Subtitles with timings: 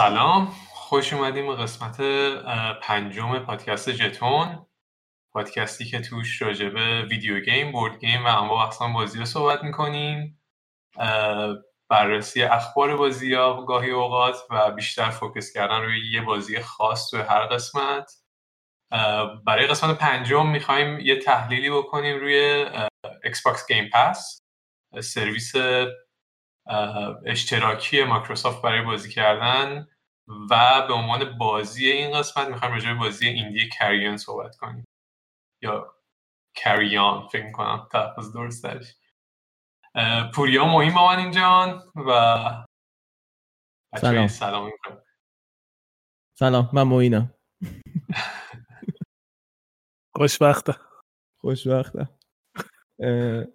[0.00, 0.46] سلام.
[0.72, 2.00] خوش اومدیم به قسمت
[2.82, 4.66] پنجم پادکست جتون.
[5.32, 9.64] پادکستی که توش راجع به video game، board game و انواع اقسام بازی رو صحبت
[9.64, 10.42] می‌کنیم.
[11.88, 17.20] بررسی اخبار بازی ها گاهی اوقات و بیشتر focus کردن روی یه بازی خاص توی
[17.20, 18.12] هر قسمت.
[19.46, 22.66] برای قسمت پنجم می‌خوایم یه تحلیلی بکنیم روی
[23.24, 24.42] Xbox Game Pass
[25.00, 25.52] سرویس
[27.26, 29.88] اشتراکی مایکروسافت برای بازی کردن
[30.50, 34.84] و به عنوان بازی این قسمت می‌خوایم راجع به بازی ایندی کریان صحبت کنیم.
[35.62, 35.94] یا
[36.54, 37.88] کریان فکر می‌کنم.
[37.92, 38.96] تلفظ درستش.
[40.34, 42.10] پوریا مهم با من اینجان و
[43.96, 44.26] سلام.
[44.26, 44.70] سلام
[46.38, 47.34] سلام من موینم
[50.16, 50.76] خوشبخته
[51.40, 52.08] خوشبخته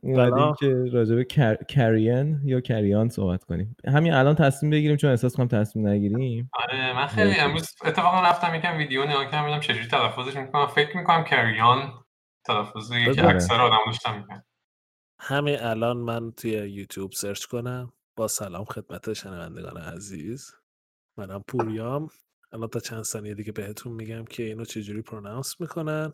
[0.01, 1.23] اومدیم که راجع به
[1.69, 3.75] کریان یا کریان صحبت کنیم.
[3.87, 6.49] همین الان تصمیم بگیریم چون احساس کنم تصمیم نگیریم.
[6.53, 10.67] آره من خیلی امروز اتفاقا رفتم یکم ویدیو نگاه کردم ببینم چجوری تلفظش می‌کنم.
[10.67, 11.93] فکر می‌کنم کریان
[12.45, 14.43] تلفظ یکی اکثر آدم داشتم می‌کنم
[15.19, 17.93] همین الان من توی یوتیوب سرچ کنم.
[18.17, 20.51] با سلام خدمت شنوندگان عزیز.
[21.17, 22.09] منم پوریام
[22.53, 26.13] الان تا چند ثانیه دیگه بهتون میگم که اینو چجوری pronounce می‌کنن.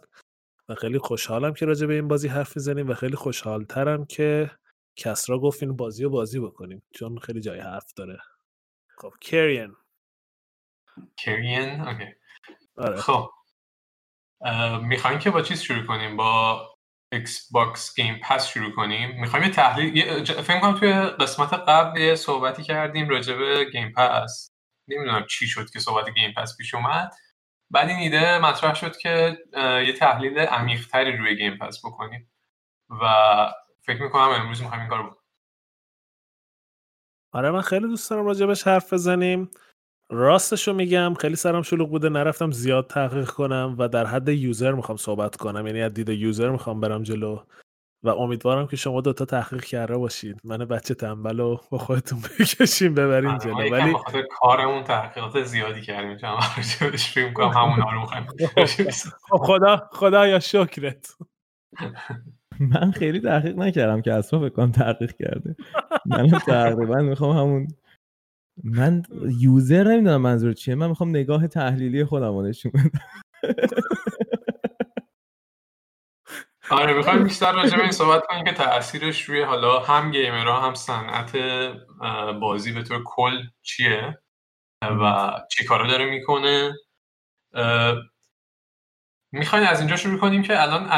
[0.72, 4.52] و خیلی خوشحالم که راجع به این بازی حرف می‌زنیم و خیلی خوشحالترم که
[4.96, 8.20] کسرا گفت این بازی رو بازی بکنیم چون خیلی جای حرف داره.
[8.98, 9.76] خب کرین
[11.18, 12.06] کرین اوکی.
[12.78, 12.96] آره.
[12.96, 13.30] خب.
[14.82, 16.68] می‌خوایم که با چیز شروع کنیم؟ با
[17.12, 22.64] Xbox Game Pass شروع کنیم؟ می‌خوایم یه تحلیل فکر کنم توی قسمت قبل یه صحبتی
[22.64, 24.52] کردیم راجع به Game Pass
[24.88, 27.12] نمی‌دونم چی شد که صحبت Game Pass پیش اومد.
[27.72, 29.38] بعد این ایده مطرح شد که
[29.88, 32.32] یه تحلیل عمیقتری روی Game Pass بکنیم
[32.90, 33.06] و
[33.82, 35.22] فکر می‌کنم امروز می‌خوایم این کار بکنیم.
[37.34, 39.52] آره من خیلی دوست دارم راجبش حرف بزنیم.
[40.10, 44.72] راستش رو میگم خیلی سرم شلوغ بوده نرفتم زیاد تحقیق کنم و در حد user
[44.72, 45.68] می‌خوام صحبت کنم.
[45.68, 47.44] یعنی از دید user می‌خوام برم جلو.
[48.04, 52.94] و امیدوارم که شما دوتا تحقیق کرده باشید من بچه تنبل رو با خودتون بکشیم
[52.94, 53.72] ببرین آره، جلو.
[53.72, 53.94] ولی
[54.30, 56.18] کارمون تحقیقات زیادی کردیم.
[56.18, 58.06] فکر کنم همون رو
[59.30, 61.16] خب، خدا خدا یا شکرت.
[62.60, 65.56] من خیلی تحقیق نکردم که اصلا فکر کنم تحقیق کرده.
[66.06, 67.68] من تقریبا می‌خوام همون
[68.64, 69.04] من
[69.40, 70.76] یوزر نمی‌دونم منظور چیه.
[70.76, 73.06] من می‌خوام نگاه تحلیلی خودم رو نشون بدم.
[76.72, 80.74] آره می‌خوایم بیشتر راجع به این صحبت کنیم که تاثیرش روی حالا هم گیمرها هم
[80.74, 81.38] صنعت
[82.40, 84.18] بازی به طور کل چیه
[84.82, 86.74] و چی کارا داره می‌کنه.
[89.32, 90.90] می‌خوایم از اینجا شروع کنیم که الان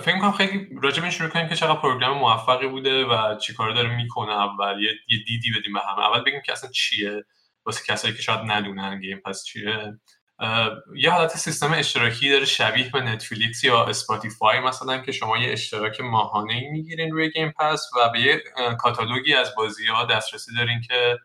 [0.00, 3.72] فکر می‌کنم خیلی راجع به شروع کنیم که چقدر program موفقی بوده و چی کارا
[3.72, 4.32] داره می‌کنه.
[4.32, 6.06] اول یه دیدی بدیم به همه.
[6.06, 7.24] اول بگیم که اصلا چیه؟
[7.66, 9.98] واسه کسایی که شاید ندونن Game Pass چیه؟
[10.96, 16.00] یه حالت سیستم اشتراکی داره شبیه به Netflix یا Spotify مثلا که شما یه اشتراک
[16.00, 18.42] ماهانه ای می‌گیرین روی Game Pass و به یه
[18.80, 21.18] کاتالوگی از بازی ها دسترسی دارین که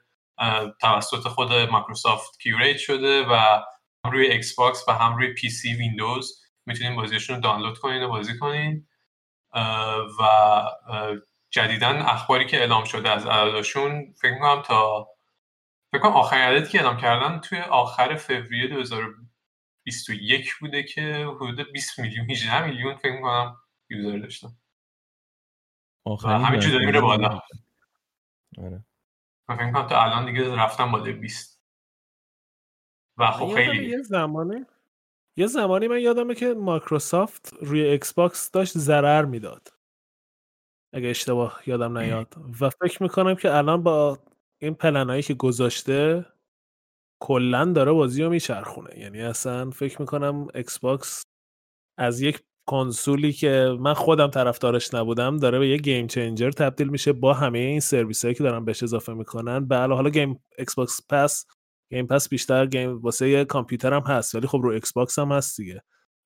[0.81, 3.34] توسط خود Microsoft curate شده و
[4.06, 8.38] هم روی Xbox و هم روی PC Windows می‌تونین بازیشون رو دانلود کنین و بازی
[8.39, 8.88] کنین.
[10.19, 10.63] و
[11.50, 15.07] جدیدا اخباری که اعلام شده از عددشون فکر می‌کنم تا
[15.92, 22.00] فکر کنم آخرین عددی که اعلام کردن توی آخر فوریه 2021 بوده که حدود 20
[22.00, 23.57] میلیون 18 میلیون فکر می‌کنم
[23.89, 24.50] user داشتن.
[26.06, 27.42] آخرین همین داره میره بالا.
[28.57, 28.84] آره.
[29.50, 31.62] من فکر کنم تا الان دیگه رفتم بالای 20
[33.18, 33.89] و خب خیلی.
[33.89, 34.66] یه زمانی
[35.36, 39.74] یه زمانی من یادمه که مایکروسافت روی Xbox داشت ضرر می‌داد.
[40.94, 42.36] اگه اشتباه یادم نیاد.
[42.62, 44.19] و فکر می‌کنم که الان با
[44.62, 46.25] این پلنایی که گذاشته
[47.21, 49.00] کلا داره بازی رو میچرخونه.
[49.00, 51.24] یعنی اصلا فکر می‌کنم Xbox
[52.00, 57.13] از یک کنسولی که من خودم طرفدارش نبودم داره به یه game changer تبدیل میشه
[57.13, 59.68] با همه این سرویس هایی که دارن بهش اضافه می‌کنن.
[59.68, 61.45] به حالا Game Xbox Pass
[61.92, 65.57] Game Pass بیشتر game واسه یه کامپیوتر هم هست ولی خب رو Xbox هم هست
[65.57, 65.81] دیگه.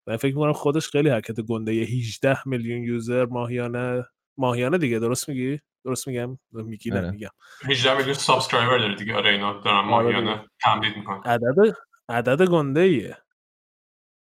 [0.07, 4.06] و فکر می‌کنم خودش خیلی حرکت گنده 18 میلیون user ماهیانه
[4.38, 7.12] ماهیانه دیگه درست میگی؟ درست میگم؟ میگی آره.
[7.12, 7.30] میگم.
[7.69, 9.16] 18 میلیون subscriber داره دیگه.
[9.16, 11.22] آره اینا دارن آره ماهیانه تمدید می‌کنن.
[11.25, 11.75] عدد
[12.10, 13.18] عدد گنده ایه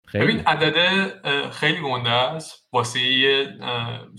[0.07, 0.23] خیلی.
[0.23, 2.67] ببین عدد خیلی گنده است.
[2.73, 3.57] واسه یه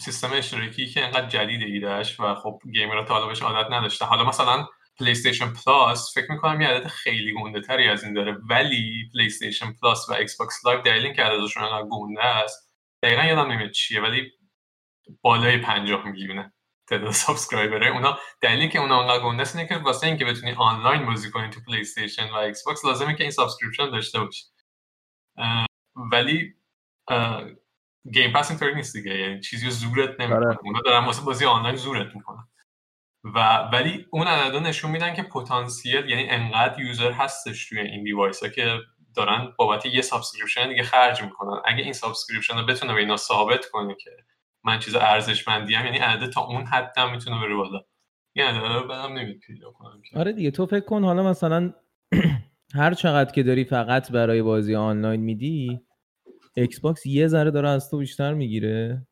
[0.00, 4.04] سیستم اشتراکی که انقدر جدیده ایده‌ش و خب gamer ها تا حالا بهش عادت نداشته.
[4.04, 4.66] حالا مثلا
[4.98, 8.36] PlayStation Plus فکر می‌کنم یه عدد خیلی گنده تری از این داره.
[8.50, 12.72] ولی PlayStation Plus و Xbox Live دلیل اینکه عددشون انقدر گنده است
[13.02, 14.32] دقیقا یادم نمیاد چیه ولی
[15.22, 16.53] بالای 50 میلیونه.
[16.88, 18.18] تعداد subscriber ه اونا.
[18.40, 21.60] دلیل اینکه اونا انقدر گنده است اینه که واسه اینکه بتونی آنلاین بازی کنی تو
[21.66, 24.44] PlayStation و Xbox لازمه که این subscription داشته باشی.
[26.12, 26.54] ولی
[28.12, 29.18] Game Pass اینطوری نیست دیگه.
[29.18, 30.46] یعنی چیزی زورت نمی‌کنه.
[30.46, 30.58] آره.
[30.62, 32.48] اونا دارن واسه بازی آنلاین زورت می‌کنن.
[33.24, 38.42] و ولی اون عددا نشون میدن که پتانسیل یعنی انقدر user هستش توی این device
[38.42, 38.80] ها که
[39.16, 41.62] دارن بابت یه subscription دیگه خرج می‌کنن.
[41.64, 44.10] اگه این subscription رو بتونه به اینا ثابت کنه که
[44.64, 47.80] من چیز ارزشمندی یعنی عدد تا اون حد هم می‌تونه بره بالا.
[48.36, 51.72] این عدد رو بدم نمید پیدا کنم آره دیگه تو فکر کن حالا مثلا
[52.74, 55.80] هر چقدر که داری فقط برای بازی آنلاین میدی
[56.56, 59.06] Xbox یه ذره داره از تو بیشتر می‌گیره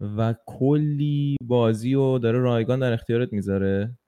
[0.00, 3.98] و کلی بازی و داره رایگان در اختیارت می‌ذاره.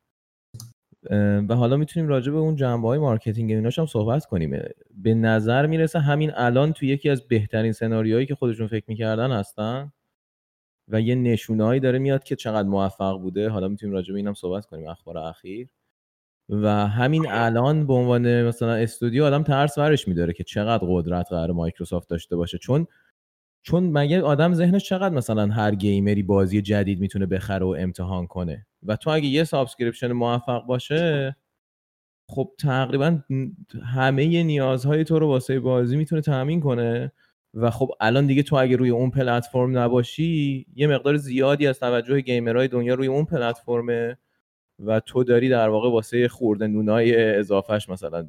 [1.49, 4.63] و حالا می‌تونیم راجع به اون جنبه های marketing ایناش هم صحبت کنیم.
[4.91, 9.93] به نظر می‌رسه همین الان تو یکی از بهترین سناریوهایی که خودشون فکر می‌کردن هستن.
[10.89, 13.49] و یه نشونهایی داره میاد که چقدر موفق بوده.
[13.49, 15.69] حالا می‌تونیم راجع به اینم صحبت کنیم اخبار اخیر.
[16.49, 21.53] و همین الان به عنوان مثلا استودیو آدم ترس ورش میداره که چقدر قدرت قرار
[21.53, 22.59] مایکروسافت داشته باشه.
[22.59, 22.87] چون
[23.63, 28.27] چون مگه آدم ذهنش چقدر مثلا هر gamer ی بازی جدید می‌تونه بخره و امتحان
[28.27, 31.37] کنه؟ و تو اگه یه subscription موفق باشه
[32.29, 33.19] خب تقریبا
[33.85, 37.13] همه نیازهای تو رو واسه بازی می‌تونه تامین کنه.
[37.55, 42.21] و خب الان دیگه تو اگه روی اون پلتفرم نباشی یه مقدار زیادی از توجه
[42.21, 44.19] gamer های دنیا روی اون پلتفرمه
[44.79, 48.29] و تو داری در واقع واسه خورده نونای اضافهش مثلا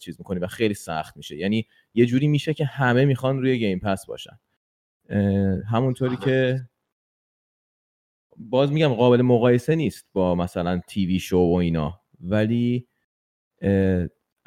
[0.00, 1.36] چیز می‌کنی و خیلی سخت میشه.
[1.36, 4.38] یعنی یه جوری میشه که همه می‌خوان روی گیم پس باشن.
[5.70, 6.60] همونطوری که
[8.36, 12.00] باز میگم قابل مقایسه نیست با مثلا تیوی شو و اینا.
[12.20, 12.86] ولی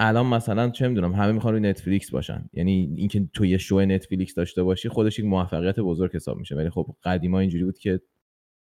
[0.02, 2.50] الان مثلا چه می‌دونم همه می‌خوان روی نتفلیکس باشن.
[2.54, 6.56] یعنی اینکه تو یه شو نتفلیکس داشته باشی خودش یک موفقیت بزرگ حساب میشه.
[6.56, 8.02] ولی خب قدیما اینجوری بود که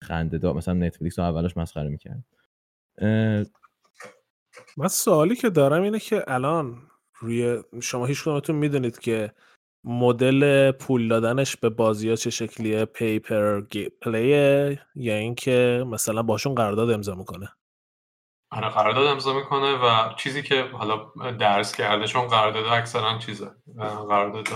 [0.03, 2.23] خنده دار مثلا نتفلیکس رو اولش مسخره می‌کرد.
[4.77, 6.77] من سوالی که دارم اینه که الان
[7.19, 9.31] روی شما هیچ کدومتون می‌دونید که
[9.83, 13.61] مدل پول دادنش به بازی ها چه شکلیه؟ پیپر
[14.01, 17.49] پلیه؟ یا اینکه مثلا باشون قرارداد امضا می‌کنه؟
[18.51, 23.51] آره قرارداد امضا می‌کنه و چیزی که حالا درس کرده چون قرارداد اکثرا چیزه.
[24.09, 24.47] قرارداد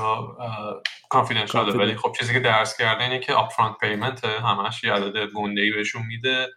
[1.10, 1.74] کانفیدنشاله.
[1.74, 5.72] ولی خب چیزی که درس کرده اینه که اپفرانت پیمنت همش یه عدد گنده ای
[5.72, 6.48] بهشون میده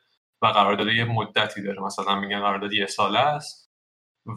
[0.42, 1.80] و قرارداد یه مدتی داره.
[1.80, 3.70] مثلا میگن قرارداد یه ساله است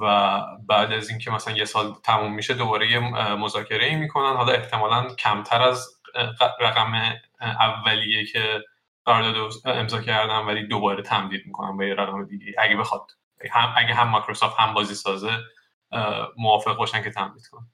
[0.01, 3.00] و بعد از اینکه مثلا یه سال تموم میشه دوباره یه
[3.36, 4.36] مذاکره ای می‌کنن.
[4.36, 5.88] حالا احتمالا کمتر از
[6.59, 8.63] رقم اولیه که
[9.06, 12.45] قرارداد امضا کردن ولی دوباره تمدید می‌کنن به یه رقم دیگه.
[12.59, 13.11] اگه بخواد
[13.52, 15.30] هم اگه هم مایکروسافت هم بازی سازه
[16.37, 17.68] موافق باشن که تمدید کنن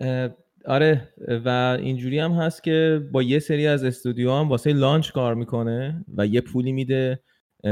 [0.00, 0.30] اه،
[0.66, 1.14] آره
[1.44, 1.48] و
[1.80, 6.26] اینجوری هم هست که با یه سری از استودیو هم واسه launch کار می‌کنه و
[6.26, 7.22] یه پولی میده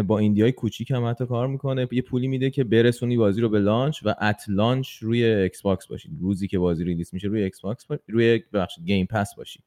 [0.02, 1.88] با indie های کوچیک هم حتی کار می‌کنه.
[1.92, 6.10] یه پولی میده که برسونی بازی رو به launch و at launch روی Xbox باشی.
[6.20, 7.98] روزی که بازی release میشه روی Xbox با...
[8.08, 9.60] روی ببخشید Game Pass باشی.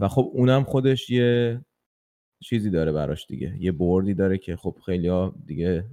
[0.00, 1.60] و خب اونم خودش یه
[2.40, 3.56] چیزی داره براش دیگه.
[3.58, 5.84] یه بردی داره که خب خیلی دیگه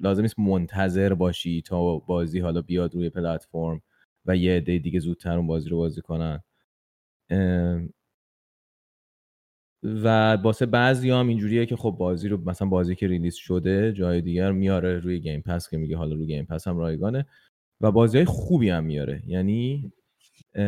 [0.00, 3.82] لازم نیست منتظر باشی تا بازی حالا بیاد روی پلتفرم
[4.26, 6.42] و یه عده دیگه زودتر اون بازی رو بازی کنن.
[9.84, 14.20] و واسه بعضی هم اینجوریه که خب بازی رو مثلا بازی که release شده جای
[14.20, 17.26] دیگر میاره روی Game Pass که میگه حالا روی Game Pass هم رایگانه
[17.80, 19.22] و بازی های خوبی هم میاره.
[19.26, 19.92] یعنی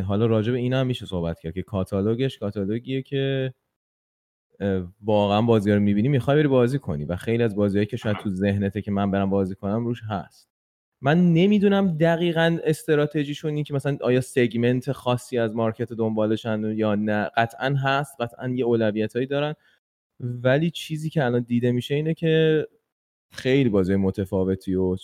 [0.06, 3.54] حالا راجع به این هم میشه صحبت کرد که کاتالوگش کاتالوگیه که
[5.04, 8.30] واقعا بازی رو می‌بینی می‌خوای بری بازی کنی و خیلی از بازیهایی که شاید تو
[8.30, 10.55] ذهنته که من برم بازی کنم روش هست.
[11.06, 17.30] من نمی‌دونم دقیقا استراتژیشون این که مثلا آیا segment خاصی از market دنبالشن یا نه.
[17.36, 19.54] قطعا هست قطعا یه اولویت هایی دارن.
[20.20, 22.66] ولی چیزی که الان دیده میشه اینه که
[23.30, 24.96] خیلی بازی متفاوتی و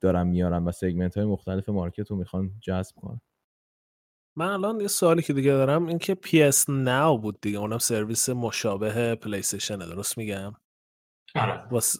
[0.00, 3.20] دارن میارن و segment های مختلف market رو می‌خوان جذب کنن.
[4.36, 7.58] من الان یه سوالی که دیگه دارم این که PS Now بود دیگه.
[7.58, 10.52] اونم سرویس مشابه Play درست میگم؟
[11.34, 11.68] آره.
[11.70, 11.98] واسه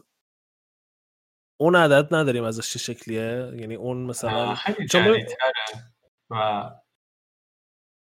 [1.56, 4.56] اون عدد نداریم ازش چه شکلیه؟ یعنی اون مثلا
[4.90, 5.26] چون
[6.30, 6.70] و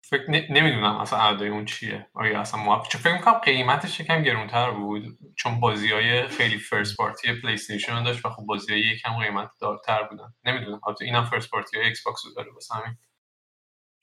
[0.04, 2.08] فکر ن- نمی‌دونم اصلا عددای اون چیه.
[2.14, 5.04] آیا اصلا موافق چون فکر می‌کنم قیمتش یکم گرونتر بود
[5.36, 10.04] چون بازی های خیلی first party PlayStation داشت و خب بازی های یکم قیمت دارتر
[10.04, 10.34] بودن.
[10.46, 10.82] نمی‌دونم.
[10.88, 12.98] البته اینم first party های Xbox داره واسه همین.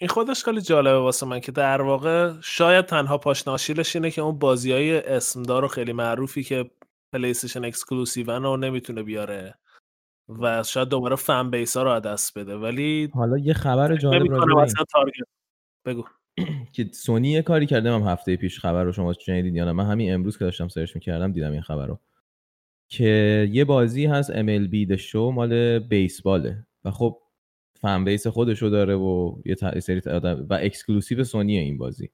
[0.01, 4.23] این خودش خیلی جالبه واسه من که در واقع شاید تنها پاشنه آشیلش اینه که
[4.23, 6.71] اون بازی های اسم‌دار و خیلی معروفی که
[7.13, 9.55] PlayStation exclusive ان رو نمی‌تونه بیاره
[10.29, 14.27] و شاید دوباره fan base ها رو از دست بده ولی حالا یه خبر جالب
[14.93, 15.29] target.
[15.85, 16.05] بگو.
[16.75, 19.87] که سونی یه کاری کرده من هفته پیش خبر رو شما شنیدید یا نه؟ من
[19.87, 22.01] همین امروز که داشتم سرچ می‌کردم دیدم این خبر رو.
[22.89, 26.67] که یه بازی هست MLB The Show مال بیسباله.
[26.85, 27.19] و خب
[27.81, 32.11] fan base خودشو داره و یه سری و exclusive Sony ه این بازی.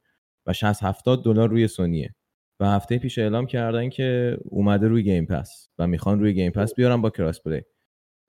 [0.46, 2.14] و 60 70 دلار روی سونیه.
[2.60, 6.74] و هفته پیش اعلام کردن که اومده روی Game Pass و می‌خوان روی Game Pass
[6.74, 7.62] بیارن با cross-play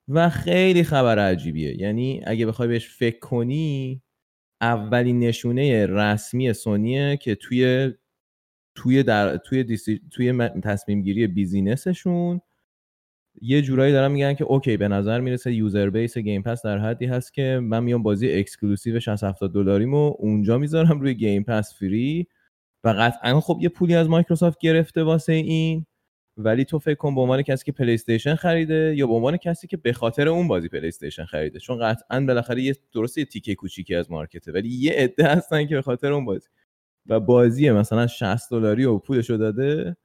[0.07, 1.81] و خیلی خبر عجیبیه.
[1.81, 4.01] یعنی اگه بخوای بهش فکر کنی
[4.61, 7.91] اولین نشونه رسمی سونیه که توی
[8.75, 10.01] توی در توی deci...
[10.11, 12.41] توی تصمیم گیری business شون
[13.41, 17.05] یه جورایی دارن میگن که okay به نظر می‌رسه user base Game Pass در حدی
[17.05, 22.27] هست که من میام بازی exclusive 60 70 دلاریمو اونجا می‌ذارم روی Game Pass free.
[22.85, 25.85] و قطعا خب یه پولی از مایکروسافت گرفته واسه این.
[26.37, 29.77] ولی تو فکر کن به عنوان کسی که PlayStation خریده یا به عنوان کسی که
[29.77, 31.59] به خاطر اون بازی PlayStation خریده.
[31.59, 35.67] چون قطعا بالاخره یه درسته یه تیکه کوچیکی از market ه ولی یه عده هستن
[35.67, 36.49] که به خاطر اون بازی.
[37.07, 39.97] و بازی مثلا 60 دلاری و پولشو داده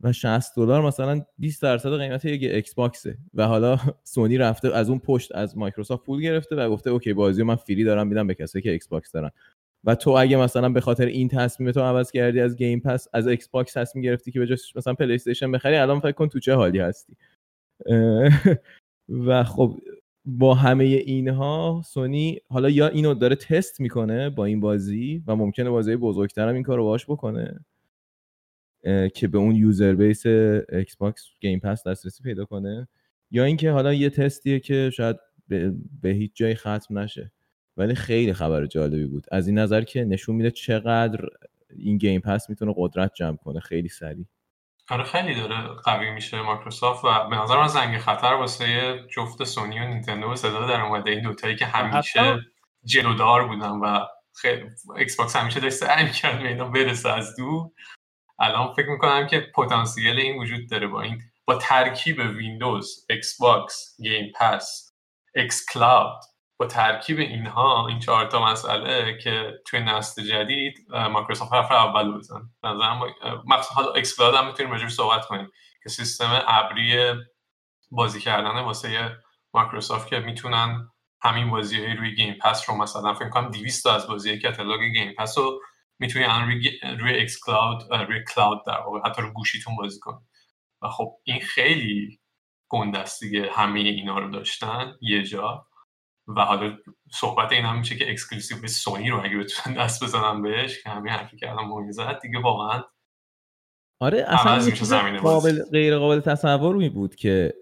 [0.00, 4.90] و 60 دلار مثلا 20 درصد قیمت یک Xbox ه و حالا سونی رفته از
[4.90, 8.26] اون پشت از مایکروسافت پول گرفته و گفته okay بازی رو من free دارم میدم
[8.26, 9.30] به کسایی که Xbox دارن.
[9.84, 13.72] و تو اگه مثلا به خاطر این تصمیمتو عوض کردی از Game Pass از Xbox
[13.72, 17.16] تصمیم گرفتی که به جاش مثلا PlayStation بخری الان فکر کن تو چه حالی هستی.
[19.26, 19.78] و خب
[20.24, 25.70] با همه اینها سونی حالا یا اینو داره تست می‌کنه با این بازی و ممکنه
[25.70, 27.64] بازی بزرگتر هم این کارو باش بکنه
[29.14, 32.88] که به اون user base Xbox Game Pass دسترسی پیدا کنه
[33.30, 35.16] یا اینکه حالا یه تستیه که شاید
[35.48, 37.32] به, به هیچ جای ختم نشه.
[37.76, 39.26] ولی خیلی خبر جالبی بود.
[39.32, 41.20] از این نظر که نشون میده چقدر
[41.76, 43.60] این Game Pass می‌تونه قدرت جمع کنه.
[43.60, 44.26] خیلی سریع.
[44.90, 49.78] آره خیلی داره قوی میشه مایکروسافت و به نظر من زنگ خطر واسه جفت سونی
[49.78, 51.10] و نینتندو صدا در اومده.
[51.10, 52.38] این دوتایی که همیشه
[52.84, 54.62] جلودار بودن و خیلی
[54.96, 57.70] Xbox همیشه داشت سعی می‌کرد به اینا برسه از دور.
[58.38, 64.32] الان فکر می‌کنم که پتانسیل این وجود داره با این با ترکیب ویندوز Xbox Game
[64.40, 64.92] Pass
[65.34, 66.20] xCloud
[66.60, 72.50] با ترکیب اینها این چهار تا مسئله که توی نسل جدید مایکروسافت حرف اول بزن.
[72.64, 73.00] نظرم
[73.46, 75.50] مخصوصا حالا xCloud هم می‌تونیم راجعش صحبت کنیم
[75.82, 77.14] که سیستم ابری
[77.90, 79.16] بازی کردن واسه
[79.54, 80.90] مایکروسافت که می‌تونن
[81.22, 84.80] همین بازی های روی Game Pass رو مثلا فکر کنم 200 تا از بازی catalog
[84.80, 85.60] Game Pass رو
[85.98, 90.18] می‌تونی روی, روی xCloud روی cloud در واقع حتی رو گوشیتون بازی کنی.
[90.82, 92.20] و خب این خیلی
[92.68, 95.66] گنده دیگه همه اینا رو داشتن یه جا.
[96.28, 96.76] و حالا
[97.12, 101.12] صحبت این هم میشه که exclusive سونی رو اگه بتونن دست بزنن بهش که همین
[101.12, 102.82] حرفی که الان موین زد دیگه واقعا
[104.02, 105.62] آره اصلا چیز قابل.
[105.72, 107.54] غیر قابل تصور می بود که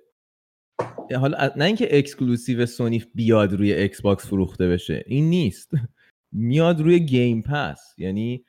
[1.21, 5.73] حالا نه اینکه exclusive سونی بیاد روی Xbox فروخته بشه این نیست
[6.33, 8.45] میاد روی Game Pass یعنی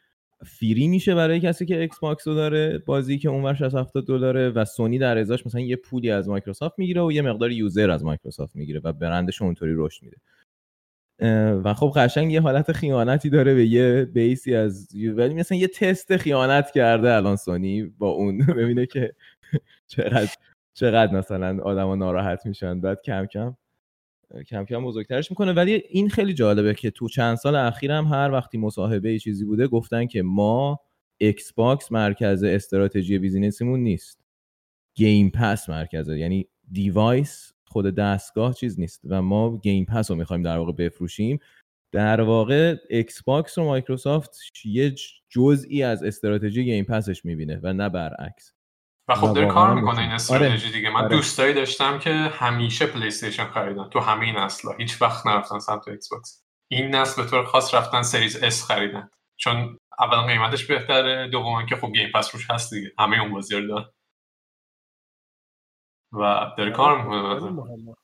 [0.45, 4.65] free میشه برای کسی که Xbox رو داره بازی که اونور 60 70 دلاره و
[4.65, 8.55] سونی در ازاش مثلا یه پولی از مایکروسافت می‌گیره و یه مقدار user از مایکروسافت
[8.55, 10.17] می‌گیره و برندش اونطوری رشد میده.
[11.63, 15.67] و خب قشنگ یه حالت خیانتی داره به یه base ی از ولی مثلا یه
[15.67, 19.13] تست خیانت کرده الان سونی با اون ببینه که
[19.87, 20.33] چقدر
[20.73, 22.81] چقدر مثلا آدما ناراحت میشن.
[22.81, 23.55] بعد کم کم
[24.47, 25.53] کم کم بزرگترش می‌کنه.
[25.53, 29.67] ولی این خیلی جالبه که تو چند سال اخیر هم هر وقتی مصاحبه چیزی بوده
[29.67, 30.79] گفتن که ما
[31.17, 34.19] Xbox مرکز استراتژی business یمون نیست.
[34.95, 40.43] Game Pass مرکزه یعنی device خود دستگاه چیز نیست و ما Game Pass رو می‌خوایم
[40.43, 41.39] در واقع بفروشیم.
[41.91, 44.95] در واقع Xbox و مایکروسافت یه
[45.29, 48.53] جزئی از استراتژی Game Pass ش می‌بینه و نه برعکس.
[49.09, 49.99] و خب داره کار می‌کنه.
[49.99, 50.75] این استراتژی آره.
[50.75, 51.15] دیگه من آره.
[51.15, 55.87] دوستایی داشتم که همیشه پلی استیشن خریدن تو همه این نسلا هیچ وقت نرفتن سمت
[55.87, 61.65] Xbox این نسل به طور خاص رفتن Series S خریدن چون اول قیمتش بهتره دوم
[61.65, 63.85] که خب Game Pass روش هست دیگه همه اون بازی رو دارن
[66.13, 67.01] و داره کار
[67.39, 67.95] خیلی می‌کنه.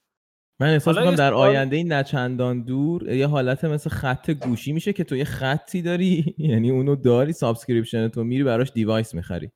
[0.60, 5.04] من احساس می‌کنم در آینده این نچندان دور یه حالت مثل خط گوشی میشه که
[5.04, 9.52] تو یه خطی داری یعنی اونو داری subscription تو میری براش device می‌خری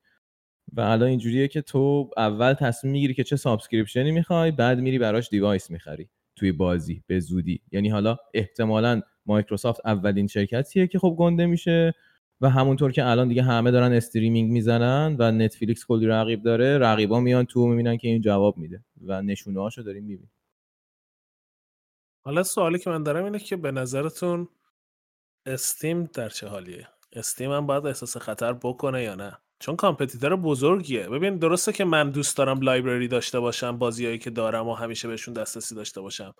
[0.72, 4.98] و الان اینجوریه که تو اول تصمیم می‌گیری که چه subscription ی می‌خوای بعد میری
[4.98, 7.62] براش device می‌خری توی بازی به زودی.
[7.72, 11.94] یعنی حالا احتمالا مایکروسافت اولین شرکتیه که خب گنده میشه
[12.40, 17.20] و همونطور که الان دیگه همه دارن streaming می‌زنن و نتفلیکس کلی رقیب داره رقیبا
[17.20, 20.32] میان تو می‌بینن که این جواب میده و نشونه هاشو داریم می‌بینیم.
[22.24, 24.48] حالا سوالی که من دارم اینه که به نظرتون
[25.46, 31.08] Steam در چه حالیه؟ Steam هم باید احساس خطر بکنه یا نه؟ چون competitor بزرگیه.
[31.08, 35.34] ببین درسته که من دوست دارم library داشته باشم بازیایی که دارم و همیشه بهشون
[35.34, 36.34] دسترسی داشته باشم.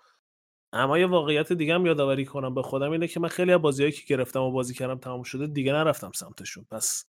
[0.73, 3.91] اما یه واقعیت دیگه هم یادآوری کنم به خودم اینه که من خیلی از بازیایی
[3.91, 6.65] که گرفتم و بازی کردم تموم شده دیگه نرفتم سمتشون.
[6.71, 7.05] پس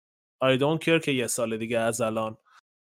[0.44, 2.36] I don't care که یه سال دیگه از الان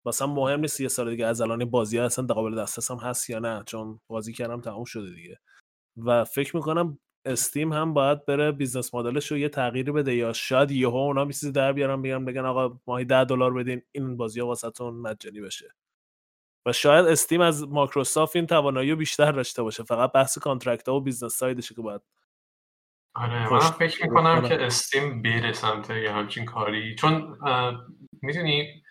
[0.06, 3.64] واسه مهم نیست یه سال دیگه از الان بازی اصلا قابل دسترسم هست یا نه
[3.66, 5.40] چون بازی کردم تموم شده دیگه.
[5.98, 10.34] و فکر می‌کنم Steam هم باید بره business model ش رو یه تغییری بده یا
[10.34, 14.40] شاید یهو اونا میسیزی در بیارن بگن بگن آقا ماهی 10 دلار بدین این بازی
[14.40, 15.74] ها واسهتون مجانی بشه.
[16.66, 19.84] و شاید Steam از مایکروسافت این توانایی بیشتر داشته باشه.
[19.84, 22.02] فقط بحث contract ها و business side شه که باید
[23.16, 26.96] آره من فکر می‌کنم که Steam بره سمت یه همچین کاری.
[26.96, 27.38] چون
[28.22, 28.84] می‌دونی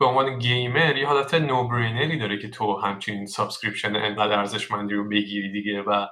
[0.00, 5.08] به عنوان gamer یه حالت no-brainer ی داره که تو همچین subscription انقدر ارزشمندی رو
[5.08, 6.06] بگیری دیگه و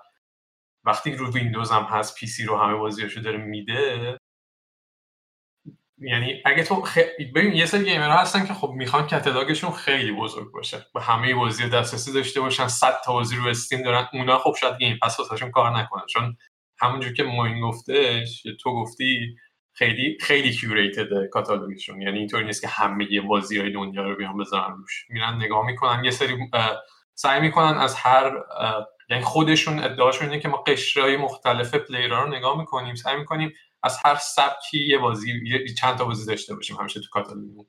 [0.85, 4.19] وقتی رو ویندوز هم هست PC رو همه بازیاشو داره میده
[6.01, 6.99] یعنی اگه تو خ...
[7.35, 10.87] ببین یه سری gamer ها هستن که خب می‌خوان catalog شون خیلی بزرگ باشه.
[10.95, 14.79] و همه بازی دسترسی داشته باشن 100 تا بازی رو Steam دارن اونا خب شاید
[14.79, 16.07] Game Pass واسهشون کار نکنن.
[16.07, 16.37] چون
[16.81, 19.37] همونجور که موین گفتش تو گفتی
[19.73, 22.03] خیلی خیلی curated catalog شون.
[22.03, 25.07] یعنی اینطوری نیست که همه بازی های دنیا رو بیان بذارن روش.
[25.09, 26.37] میرن نگاه می‌کنن یه سری
[27.15, 28.33] سعی می‌کنن از هر
[29.11, 33.53] یعنی خودشون ادعاشون اینه که ما قشرهای مختلف player ها رو نگاه می‌کنیم سعی می‌کنیم
[33.83, 37.67] از هر سبکی یه بازی یه چند تا بازی داشته باشیم همیشه تو کاتالوگمون.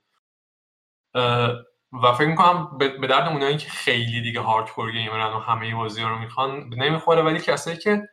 [2.04, 6.10] و فکر می‌کنم به درد اونایی که خیلی دیگه هاردکور گیمرن و همه بازی ها
[6.10, 8.10] رو می‌خوان نمی‌خوره ولی کسایی که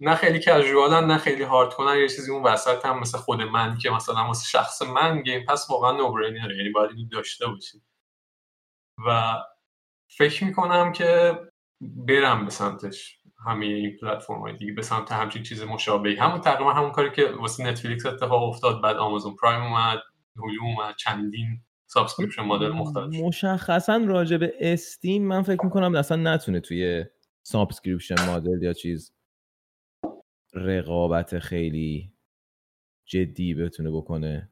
[0.00, 3.90] نه خیلی کژوالن نه خیلی هاردکورن یه چیزی اون وسط هم مثل خود من که
[3.90, 7.82] مثلا واسه شخص من گیم پس واقعا نوبرینره یعنی باید داشته باشی.
[9.06, 9.36] و
[10.08, 11.38] فکر می‌کنم که
[11.80, 16.16] برم به سمتش همه این پلتفرم های دیگه به سمت همچین چیز مشابهی.
[16.16, 19.98] همون تقریبا همون کاری که واسه نتفلیکس اتفاق افتاد بعد Amazon Prime اومد
[20.36, 26.60] Hulu اومد چندین subscription مدل مختلف مشخصا راجع به Steam من فکر می‌کنم اصلا نتونه
[26.60, 27.04] توی
[27.42, 29.12] subscription model یا چیز
[30.54, 32.12] رقابت خیلی
[33.06, 34.50] جدی بتونه بکنه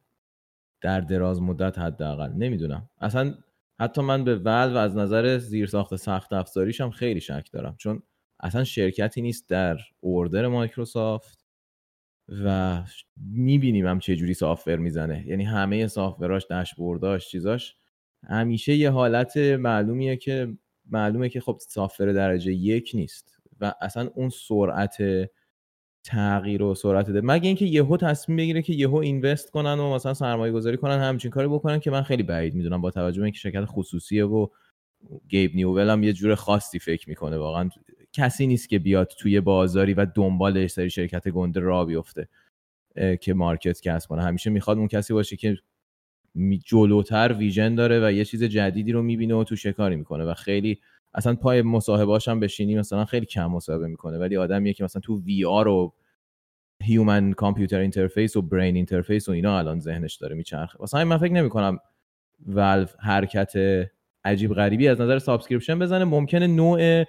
[0.81, 2.31] در دراز مدت حداقل.
[2.33, 2.89] نمی‌دونم.
[3.01, 3.35] اصلا
[3.79, 7.75] حتی من به ولو از نظر زیرساخت سخت افزاریش هم خیلی شک دارم.
[7.77, 8.03] چون
[8.39, 11.45] اصلا شرکتی نیست در اوردر مایکروسافت
[12.43, 12.83] و
[13.17, 15.27] می‌بینیم هم چه جوری سافتور می‌زنه.
[15.27, 17.75] یعنی همه سافتوراش داشبورداش چیزاش
[18.27, 20.57] همیشه یه حالت معلومیه که
[20.89, 24.97] معلومه که خب سافتور درجه یک نیست و اصلا اون سرعت
[26.05, 27.21] تغییر و سرعت ده.
[27.21, 31.31] مگه اینکه یهو تصمیم بگیره که یهو اینوست کنن و مثلا سرمایه گذاری کنن همچین
[31.31, 32.81] کاری بکنن که من خیلی بعید می‌دونم.
[32.81, 34.47] با توجه به اینکه شرکت خصوصیه و
[35.27, 37.69] Gabe Newell هم یه جور خاصی فکر می‌کنه واقعا.
[38.13, 42.27] کسی نیست که بیاد توی بازاری و دنبال سری شرکت گنده را بیفته
[43.21, 44.23] که market کسب کنه.
[44.23, 45.57] همیشه می‌خواد اون کسی باشه که
[46.65, 50.79] جلوتر vision داره و یه چیز جدیدی رو می‌بینه و تو شکاری می‌کنه و خیلی
[51.15, 55.21] اصلا پای مصاحبهاش هم بشینی مثلا خیلی کم مصاحبه می‌کنه ولی آدمیه که مثلا تو
[55.21, 55.93] VR و
[56.83, 60.77] human computer interface و brain interface و اینا الان ذهنش داره میچرخه.
[60.79, 61.79] واسه من فکر نمی‌کنم
[62.45, 63.53] Valve حرکت
[64.25, 66.05] عجیب غریبی از نظر subscription بزنه.
[66.05, 67.03] ممکنه نوع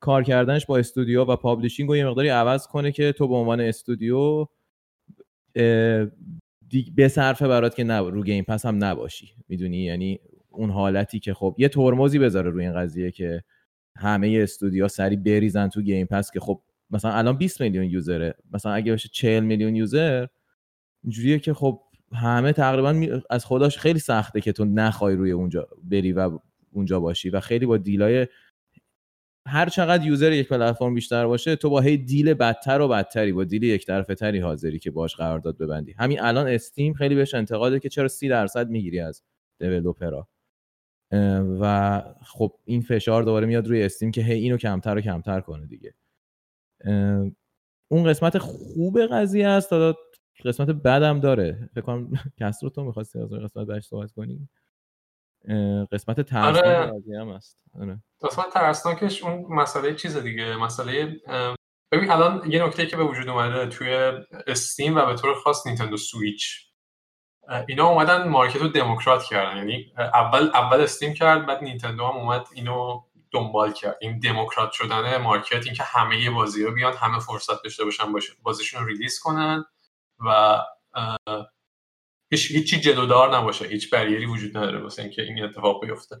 [0.00, 3.60] کار کردنش با استودیو و publishing رو یه مقداری عوض کنه که تو به عنوان
[3.60, 4.46] استودیو
[6.94, 8.04] به صرفه برات که نب...
[8.04, 9.34] رو Game Pass هم نباشی.
[9.48, 10.20] می‌دونی؟ یعنی
[10.54, 13.44] اون حالتی که خب یه ترمزی بذاره روی این قضیه که
[13.96, 18.34] همه استودیو سریع بریزن تو Game Pass که خب مثلا الان 20 میلیون user ه
[18.52, 20.26] مثلا اگه باشه 40 میلیون user
[21.04, 21.80] اینجوریه که خب
[22.12, 26.38] همه تقریبا از خداش خیلی سخته که تو نخوای روی اونجا بری و
[26.72, 28.26] اونجا باشی و خیلی با دیلای
[29.46, 33.44] هر چقدر یوزر یک پلتفرم بیشتر باشه تو با هی دیل بدتر و بدتری با
[33.44, 35.92] دیل یک طرفه تری حاضری که باش قرارداد ببندی.
[35.98, 39.22] همین الان استیم خیلی بهش انتقاده که چرا سی درصد می‌گیری از
[39.60, 40.28] دیولپرها
[41.60, 45.66] و خب این فشار دوباره میاد روی استیم که هی اینو کمتر و کمتر کنه
[45.66, 45.94] دیگه.
[47.88, 49.70] اون قسمت خوب قضیه است.
[49.70, 49.96] تا
[50.44, 51.70] قسمت بدم داره.
[51.74, 54.48] فکر کنم کسرو تو می‌خواستی از قسمت بدش صحبت کنی؟
[55.92, 57.20] قسمت ترسناک آره.
[57.20, 58.02] هم هست آره.
[58.22, 60.56] قسمت ترسناکش اون مسئله چیز دیگه.
[60.56, 61.20] مسئله
[61.92, 64.12] ببین الان یه نکته که به وجود اومده توی
[64.46, 66.71] استیم و به طور خاص نینتندو سویچ.
[67.68, 69.56] اینا اومدن مارکت رو دموکرات کردن.
[69.56, 73.96] یعنی اول اول استیم کرد بعد نینتندو هم اومد اینو دنبال کرد.
[74.00, 78.04] این دموکرات شدن market اینکه همه بازی ها بیان همه فرصت داشته باشن
[78.42, 79.64] بازیشون رو release کنن
[80.18, 80.58] و
[82.30, 83.64] هیچ هیچی جلودار نباشه.
[83.64, 86.16] هیچ barrier ی وجود نداره واسه اینکه این اتفاق بیفته.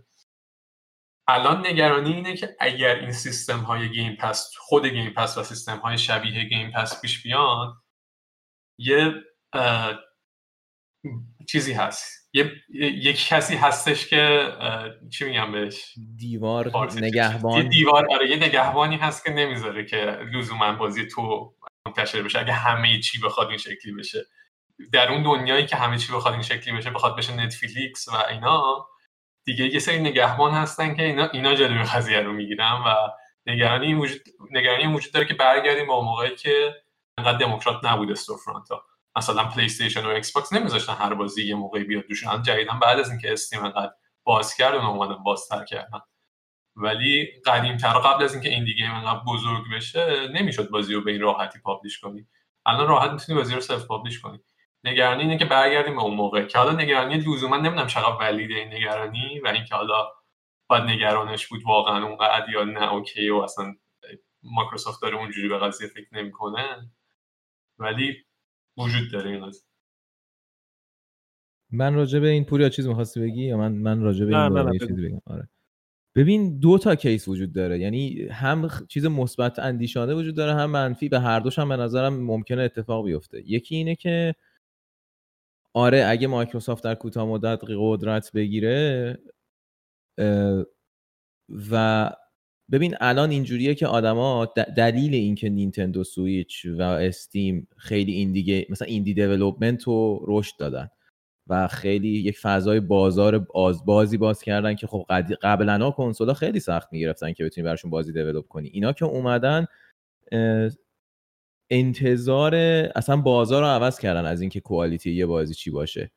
[1.28, 5.76] الان نگرانی اینه که اگر این سیستم های Game Pass خود Game Pass و سیستم
[5.76, 7.82] های شبیه Game Pass پیش بیان
[8.78, 9.14] یه
[11.48, 12.28] چیزی هست.
[12.34, 14.52] یه یک کسی هستش که
[15.12, 17.68] چی میگم بهش؟ دیوار نگهبان.
[17.68, 19.96] دیوار آره یه نگهبانی هست که نمی‌ذاره که
[20.34, 21.54] لزوما بازی تو
[21.86, 24.26] منتشر بشه اگه همه چی بخواد این شکلی بشه.
[24.92, 28.86] در اون دنیایی که همه چی بخواد این شکلی بشه بخواد بشه نتفلیکس و اینا
[29.44, 32.94] دیگه یه سری نگهبان هستن که اینا اینا جلوی قضیه رو می‌گیرن و
[33.46, 36.74] نگرانی این وجود نگرانی وجود داره که برگردیم با موقعی که
[37.18, 38.84] انقدر دموکرات نبود استورفرانت ها
[39.16, 43.32] مثلا PlayStation و Xbox نمیذاشتن هر بازی یه موقعی بیاد دوشون جدیدا بعد از اینکه
[43.32, 43.92] Steam انقدر
[44.24, 46.00] باز کرد اون اومدن بازتر کردن.
[46.76, 51.10] ولی قدیم تر قبل از اینکه این دیگه انقدر بزرگ بشه نمی‌شد بازی رو به
[51.10, 52.26] این راحتی publish کنی.
[52.66, 54.40] الان راحت می‌تونی بازی رو self publish کنی.
[54.84, 58.54] نگرانی اینه که برگردیم به اون موقع که حالا نگرانی لزوما نمی‌دونم چقدر valid ه
[58.54, 60.12] این نگرانی و اینکه حالا
[60.66, 63.74] باید نگرانش بود واقعا اونقدر یا نه OK و اصلا
[64.42, 66.90] مایکروسافت داره اونجوری به قضیه فکر نمی‌کنه.
[67.78, 68.24] ولی
[68.78, 69.62] وجود داره این قضیه.
[71.70, 75.08] من راجع به این پوریا چیز می‌خواستی بگی یا من من راجع به این چیزی
[75.08, 75.20] بگم.
[75.26, 75.48] آره.
[76.14, 77.78] ببین دو تا کیس وجود داره.
[77.78, 81.08] یعنی هم چیز مثبت اندیشانه وجود داره هم منفی.
[81.08, 83.42] به هر دوش هم به نظرم ممکنه اتفاق بیفته.
[83.46, 84.34] یکی اینه که
[85.72, 89.18] آره اگه مایکروسافت در کوتاه مدت قدرت بگیره
[91.70, 92.10] و
[92.72, 98.88] ببین الان اینجوریه که آدما دلیل اینکه نینتندو سویچ و استیم خیلی این دیگه مثلا
[98.88, 100.88] ایندی دیولپمنت رو رشد دادن
[101.46, 103.38] و خیلی یک فضای بازار
[103.86, 105.06] بازی باز کردن که خب
[105.42, 108.68] قبلا کنسولا خیلی سخت می‌گرفتن که بتونی براشون بازی دیولپ کنی.
[108.68, 109.66] اینا که اومدن
[111.70, 112.54] انتظار
[112.94, 116.10] اصلا بازار رو عوض کردن از اینکه کوالیتی یه بازی چی باشه.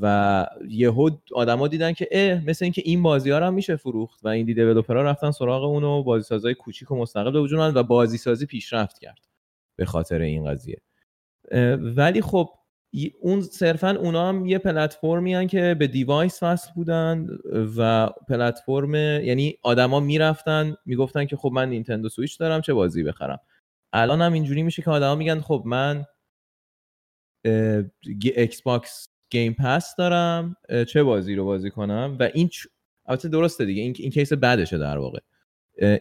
[0.00, 4.28] و یهو آدما دیدن که اه مثل اینکه این بازی ها هم میشه فروخت و
[4.28, 7.82] indie developer ها رفتن سراغ اون و بازی سازای کوچیک و مستقل به وجود و
[7.82, 9.28] بازی سازی پیشرفت کرد
[9.76, 10.80] به خاطر این قضیه.
[11.78, 12.48] ولی خب
[13.20, 17.26] اون صرفا اونا هم یه پلتفرمی که به device وصل بودن
[17.76, 23.40] و پلتفرم یعنی آدما می‌رفتن می‌گفتن که خب من Nintendo Switch دارم چه بازی بخرم.
[23.92, 26.06] الان هم اینجوری میشه که آدما میگن خب من
[28.36, 30.56] Xbox Game Pass دارم
[30.88, 32.66] چه بازی رو بازی کنم و این چ...
[33.06, 35.18] البته درسته دیگه این, این case بعدشه در واقع.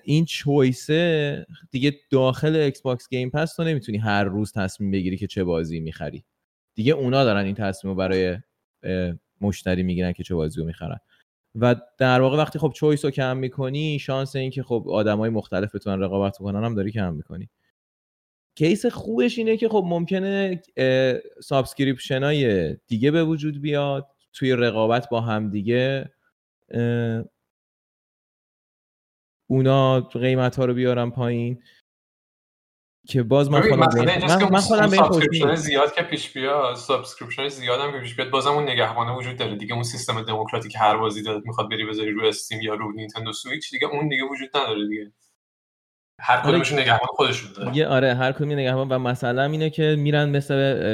[0.03, 5.27] این choice ه دیگه داخل Xbox Game Pass تو نمی‌تونی هر روز تصمیم بگیری که
[5.27, 6.23] چه بازی می‌خری.
[6.75, 8.37] دیگه اونا دارن این تصمیم رو برای
[9.41, 10.99] مشتری می‌گیرن که چه بازی رو می‌خرن.
[11.55, 15.75] و در واقع وقتی خب choice رو کم می‌کنی شانس این که خب آدمای مختلف
[15.75, 17.49] بتونن رقابت کنن هم داری کم می‌کنی.
[18.57, 20.61] case خوبش اینه که خب ممکنه
[21.43, 26.11] subscription های دیگه به وجود بیاد توی رقابت با هم دیگه
[29.47, 31.63] اونا قیمت ها رو بیارن پایین.
[33.07, 34.89] که باز من خودم من, من خودم
[35.47, 39.37] به زیاد که پیش بیاد subscription زیاد هم که پیش بیاد بازم اون نگهبانه وجود
[39.37, 39.55] داره.
[39.55, 43.33] دیگه اون سیستم دموکراتیک هر بازی دلت می‌خواد بری بذاری رو Steam یا رو Nintendo
[43.33, 45.11] Switch دیگه اون دیگه وجود نداره دیگه.
[46.21, 46.51] هر آره.
[46.51, 47.77] کدومشون نگهبان خودشون داره.
[47.77, 48.89] یه آره هر کدوم نگهبان.
[48.89, 50.53] و مثلا اینه که میرن مثل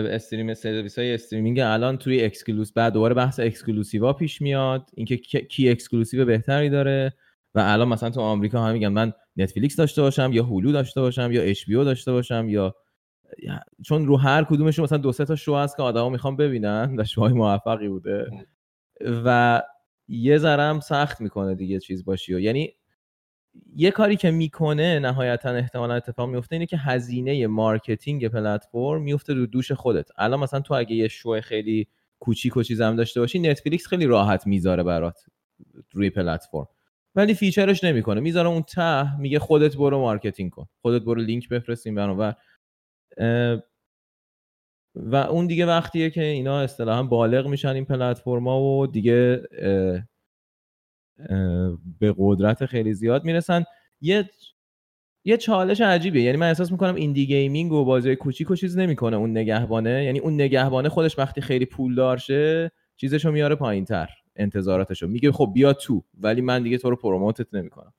[0.09, 4.89] stream سرویس های streaming الان توی exclusive بعد دوباره بحث exclusive ا پیش میاد.
[4.93, 5.17] اینکه
[5.49, 7.13] کی exclusive بهتری داره.
[7.55, 11.31] و الان مثلا تو آمریکا هم میگن من Netflix داشته باشم یا Hulu داشته باشم
[11.31, 12.75] یا HBO داشته باشم یا
[13.85, 17.03] چون رو هر کدومشون مثلا دو سه تا شو هست که آدما می‌خوان ببینن و
[17.03, 18.31] شوهای موفقی بوده.
[19.25, 19.61] و
[20.07, 22.33] یه ذره سخت می‌کنه دیگه چیز باشی.
[22.33, 22.73] و یعنی
[23.75, 29.45] یه کاری که می‌کنه نهایتا احتمالا اتفاق میفته اینه که هزینه marketing پلتفرم میفته رو
[29.45, 30.09] دوش خودت.
[30.17, 31.87] الان مثلا تو اگه یه شو خیلی
[32.19, 35.19] کوچیک و چیزم داشته باشی Netflix خیلی راحت می‌ذاره برات
[35.93, 36.67] روی پلتفرم.
[37.15, 38.21] ولی feature ش نمی‌کنه.
[38.21, 40.65] می‌ذاره اون ته میگه خودت برو marketing کن.
[40.81, 42.33] خودت برو لینک بفرستیم و
[44.95, 49.41] و اون دیگه وقتیه که اینا اصطلاحا بالغ میشن این پلتفرما و دیگه
[51.99, 53.63] به قدرت خیلی زیاد می‌رسن.
[54.01, 54.29] یه
[55.25, 59.17] یه چالش عجیبه یعنی من احساس می‌کنم indie gaming و بازی کوچیک و چیز نمی‌کنه
[59.17, 60.03] اون نگهبانه.
[60.03, 65.07] یعنی اون نگهبانه خودش وقتی خیلی پول دارشه چیزشو میاره پایین تر انتظاراتشو.
[65.07, 67.93] میگه خب بیا تو ولی من دیگه تو رو promote ت نمی‌کنم.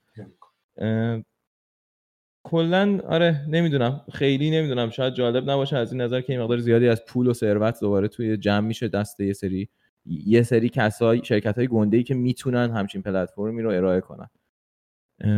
[2.47, 4.01] کلا آره نمی‌دونم.
[4.13, 4.91] خیلی نمی‌دونم.
[4.91, 8.09] شاید جالب نباشه از این نظر که این مقدار زیادی از پول و ثروت دوباره
[8.09, 9.69] توی جمع میشه دست یه سری
[10.07, 14.31] یه سری کسای شرکت های گنده ای که می‌تونن همچین پلتفرمی رو ارائه کنن.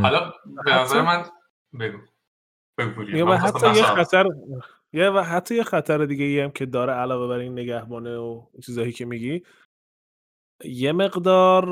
[0.02, 0.33] حالا
[0.64, 1.24] به نظر من
[1.81, 1.98] بگو.
[2.79, 3.02] بگو.
[3.02, 4.26] یا و حتی یه خطر
[4.92, 8.46] یه و حتی یه خطر دیگه ای هم که داره علاوه بر این نگهبانه و
[8.66, 9.42] چیزایی که میگی.
[10.64, 11.64] یه مقدار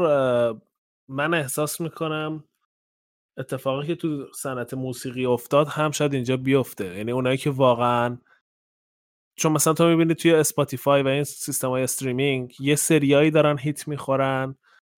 [1.09, 2.45] من احساس می‌کنم
[3.39, 6.97] اتفاقی که تو صنعت موسیقی افتاد هم شاید اینجا بیفته.
[6.97, 8.19] یعنی اونایی که واقعا
[9.37, 13.89] چون مثلا تو می‌بینی توی Spotify و این سیستم های streaming یه سریایی دارن hit
[13.89, 14.57] می‌خورن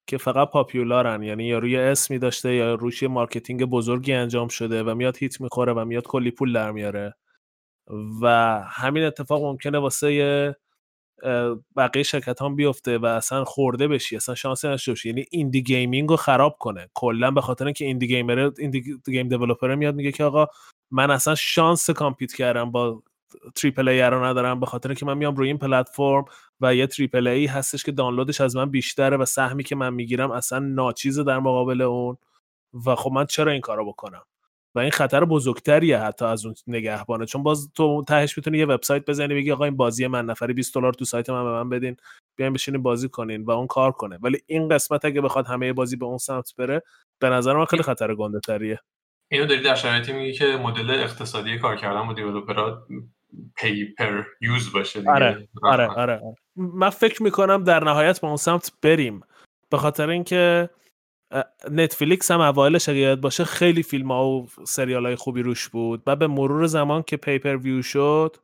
[0.09, 1.23] که فقط popular ن.
[1.23, 5.73] یعنی یا روی اسمی داشته یا روش marketing بزرگی انجام شده و میاد hit می‌خوره
[5.73, 7.15] و میاد کلی پول در میاره.
[8.23, 8.27] و
[8.69, 10.57] همین اتفاق ممکنه واسه
[11.77, 15.09] بقیه شرکت هم بیفته و اصلا خورده بشی اصلا شانسی نداشته باشی.
[15.09, 16.89] یعنی indie gaming رو خراب کنه.
[16.95, 20.47] کلا به خاطر اینکه indie gamer indie game developer میاد میگه که آقا
[20.91, 23.03] من اصلا شانس compete کردم با
[23.55, 26.25] triple A رو ندارم به خاطر که من میام روی این پلتفرم
[26.61, 30.31] و یه triple A هستش که دانلودش از من بیشتره و سهمی که من می‌گیرم
[30.31, 32.17] اصلا ناچیزه در مقابل اون
[32.87, 34.23] و خب من چرا این کارو بکنم؟
[34.75, 39.05] و این خطر بزرگتریه حتی از اون نگهبانه چون باز تو تهش می‌تونی یه وبسایت
[39.07, 41.97] بزنی بگی آقا این بازی من نفری 20 دلار تو سایت من به من بدین
[42.37, 44.19] بیاین بشینین بازی کنین و اون کار کنه.
[44.23, 46.83] ولی این قسمت اگه بخواد همه بازی به اون سمت بره
[47.21, 48.81] به نظر من خیلی خطر گنده تریه
[49.31, 52.87] اینو داری در شرایطی میگی که مدل اقتصادی کار کردن با developer
[53.57, 55.13] ها pay per use باشه دیگه.
[55.13, 56.37] آره آره آره آره.
[56.57, 59.21] من فکر می‌کنم در نهایت به اون سمت بریم.
[59.71, 60.71] به خاطر اینکه
[61.71, 66.03] Netflix هم اوایلش اگه یادت باشه خیلی فیلم ها و سریال های خوبی روش بود.
[66.07, 68.37] و به مرور زمان که pay per view شد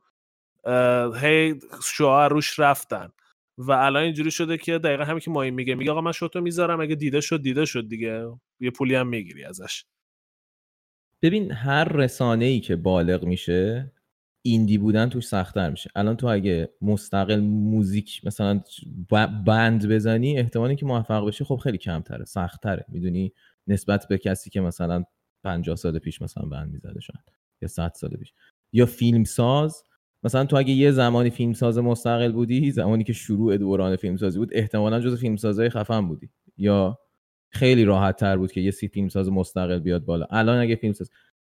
[1.21, 3.09] هی شوها روش رفتن.
[3.57, 6.81] و الان اینجوری شده که دقیقا همین که ماهی میگه میگه آقا من شوتو می‌ذارم
[6.81, 8.25] اگه دیده شد دیده شد دیگه.
[8.59, 9.85] یه پولی هم می‌گیری ازش.
[11.21, 13.91] ببین هر رسانه ای که بالغ میشه
[14.45, 15.89] ایندی بودن توش سختتر میشه.
[15.95, 18.61] الان تو اگه مستقل موزیک مثلا
[19.45, 22.85] بند بزنی احتمالی که موفق بشی خب خیلی کمتره سختتره.
[22.89, 23.33] می‌دونی
[23.67, 25.03] نسبت به کسی که مثلا
[25.43, 27.23] 50 سال پیش مثلا بند می‌زده شاید
[27.61, 28.33] یا 100 سال پیش.
[28.73, 29.83] یا فیلم ساز
[30.23, 34.39] مثلا تو اگه یه زمانی فیلم ساز مستقل بودی زمانی که شروع دوران فیلم سازی
[34.39, 36.29] بود احتمالا جز فیلم سازهای خفن بودی.
[36.57, 36.99] یا
[37.49, 40.25] خیلی راحت تر بود که یه سری فیلم ساز مستقل بیاد بالا.
[40.29, 41.09] الان اگه فیلم ساز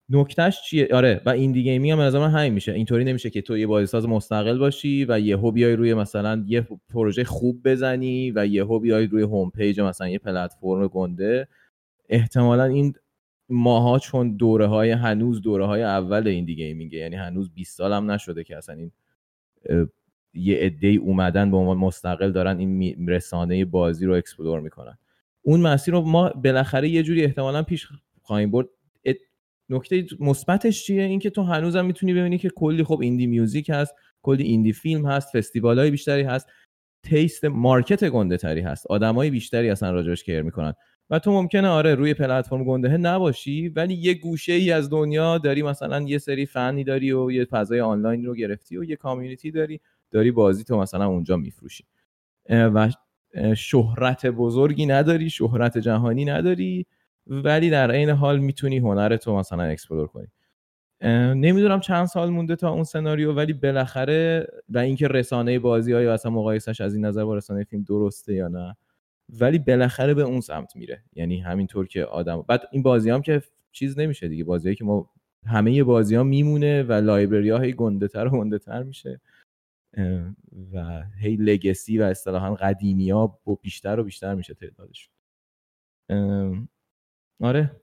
[0.09, 2.73] نکتهش چیه؟ آره و indie game ی هم نظر من همین میشه.
[2.73, 7.25] اینطوری نمیشه که تو یه بازیساز مستقل باشی و یهو بیای روی مثلا یه پروژه
[7.25, 11.49] خوب بزنی و یهو بیای روی home page مثلا یه پلتفرم گنده.
[12.09, 12.95] احتمالا این
[13.49, 17.93] ماها چون دوره های هنوز دوره های اول indie gaming ه یعنی هنوز 20 سال
[17.93, 18.93] هم نشده که اصلا این
[20.35, 24.99] یه عده اومدن به عنوان مستقل دارن این رسانه بازی رو explore می‌کنن.
[25.43, 27.89] اون مسیر رو ما بالاخره یه جوری احتمالا پیش
[28.23, 28.67] خواهیم برد.
[29.71, 34.45] نکته مثبتش چیه؟ اینکه تو هنوزم می‌تونی ببینی که کلی خب indie music هست کلی
[34.45, 36.49] indie film هست فستیوال های بیشتری هست
[37.03, 38.87] taste market گنده تری هست.
[38.87, 40.75] آدمای بیشتری اصلا راجبش care می‌کنن.
[41.11, 45.63] و تو ممکنه آره روی پلتفرم گنده نباشی ولی یه گوشه ای از دنیا داری
[45.63, 49.81] مثلا یه سری فنی داری و یه فضای آنلاین رو گرفتی و یه community داری
[50.11, 51.85] داری بازی تو مثلا اونجا میفروشی.
[52.51, 52.91] و
[53.57, 56.87] شهرت بزرگی نداری شهرت جهانی نداری.
[57.27, 60.27] ولی در عین حال می‌تونی هنر تو مثلا explore کنی.
[61.35, 66.31] نمی‌دونم چند سال مونده تا اون سناریو ولی بالاخره و اینکه رسانه بازی های اصلا
[66.31, 68.77] مقایسش از این نظر با رسانه فیلم درسته یا نه
[69.29, 71.03] ولی بالاخره به اون سمت میره.
[71.13, 74.45] یعنی همینطور که آدم بعد این بازی هم که چیز نمیشه دیگه.
[74.45, 75.11] بازی که ما
[75.47, 79.21] همه بازی ها میمونه و library ها گنده تر و گنده تر میشه
[80.73, 85.13] و هی legacy و اصطلاحا قدیمی ها بیشتر و بیشتر میشه تعدادشون.
[87.41, 87.81] آره.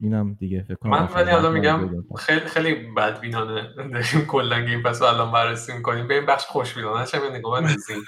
[0.00, 2.04] اینم دیگه فکر کنم من ولی حالا حرفم میگم.
[2.16, 6.08] خیلی خیلی بدبینانه داریم کلا Game Pass الان بررسی می‌کنیم.
[6.08, 7.06] به این بخش خوشبینانه.
[7.06, 8.02] چه نگاه بندازیم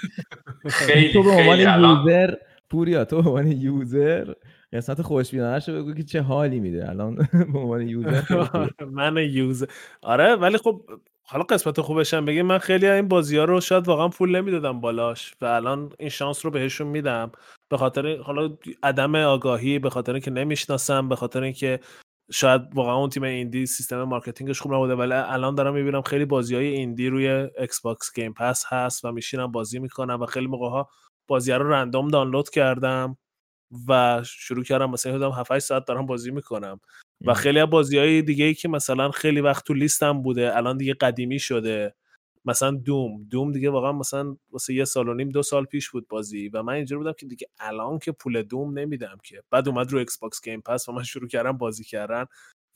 [0.69, 2.33] خیلی تو به عنوان الان user
[2.69, 4.33] پوریا تو به عنوان user
[4.73, 6.89] قسمت خوشبینانه رو بگو که چه حالی میده.
[6.89, 7.15] الان
[7.53, 8.21] به عنوان user.
[8.91, 9.65] من user
[10.01, 10.81] آره ولی خب
[11.29, 14.81] حالا قسمت خوبش هم بگیم من خیلی این بازی ها رو شاید واقعا پول نمی‌دادم
[14.81, 17.31] بالاش و الان این شانس رو بهشون میدم.
[17.69, 21.79] به خاطر حالا عدم آگاهی به خاطر اینکه نمی‌شناسم به خاطر اینکه
[22.31, 26.25] شاید واقعا اون تیم indie سیستم marketing ش خوب نبوده ولی الان دارم می‌بینم خیلی
[26.25, 27.27] بازی های indie روی
[27.59, 30.89] Xbox Game Pass هست و میشینم بازی می‌کنم و خیلی موقع ها
[31.27, 33.17] بازی رو random دانلود کردم.
[33.87, 36.79] و شروع کردم مثلا حدودم 7 8 ساعت دارم بازی می‌کنم.
[37.25, 40.77] و خیلی از بازی های دیگه ای که مثلا خیلی وقت تو لیستم بوده الان
[40.77, 41.95] دیگه قدیمی شده.
[42.45, 43.23] مثلا Doom.
[43.23, 46.63] Doom دیگه واقعا مثلا واسه یه سال و نیم دو سال پیش بود بازی و
[46.63, 49.43] من اینجوری بودم که دیگه الان که پول Doom نمیدم که.
[49.51, 52.25] بعد اومد رو Xbox Game Pass و من شروع کردم بازی کردن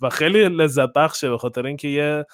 [0.01, 2.25] و خیلی لذت بخشه به خاطر اینکه یه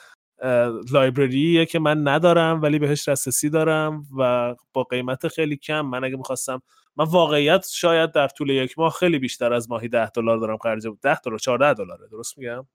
[0.91, 5.81] library ه که من ندارم ولی بهش دسترسی دارم و با قیمت خیلی کم.
[5.81, 6.61] من اگه می‌خواستم
[6.97, 10.87] من واقعیت شاید در طول یک ماه خیلی بیشتر از ماهی 10 دلار دارم خرج
[11.01, 12.67] 10 دلار 14 دلاره درست میگم؟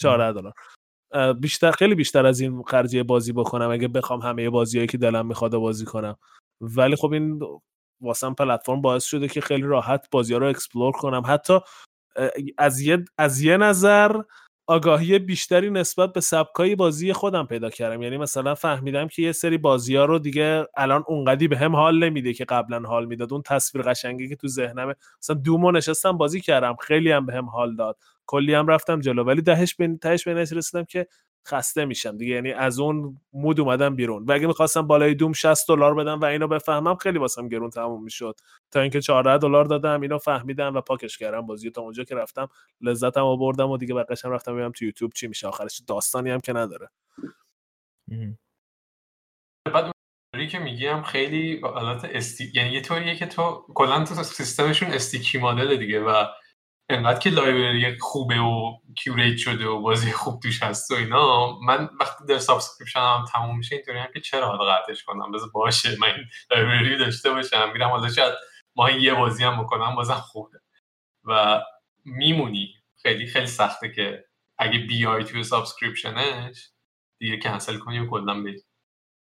[0.00, 0.54] 14 دلار.
[1.34, 5.56] بیشتر خیلی بیشتر از این خرجی بازی بکنم اگه بخوام همه بازیایی که دلم می‌خواد
[5.56, 6.16] بازی کنم.
[6.60, 7.40] ولی خب این
[8.00, 11.22] واسم پلتفرم باعث شده که خیلی راحت بازی ها رو explore کنم.
[11.26, 11.58] حتی
[12.58, 14.22] از یه, از یه نظر
[14.66, 18.02] آگاهی بیشتری نسبت به سبکای بازی خودم پیدا کردم.
[18.02, 22.04] یعنی مثلا فهمیدم که یه سری بازی ها رو دیگه الان اونقدی به هم حال
[22.04, 23.32] نمیده که قبلا حال می‌داد.
[23.32, 24.94] اون تصویر قشنگی که تو ذهنمه.
[25.22, 26.76] مثلا دومو نشستم بازی کردم.
[26.76, 27.96] خیلی هم به هم حال داد.
[28.26, 29.24] کلی هم رفتم جلو.
[29.24, 31.06] ولی دهش به تهش به رسیدم که
[31.48, 32.34] خسته میشم دیگه.
[32.34, 34.24] یعنی از اون مود اومدم بیرون.
[34.24, 38.04] و اگه می‌خواستم بالای دوم 60 دلار بدم و اینو بفهمم خیلی واسم گرون تموم
[38.04, 38.40] می‌شد.
[38.70, 42.48] تا اینکه 14 دلار دادم اینو فهمیدم و پاکش کردم بازی تا اونجا که رفتم.
[42.80, 45.48] لذتم آوردم و دیگه بقیش هم رفتم ببینم تو یوتیوب چی میشه.
[45.48, 46.88] آخرش داستانی هم که نداره.
[49.74, 49.92] بعد
[50.50, 55.76] که میگیم خیلی حالت sticky یعنی یه طوریه که تو کلا تو سیستمشون sticky مدل
[55.76, 56.24] دیگه و
[56.88, 61.90] انقدر که library خوبه و curate شده و بازی خوب توش هست و اینا من
[62.00, 65.96] وقتی در subscription م تموم میشه اینطوری هم که چرا حالا قطعش کنم؟ بذار باشه
[66.00, 68.34] من این library داشته باشم میرم حالا شاید
[68.76, 70.58] ماهی یه بازی هم بکنم بازم خوبه.
[71.24, 71.62] و
[72.04, 72.74] میمونی.
[73.02, 74.24] خیلی خیلی سخته که
[74.58, 76.70] اگه بیای توی subscription ش
[77.20, 78.62] دیگه کنسل کنی و کلا بری.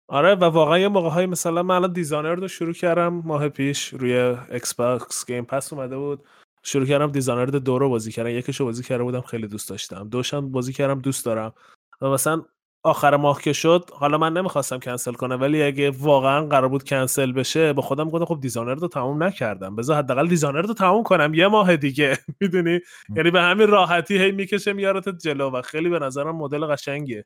[0.08, 3.88] آره و واقعا یه موقع های مثلا من الان Dishonored رو شروع کردم ماه پیش
[3.88, 4.16] روی
[4.50, 6.28] Xbox Game Pass اومده بود.
[6.68, 10.08] شروع کردم Dishonored دو رو بازی کردم یکیشو بازی کرده بودم خیلی دوست داشتم.
[10.08, 11.52] دوشم بازی کردم دوست دارم.
[12.00, 12.42] و مثلا
[12.82, 17.32] آخر ماه که شد حالا من نمی‌خواستم کنسل کنم ولی اگه واقعا قرار بود کنسل
[17.32, 19.76] بشه به خودم گفتم خب Dishonored رو تموم نکردم.
[19.76, 22.18] بذار حداقل Dishonored رو تموم کنم یه ماه دیگه.
[22.40, 22.80] می‌دونی؟
[23.16, 27.24] یعنی به همین راحتی هی می‌کشه میارتت جلو و خیلی به نظرم مدل قشنگیه.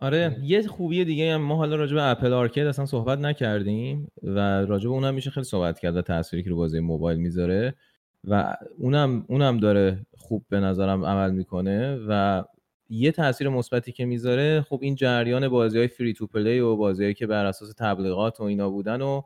[0.00, 4.38] آره یه خوبی دیگه هم ما حالا راجع به Apple Arcade اصلا صحبت نکردیم و
[4.66, 7.74] راجع به اونم میشه خیلی صحبت کرد و تأثیری که رو بازی موبایل می‌ذاره.
[8.24, 12.44] و اونم اونم داره خوب به نظرم عمل می‌کنه و
[12.90, 17.14] یه تاثیر مثبتی که می‌ذاره خب این جریان بازی های free to play و بازیهایی
[17.14, 19.22] که بر اساس تبلیغات و اینا بودن و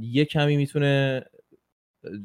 [0.00, 1.24] یه کمی می‌تونه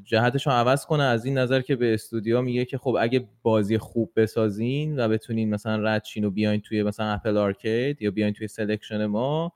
[0.04, 1.04] جهتش رو عوض کنه.
[1.04, 5.50] از این نظر که به استودیو میگه که خب اگه بازی خوب بسازین و بتونین
[5.50, 9.54] مثلا ردشین و بیاین توی مثلا Apple Arcade یا بیاین توی selection ما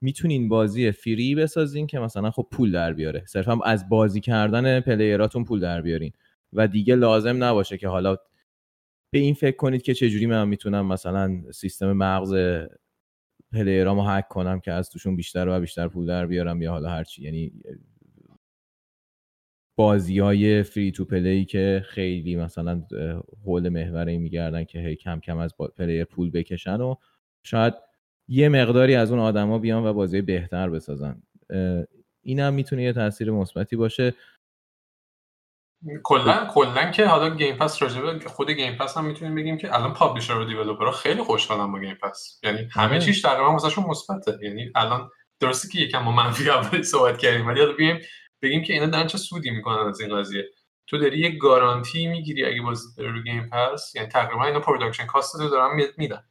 [0.00, 3.24] می‌تونین بازی free بسازین که مثلا خب پول در بیاره.
[3.26, 6.12] صرفا از بازی کردن player اتون پول در بیارین.
[6.52, 8.16] و دیگه لازم نباشه که حالا
[9.12, 12.34] به این فکر کنید که چجوری من می‌تونم مثلا سیستم مغز
[13.52, 16.88] player امو hack کنم که از توشون بیشتر و بیشتر پول در بیارم یا حالا
[16.88, 17.22] هرچی.
[17.22, 17.52] یعنی
[19.78, 22.82] بازی های free to play که خیلی مثلا
[23.44, 26.94] حول محوره میگردن که هی کم کم از player پول بکشن و
[27.42, 27.74] شاید
[28.28, 31.22] یه مقداری از اون آدما بیان و بازی بهتر بسازن.
[32.22, 34.14] اینم می‌تونه یه تاثیر مثبتی باشه.
[36.02, 39.92] کلا کلا که حالا Game Pass راجبه خود Game Pass هم می‌تونیم بگیم که الان
[39.92, 43.00] publisher و developer ها خیلی خوشحالن با Game Pass یعنی همه آره.
[43.00, 44.38] چیز تقریبا واسهشون مثبته.
[44.42, 45.10] یعنی الان
[45.40, 47.98] درسته که یکم ما منفی اول صحبت کردیم ولی حالا بگیم
[48.42, 50.44] بگیم که اینا دارن چه سودی می‌کنن از این قضیه.
[50.86, 55.40] تو داری یه guarantee می‌گیری اگه بازی رو Game Pass یعنی تقریبا اینا production cost
[55.40, 56.22] رو دارن میدن.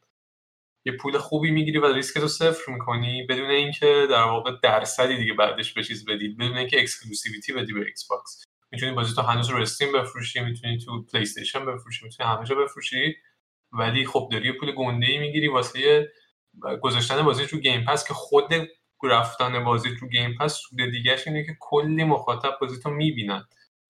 [0.86, 5.34] یه پول خوبی می‌گیری و ریسک رو صفر می‌کنی بدون اینکه در واقع درصدی دیگه
[5.34, 9.62] بعدش به چیز بدی بدون اینکه exclusivity بدی به Xbox می‌تونی بازی تو هنوز رو
[9.62, 13.15] Steam بفروشی می‌تونی تو PlayStation بفروشی می‌تونی همه جا بفروشی
[13.71, 16.12] ولی خب داری یه پول گنده ای می‌گیری واسه
[16.82, 18.54] گذاشتن بازی تو Game Pass که خود
[19.04, 23.45] رفتن بازی تو Game Pass سود دیگهش اینه که کلی مخاطب بازی تو می‌بینن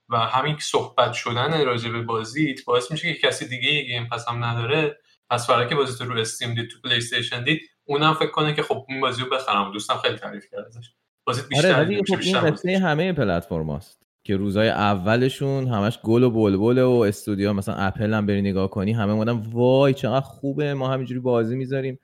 [0.10, 4.43] و همین صحبت شدن راجع به بازیت باعث میشه که کسی دیگه Game Pass هم
[4.43, 4.97] نداره
[5.29, 8.63] پس برای که بازی تو رو Steam دید تو PlayStation دید اونم فکر کنه که
[8.63, 9.71] خب این بازی رو بخرم.
[9.71, 10.91] دوستم خیلی تعریف کرد ازش.
[11.27, 16.29] بازی بیشتر آره ولی خب این قصه همه پلتفرماست که روزای اولشون همش گل و
[16.29, 20.93] بلبل و استودیو مثلا اپل هم بری نگاه کنی همه مودن وای چقدر خوبه ما
[20.93, 21.99] همینجوری بازی می‌ذاریم.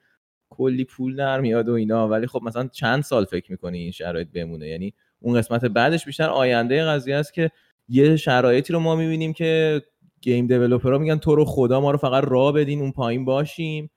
[0.50, 2.08] کلی پول در میاد و اینا.
[2.08, 6.30] ولی خب مثلا چند سال فکر می‌کنی این شرایط بمونه؟ یعنی اون قسمت بعدش بیشتر
[6.30, 7.52] آینده قضیه است که
[7.88, 9.82] یه شرایطی رو ما می‌بینیم که
[10.22, 13.90] game developer ها میگن تو رو خدا ما رو فقط راه بدین اون پایین باشیم.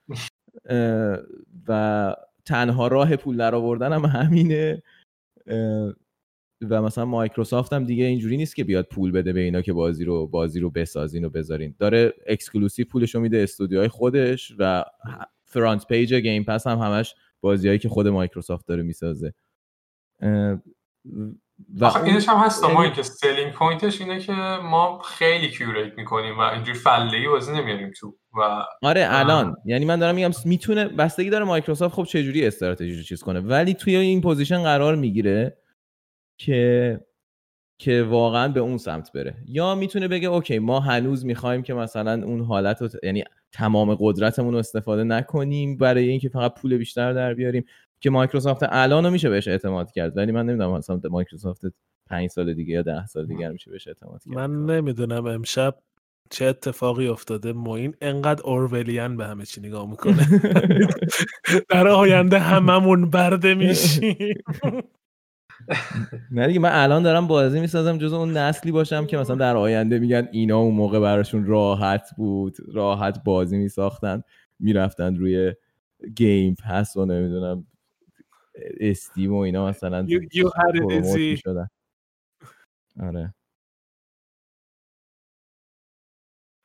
[1.67, 2.15] و
[2.45, 4.83] تنها راه پول در آوردن هم همینه.
[6.69, 10.05] و مثلا مایکروسافت هم دیگه اینجوری نیست که بیاد پول بده به اینا که بازی
[10.05, 11.75] رو بازی رو بسازین و بذارین.
[11.79, 14.85] داره exclusive پولش رو میده استودیوهای خودش و
[15.45, 19.33] front page Game Pass هم همش بازیهایی که خود مایکروسافت داره می‌سازه.
[21.79, 24.31] و آخه اینش هم هست ما یعنی- اینکه selling point ش اینه که
[24.63, 29.55] ما خیلی curate می‌کنیم و اینجوری فله بازی نمیاریم تو و آره الان.
[29.65, 33.73] یعنی من دارم میگم می‌تونه بستگی داره مایکروسافت خب چجوری استراتژی رو چیز کنه ولی
[33.73, 35.57] توی این position قرار می‌گیره
[36.39, 36.99] که
[37.79, 39.35] که واقعا به اون سمت بره.
[39.47, 44.53] یا می‌تونه بگه okay ما هنوز می‌خوایم که مثلا اون حالت رو یعنی تمام قدرتمون
[44.53, 47.65] رو استفاده نکنیم برای اینکه فقط پول بیشتر در بیاریم.
[48.05, 51.61] که مایکروسافت الان میشه بهش اعتماد کرد ولی من نمی‌دونم مثلا مایکروسافت
[52.09, 54.33] پنج سال دیگه یا ده سال دیگه میشه بهش اعتماد کرد.
[54.33, 55.75] من نمی‌دونم امشب
[56.29, 57.53] چه اتفاقی افتاده.
[57.53, 60.27] موین انقدر اورولین به همه چی نگاه می‌کنه.
[61.69, 64.35] در آینده هممون برده میشیم.
[66.31, 69.99] نه دیگه من الان دارم بازی می‌سازم جز اون نسلی باشم که مثلا در آینده
[69.99, 74.21] میگن اینا اون موقع براشون راحت بود راحت بازی میساختن
[74.59, 75.53] می‌رفتن روی
[76.15, 77.65] گیم پس و نمی‌دونم
[78.79, 81.15] استیم و اینا مثلا You- you.
[81.15, 81.67] می‌شدن.
[82.99, 83.33] آره.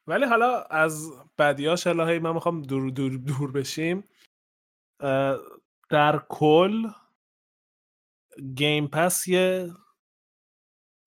[0.06, 4.04] ولی حالا از بدیاش الهی من می‌خوام دور دور دور بشیم.
[5.90, 6.88] در کل
[8.54, 9.74] گیم پس یه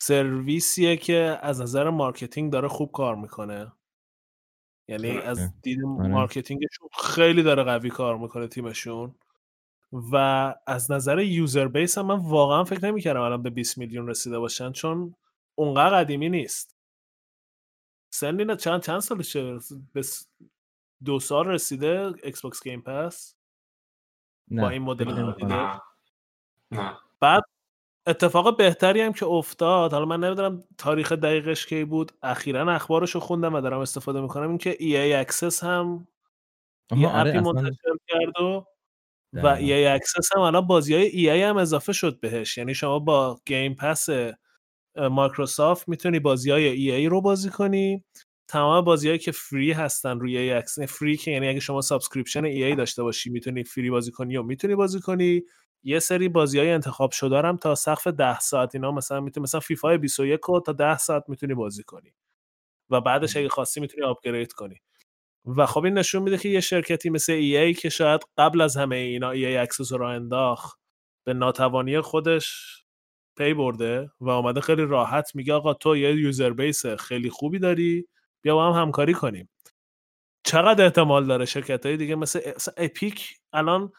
[0.02, 3.72] سرویسیه که از نظر مارکتینگ داره خوب کار می‌کنه.
[4.90, 9.16] یعنی از دید marketing شون خیلی داره قوی کار می‌کنه تیمشون.
[10.12, 10.16] و
[10.68, 14.72] از نظر user base هم من واقعا فکر نمی‌کردم الان به 20 میلیون رسیده باشن
[14.72, 15.16] چون
[15.56, 16.76] اونقدر قدیمی نیست.
[18.14, 19.60] سنی نه چند چند سالشه؟
[19.94, 20.02] به
[21.06, 23.36] دو سال رسیده Xbox Game Pass
[24.52, 25.14] نه با این مدل
[25.46, 25.82] نه.
[26.72, 26.98] نه.
[27.20, 27.44] بعد
[28.08, 33.20] اتفاق بهتری هم که افتاد حالا من نمی‌دونم تاریخ دقیقش کی بود اخیرا اخبارش رو
[33.20, 36.08] خوندم و دارم استفاده می‌کنم این که EA Access هم
[36.96, 38.66] یه آره، app ی منتشر کرد و
[39.34, 39.98] و دقیقاً.
[39.98, 42.58] EA Access هم الان بازی های EA هم اضافه شد بهش.
[42.58, 44.10] یعنی شما با Game Pass
[44.98, 48.04] مایکروسافت می‌تونی بازی های EA رو بازی کنی.
[48.50, 52.44] تمام بازی هایی که free هستن روی EA Access free که یعنی اگه شما subscription
[52.74, 55.44] EA داشته باشی می‌تونی free بازی کنی و می‌تونی بازی کنی.
[55.84, 59.60] یه سری بازی های انتخاب شده هم تا سقف 10 ساعت اینا مثلا می‌تونی مثلا
[59.62, 62.14] فیفا 21 رو تا 10 ساعت می‌تونی بازی کنی.
[62.92, 64.82] و بعدش اگه خواستی می‌تونی upgrade کنی.
[65.46, 68.96] و خب این نشون میده که یه شرکتی مثل EA که شاید قبل از همه
[68.96, 70.80] اینا EA Access رو انداخت
[71.26, 72.78] به ناتوانی خودش
[73.38, 78.08] پی برده و آمده خیلی راحت میگه آقا تو یه user base خیلی خوبی داری
[78.42, 79.50] بیا با هم همکاری کنیم.
[80.46, 82.40] چقدر احتمال داره شرکت های دیگه مثل
[82.78, 83.92] Epic الان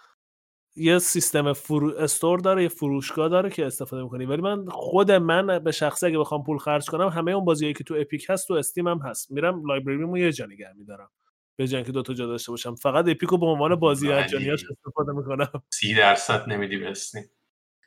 [0.76, 1.94] یه سیستم فرو...
[1.98, 4.24] store داره یه فروشگاه داره که استفاده می‌کنی.
[4.26, 7.84] ولی من خود من به شخصی اگه بخوام پول خرج کنم همه اون بازیایی که
[7.84, 9.30] تو Epic هست تو Steam هم هست.
[9.30, 11.10] میرم library مو یه جا نگه میدارم.
[11.56, 12.74] به جای اینکه دو تا جا داشته باشم.
[12.74, 15.62] فقط Epic رو به عنوان بازی ولی- مجانیاش استفاده می‌کنم.
[15.70, 17.24] سی درصد نمیدی به Steam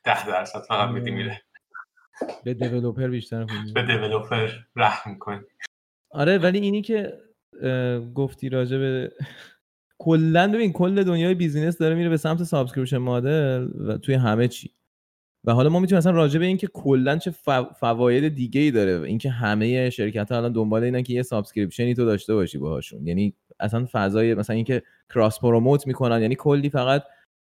[0.06, 1.42] ده درصد فقط میدی میره.
[2.44, 3.82] به developer بیشتر پول به.
[3.82, 5.40] developer رحم می‌کنی.
[6.12, 7.14] آره ولی اینی که
[8.16, 9.12] گفتی راجع به
[10.00, 14.72] کلا ببین کل دنیای business داره میره به سمت subscription model و توی همه چی.
[15.44, 19.02] و حالا ما می‌تونیم اصلا راجع به اینکه کلا چه ف- فواید دیگه ای داره
[19.02, 23.08] اینکه همه شرکت ها الان دنبال اینن که یه subscription ی تو داشته باشی باهاشون.
[23.08, 27.04] یعنی اصلا فضای مثلا اینکه cross promote می‌کنن یعنی کلی فقط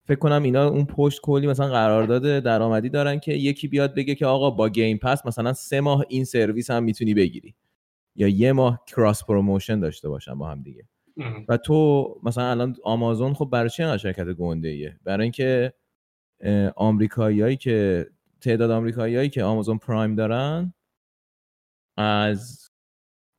[0.08, 4.26] فکر کنم اینا اون پشت کلی مثلا قرارداد درآمدی دارن که یکی بیاد بگه که
[4.26, 7.56] آقا با Game Pass مثلا سه ماه این سرویس هم می‌تونی بگیری
[8.16, 10.84] یا یه ماه cross promotion داشته باشن با هم دیگه.
[11.50, 15.74] و تو مثلا الان آمازون خب برای انقدر شرکت گنده ایه برای اینکه
[16.76, 18.08] آمریکاییایی که
[18.42, 20.74] تعداد آمریکاییایی که Amazon Prime دارن
[21.98, 22.69] از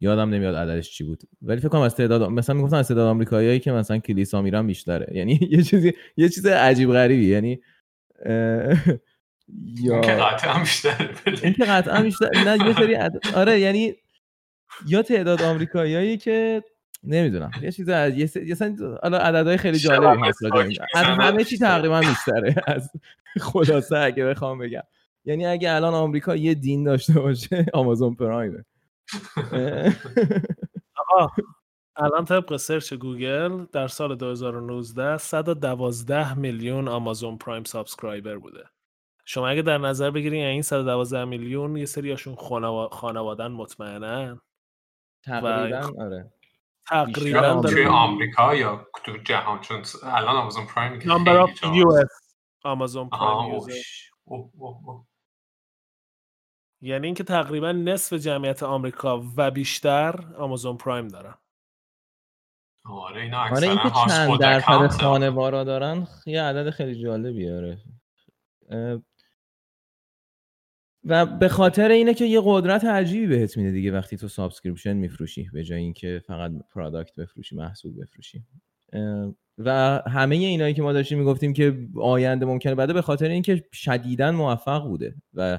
[0.00, 1.22] یادم نمیاد عددش چی بود.
[1.42, 5.06] ولی فکر کنم از تعداد مثلا می‌گفتن از تعداد آمریکاییایی که مثلا کلیسا میرن بیشتره.
[5.16, 7.26] یعنی یه چیزی یه چیز عجیب غریبی.
[7.26, 7.60] یعنی
[8.26, 11.10] اون که یا قطعا بیشتره
[11.42, 12.96] این که قطعا بیشتر نه یه سری.
[13.34, 13.94] آره یعنی
[14.86, 16.62] یا تعداد آمریکاییایی که
[17.04, 17.50] نمی‌دونم.
[17.62, 18.56] یه چیز از یه
[19.02, 20.42] حالا عددهای خیلی جالبی هست
[20.94, 21.04] از.
[21.04, 22.54] همه چی تقریبا بیشتره.
[22.66, 22.90] از
[23.40, 24.82] خلاصه اگه بخوام بگم.
[25.24, 28.64] یعنی اگه الان آمریکا یه دین داشته باشه Amazon Prime ه
[30.96, 31.28] آقا
[31.96, 38.64] الان طبق search گوگل در سال 2019 112 میلیون Amazon Prime subscriber بوده.
[39.24, 42.88] شما اگه در نظر بگیرین این 112 میلیون یه سریاشون خانوا...
[42.88, 44.40] خانوادن مطمئنا
[45.24, 46.32] تقریبا آره.
[46.88, 51.64] تقریبا توی داره آمریکا یا تو جهان؟ چون الان Amazon Prime که number جاست.
[51.74, 53.60] US Amazon Prime
[56.80, 61.34] یعنی اینکه تقریبا نصف جمعیت آمریکا و بیشتر Amazon Prime دارن.
[62.84, 67.78] آره اینا آره اکثرا اینکه چند درصد خانوارا دارن یه عدد خیلی جالبی آره.
[71.04, 75.50] و به خاطر اینه که یه قدرت عجیبی بهت میده دیگه وقتی تو subscription میفروشی
[75.52, 78.44] به جای اینکه فقط product بفروشی محصول بفروشی.
[79.58, 84.32] و همه اینایی که ما داشتیم می‌گفتیم که آینده ممکنه بده به خاطر اینکه شدیدا
[84.32, 85.14] موفق بوده.
[85.34, 85.58] و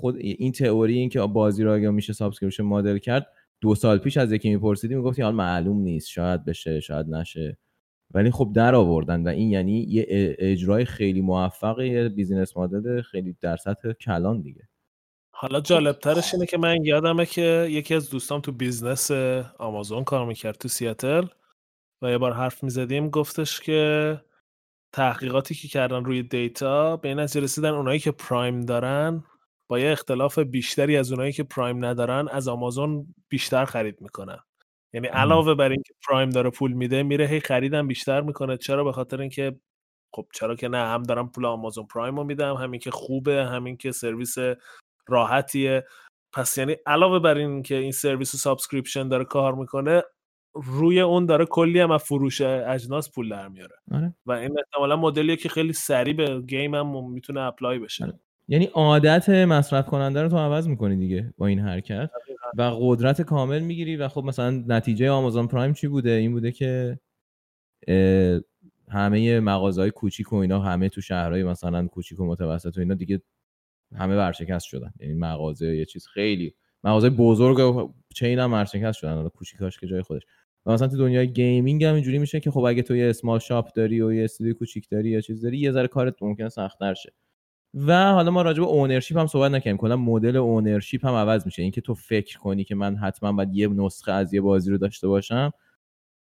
[0.00, 3.26] خود این تئوری این که بازی رو اگه میشه subscription model کرد
[3.60, 7.58] دو سال پیش از یکی میپرسیدی می‌گفتی حال معلوم نیست شاید بشه شاید نشه.
[8.14, 10.06] ولی خب در آوردن و این یعنی یه
[10.38, 14.68] اجرای خیلی موفق یه business model خیلی در سطح کلان دیگه.
[15.34, 19.10] حالا جالبترش اینه که من یادمه که یکی از دوستام تو business
[19.58, 21.26] آمازون کار می‌کرد تو سیاتل
[22.02, 24.20] و یه بار حرف می‌زدیم گفتش که
[24.92, 29.24] تحقیقاتی که کردن روی دیتا به این رسیدن اونایی که پرایم دارن
[29.70, 34.38] با یه اختلاف بیشتری از اونایی که پرایم ندارن از آمازون بیشتر خرید می‌کنن.
[34.94, 38.56] یعنی علاوه بر اینکه پرایم داره پول میده میره هی خریدم بیشتر می‌کنه.
[38.56, 39.60] چرا؟ به خاطر اینکه
[40.14, 43.76] خب چرا که نه هم دارم پول آمازون پرایم رو میدم همین که خوبه همین
[43.76, 44.36] که سرویس
[45.08, 45.86] راحتیه.
[46.32, 50.02] پس یعنی علاوه بر این که این سرویس subscription داره کار می‌کنه
[50.54, 53.76] روی اون داره کلی هم از فروش اجناس پول در میاره.
[53.92, 54.14] آره.
[54.26, 58.04] و این احتمالا مدلیه که خیلی سریع به game هم می‌تونه apply بشه.
[58.04, 58.20] آره.
[58.50, 62.10] یعنی عادت مصرف کننده رو تو عوض می‌کنی دیگه با این حرکت.
[62.58, 66.98] و قدرت کامل می‌گیری و خب مثلا نتیجه Amazon Prime چی بوده؟ این بوده که
[68.88, 73.22] همه مغازهای کوچیک و اینا همه تو شهرهای مثلا کوچیک و متوسط و اینا دیگه
[73.96, 74.92] همه ورشکست شدن.
[75.00, 79.14] یعنی مغازه یه چیز خیلی مغازه بزرگ و chain هم ورشکست شدن.
[79.14, 80.22] حالا کوچیکاش که جای خودش.
[80.66, 83.72] و مثلا تو دنیای gaming هم اینجوری میشه که خب اگه تو یه small shop
[83.72, 87.12] داری و یه استودیو کوچیک داری یا چیز داری یه ذره کارت ممکنه سخت‌تر شه.
[87.74, 91.62] و حالا ما راجع به ownership هم صحبت نکنیم کلا مدل ownership هم عوض میشه.
[91.62, 95.08] اینکه تو فکر کنی که من حتما باید یه نسخه از یه بازی رو داشته
[95.08, 95.52] باشم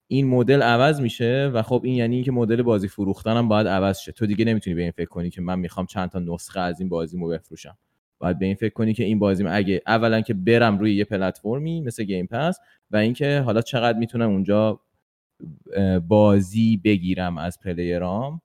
[0.07, 3.99] این مدل عوض میشه و خب این یعنی اینکه مدل بازی فروختن هم باید عوض
[3.99, 4.11] شه.
[4.11, 6.89] تو دیگه نمی‌تونی به این فکر کنی که من می‌خوام چند تا نسخه از این
[6.89, 7.77] بازیمو بفروشم.
[8.19, 11.81] باید به این فکر کنی که این بازی اگه اولا که برم روی یه پلتفرمی
[11.81, 12.59] مثل Game Pass
[12.91, 14.81] و اینکه حالا چقدر می‌تونم اونجا
[16.07, 18.41] بازی بگیرم از player ام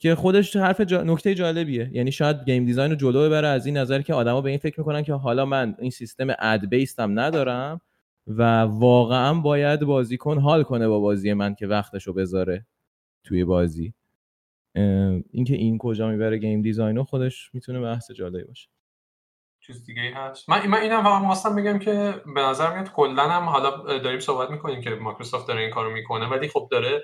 [0.00, 1.02] که خودش حرف جا...
[1.02, 1.90] نکته جالبیه.
[1.92, 4.80] یعنی شاید game design رو جلو ببره از این نظر که آدما به این فکر
[4.80, 7.80] می‌کنن که حالا من این سیستم ad based ام ندارم
[8.26, 12.66] و واقعا باید بازیکن حال کنه با بازی من که وقتشو بذاره
[13.24, 13.94] توی بازی.
[15.30, 18.68] اینکه این کجا می‌بره game design رو خودش می‌تونه بحث جالبی باشه.
[19.60, 23.22] چیز دیگه ای هست؟ من من اینم فقط خواستم بگم که به نظر میاد کلا
[23.22, 27.02] هم حالا داریم صحبت می‌کنیم که مایکروسافت داره این کارو می‌کنه ولی خب داره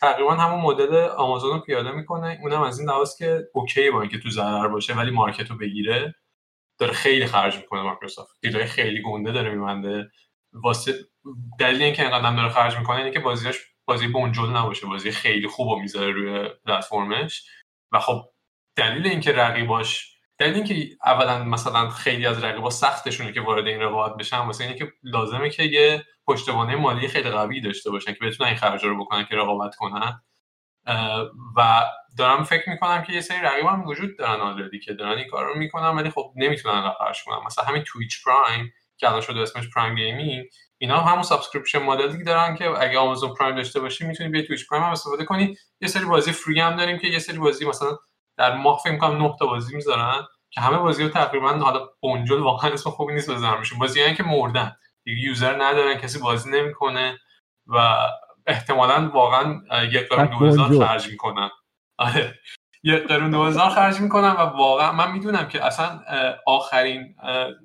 [0.00, 2.38] تقریبا همون مدل آمازون رو پیاده می‌کنه.
[2.42, 6.14] اونم از این لحاظ که okay با اینکه تو ضرر باشه ولی market رو بگیره
[6.78, 8.40] داره خیلی خرج می‌کنه Microsoft.
[8.42, 10.10] deal های خیلی گنده داره میبنده.
[10.52, 10.94] واسه
[11.58, 13.56] دلیل اینکه اینقدر داره خرج می‌کنه اینه که بازیاش
[13.88, 14.86] بازی بنجل نباشه.
[14.86, 17.46] بازی خیلی خوب رو می‌ذاره روی پلتفرمش.
[17.92, 18.24] و خب
[18.76, 20.74] دلیل اینکه رقیباش دلیل اینکه
[21.04, 25.50] اولا مثلا خیلی از رقیبا سختشونه که وارد این رقابت بشن واسه اینه که لازمه
[25.50, 29.36] که یه پشتوانه مالی خیلی قوی داشته باشن که بتونن این خرجا رو بکنن که
[29.36, 30.22] رقابت کنن.
[31.56, 31.84] و
[32.18, 35.44] دارم فکر می‌کنم که یه سری رقیب هم وجود دارن already که دارن این کار
[35.46, 37.46] رو می‌کنن ولی خب نمی‌تونن خرج کنن.
[37.46, 40.44] مثلا همین Twitch Prime که الان شده اسمش Prime Gaming
[40.78, 44.42] اینا هم همون subscription model ی دارن که اگه Amazon Prime داشته باشی می‌تونی به
[44.42, 45.56] Twitch Prime هم استفاده کنی.
[45.80, 47.98] یه سری بازی free هم داریم که یه سری بازی مثلا
[48.36, 52.40] در ماه فکر می‌کنم 9 تا بازی می‌ذارن که همه بازی ها تقریبا حالا بنجل
[52.40, 54.76] واقعا اسم خوبی نیست میشون بازی که مردن.
[55.06, 57.18] دیگه user ندارن کسی بازی نمی‌کنه
[57.66, 57.96] و
[58.46, 60.86] احتمالا واقعا یک قرون پس دو هزار.
[60.86, 61.50] خرج می‌کنن.
[61.98, 62.34] آره.
[62.82, 66.00] یک قرون دو هزار خرج می‌کنن و واقعا من می‌دونم که اصلا
[66.46, 67.14] آخرین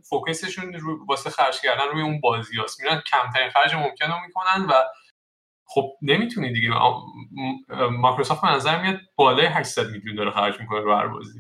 [0.10, 4.66] فوکسشون رو واسه خرج کردن روی اون بازی هست میرن کمترین خرج ممکن رو می‌کنن
[4.66, 4.74] و
[5.66, 6.70] خب نمی‌تونی دیگه.
[7.92, 11.40] مایکروسافت به نظر میاد بالای 800 میلیون داره خرج می‌کنه رو هر بازی.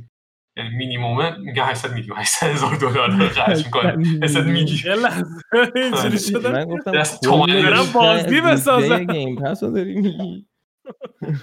[0.58, 5.06] یعنی مینیمومه میگه 800 میلیون 800 هزار دلار خرج می‌کنه 800 میلیون
[5.76, 9.06] اینجوری شده من گفتم دست تومن برم بازی بسازم.
[9.06, 10.46] گیم پس داری میگی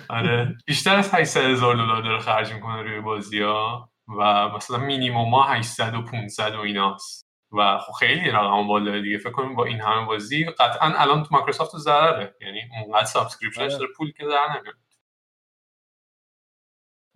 [0.08, 5.34] آره بیشتر از 800 هزار دلار داره خرج می‌کنه روی بازی ها و مثلا مینیموم
[5.34, 9.64] ها 800 و 500 و ایناست و خب خیلی رقم بالا دیگه فکر کنیم با
[9.64, 13.78] این همه بازی قطعا الان تو مایکروسافت ضرره یعنی اونقدر subscription ش آره.
[13.78, 14.74] داره پول که در نمیاد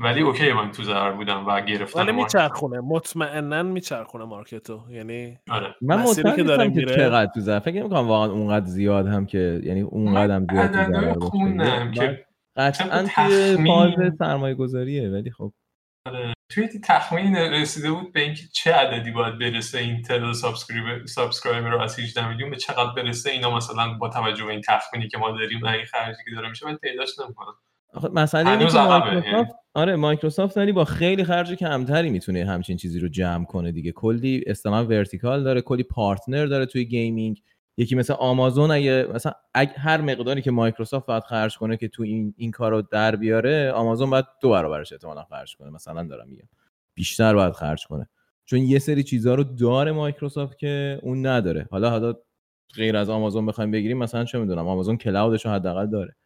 [0.00, 2.12] ولی okay من تو ضرر بودم و گرفتم ولی.
[2.12, 2.80] میچرخونه.
[2.80, 4.82] مطمئنا میچرخونه market و.
[4.90, 5.74] یعنی آره.
[5.80, 6.96] من مطمئن که داره میره.
[6.96, 11.90] چقدر تو ضرر فکر نمی‌کنم واقعا اونقدر زیاد هم که یعنی اونقدر هم زیاد تو
[11.94, 12.26] که
[12.56, 15.52] قطعا توی تخمین- فاز سرمایه گذاریه ولی خب.
[16.50, 21.80] توی تخمین رسیده بود به اینکه چه عددی باید برسه این تعداد subscriber subscriber رو
[21.80, 25.30] از 18 میلیون به چقدر برسه اینا مثلا با توجه به این تخمینی که ما
[25.30, 27.54] داریم و این خرجی که داره میشه من پیداش نمی‌کنم.
[28.12, 33.08] مسئله اینه که مایکروسافت آره مایکروسافت ولی با خیلی خرج کمتری می‌تونه همچین چیزی رو
[33.08, 33.92] جمع کنه دیگه.
[33.92, 37.42] کلی اصطلاحا vertical داره کلی partner داره توی gaming.
[37.76, 42.02] یکی مثل آمازون اگه مثلا اگه هر مقداری که مایکروسافت باید خرج کنه که تو
[42.02, 45.70] این این کارو در بیاره آمازون باید دو برابرش احتمالاً خرج کنه.
[45.70, 46.48] مثلا دارم میگم.
[46.94, 48.08] بیشتر باید خرج کنه.
[48.44, 51.68] چون یه سری چیزها رو داره مایکروسافت که اون نداره.
[51.70, 52.14] حالا حالا
[52.74, 56.16] غیر از آمازون بخوایم بگیریم مثلا چه می‌دونم آمازون کلاودش رو حداقل داره.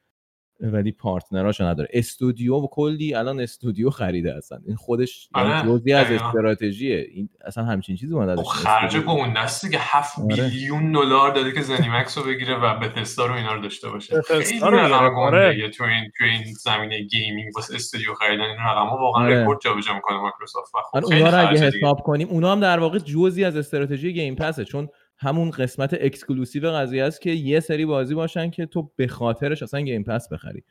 [0.61, 5.93] ولی پارتنراشو نداره استودیو و کلی الان استودیو خریده اصلا این خودش یعنی آره، جزئی
[5.93, 6.27] از دقیقاً.
[6.27, 9.15] استراتژیه این اصلا همچین چیزی اومده خب ازش خرج استودیو.
[9.15, 10.49] گنده است دیگه 7 آره.
[10.49, 14.61] billion دلار داده که ZeniMax رو بگیره و Bethesda رو اینا رو داشته باشه خیلی
[14.61, 15.71] رو رقم آره.
[15.71, 19.43] تو این تو این زمینه gaming واسه استودیو خریدن این رقم واقعا آره.
[19.43, 21.67] رکورد جابجا می‌کنه مایکروسافت و خب آره اونا رو اگه.
[21.67, 24.89] حساب کنیم اونا هم در واقع جزئی از استراتژی Game Pass ه چون
[25.19, 29.81] همون قسمت exclusive قضیه است که یه سری بازی باشن که تو به خاطرش اصلا
[29.81, 30.65] Game Pass بخری.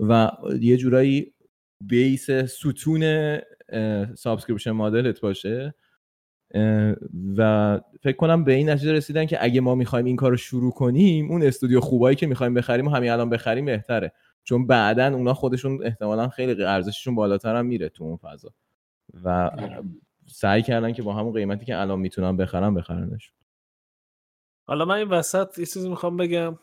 [0.00, 0.30] و
[0.60, 1.32] یه جورایی
[1.80, 3.38] base ستون
[4.14, 5.74] subscription model ت باشه.
[7.36, 10.72] و فکر کنم به این نتیجه رسیدن که اگه ما می‌خوایم این کار رو شروع
[10.72, 14.12] کنیم اون استودیو خوبایی که می‌خوایم بخریم و همین الان بخریم بهتره.
[14.44, 18.54] چون بعدا اونا خودشون احتمالا خیلی ارزششون بالاتر هم میره تو اون فضا.
[19.24, 19.50] و
[20.26, 23.32] سعی کردن که با همون قیمتی که الان می‌تونن بخرن بخرنش.
[24.68, 26.58] حالا من این وسط یه چیزی می‌خوام بگم.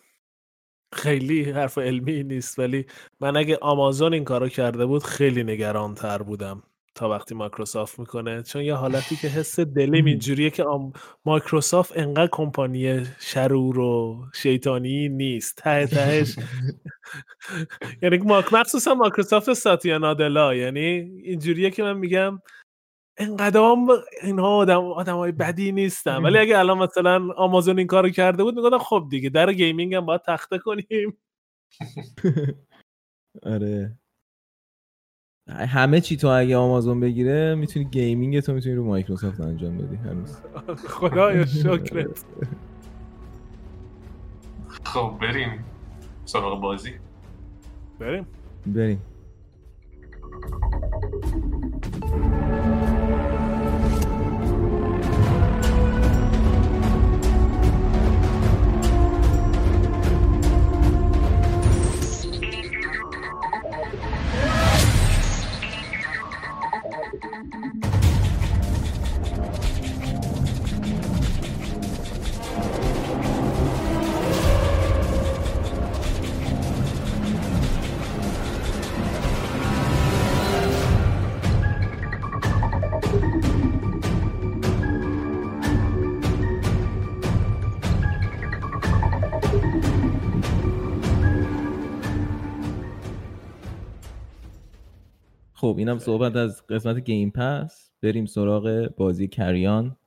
[0.93, 2.85] خیلی حرف علمی نیست ولی
[3.19, 6.63] من اگه آمازون این کارو کرده بود خیلی نگران تر بودم
[6.95, 8.43] تا وقتی مایکروسافت می‌کنه.
[8.43, 10.93] چون یه حالتی که حس دلیم اینجوریه که آم...
[11.25, 15.57] مایکروسافت انقدر کمپانی شرور و شیطانی نیست.
[15.57, 16.35] ته تهش
[18.03, 18.17] یعنی
[18.53, 20.81] مخصوصا مایکروسافت ساتیا نادلا یعنی
[21.23, 22.39] اینجوریه که من میگم
[23.17, 23.87] انقدر هم
[24.23, 26.17] اینها آدم آدم های بدی نیستن.
[26.17, 30.05] ولی اگه الان مثلا آمازون این کارو کرده بود می‌گفتم خب دیگه در gaming هم
[30.05, 31.17] باید تخته کنیم.
[33.43, 33.97] آره.
[35.49, 40.37] همه چی تو اگه آمازون بگیره می‌تونی gaming تو می‌تونی رو مایکروسافت انجام بدی هنوز.
[40.89, 42.25] خدایا شکرت.
[44.83, 45.65] خب بریم
[46.25, 46.93] سراغ بازی.
[47.99, 48.27] بریم.
[48.65, 49.01] بریم.
[95.63, 97.91] خب اینم صحبت از قسمت Game Pass.
[98.01, 99.97] بریم سراغ بازی Carrion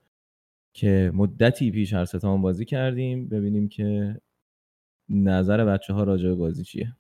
[0.73, 3.29] که مدتی پیش هر ستامون بازی کردیم.
[3.29, 4.17] ببینیم که
[5.09, 6.97] نظر بچه ها راجع به بازی چیه.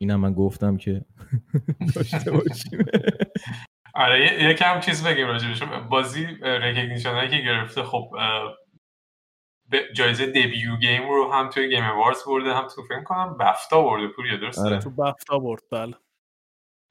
[0.00, 1.04] اینم من گفتم که
[1.94, 2.84] داشته باشیم.
[3.94, 5.62] آره یکم چیز بگیم راجبش.
[5.90, 8.10] بازی recognition که گرفته خب
[9.92, 14.08] جایزه debut game رو هم توی Game Awards برده هم تو فکر کنم بفتا برده
[14.08, 14.78] پوریا درسته؟ آره.
[14.78, 15.94] تو بفتا برد بله.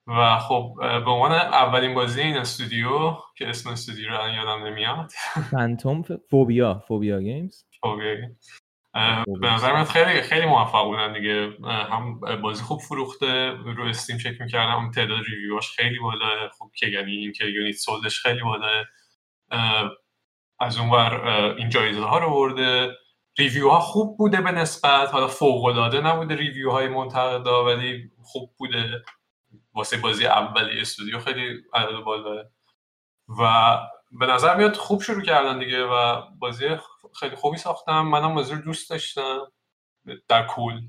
[0.07, 5.11] و خب به عنوان اولین بازی این استودیو که اسم استودیو رو الان یادم نمیاد.
[5.51, 7.63] Phantom Phobia Phobia Games.
[8.95, 11.57] اه، خب، به نظر من خیلی خیلی موفق بودن دیگه.
[11.63, 16.71] هم بازی خوب فروخته رو Steam چک می‌کردم اون تعداد review اش خیلی بالا خب
[16.75, 18.83] که یعنی اینکه unit sold ش خیلی بالا
[20.63, 22.97] از اون ور این جایزه ها رو برده.
[23.37, 25.09] ریویو ها خوب بوده به نسبت.
[25.09, 29.03] حالا فوق العاده نبوده ریویو های منتقدا ولی خوب بوده.
[29.73, 32.43] واسه بازی اولی استودیو خیلی عدد بالا.
[33.39, 33.77] و
[34.19, 36.77] به نظر میاد خوب شروع کردن دیگه و بازی
[37.19, 38.01] خیلی خوبی ساختم.
[38.01, 39.51] منم بازی رو دوست داشتم.
[40.27, 40.81] در کل.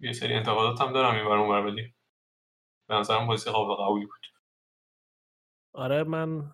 [0.00, 1.94] یه سری انتقادات هم دارم این ور ولی
[2.88, 4.26] به نظرم بازی قابل قبولی بود.
[5.72, 6.52] آره من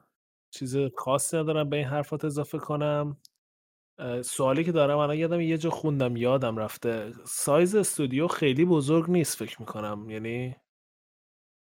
[0.59, 3.16] چیز خاصی ندارم به این حرفات اضافه کنم.
[4.22, 7.12] سوالی که دارم الان یادم یه جا خوندم یادم رفته.
[7.24, 10.11] سایز استودیو خیلی بزرگ نیست فکر می‌کنم.
[10.11, 10.57] یعنی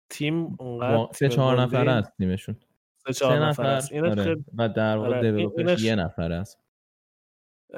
[0.10, 2.56] تیم اونقدر سه چهار نفر است تیمشون
[2.98, 4.24] سه چهار نفر است آره.
[4.24, 6.60] خیلی و در واقع آره، اینش- یه نفر است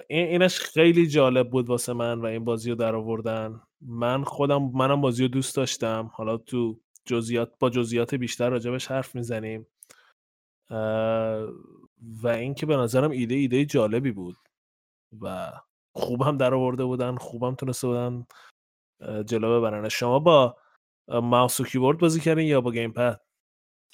[0.07, 3.61] این اینش خیلی جالب بود واسه من و این بازی رو در آوردن.
[3.81, 6.11] من خودم منم بازی رو دوست داشتم.
[6.13, 9.67] حالا تو جزئیات با جزئیات بیشتر راجبش حرف می‌زنیم.
[12.23, 14.35] و اینکه به نظرم ایده ایده جالبی بود
[15.21, 15.51] و
[15.95, 18.25] خوبم در آورده بودن خوبم تونسته بودن
[19.25, 19.89] جلو ببرن.
[19.89, 20.57] شما با
[21.07, 23.21] ماوس و کیبورد بازی کردین یا با gamepad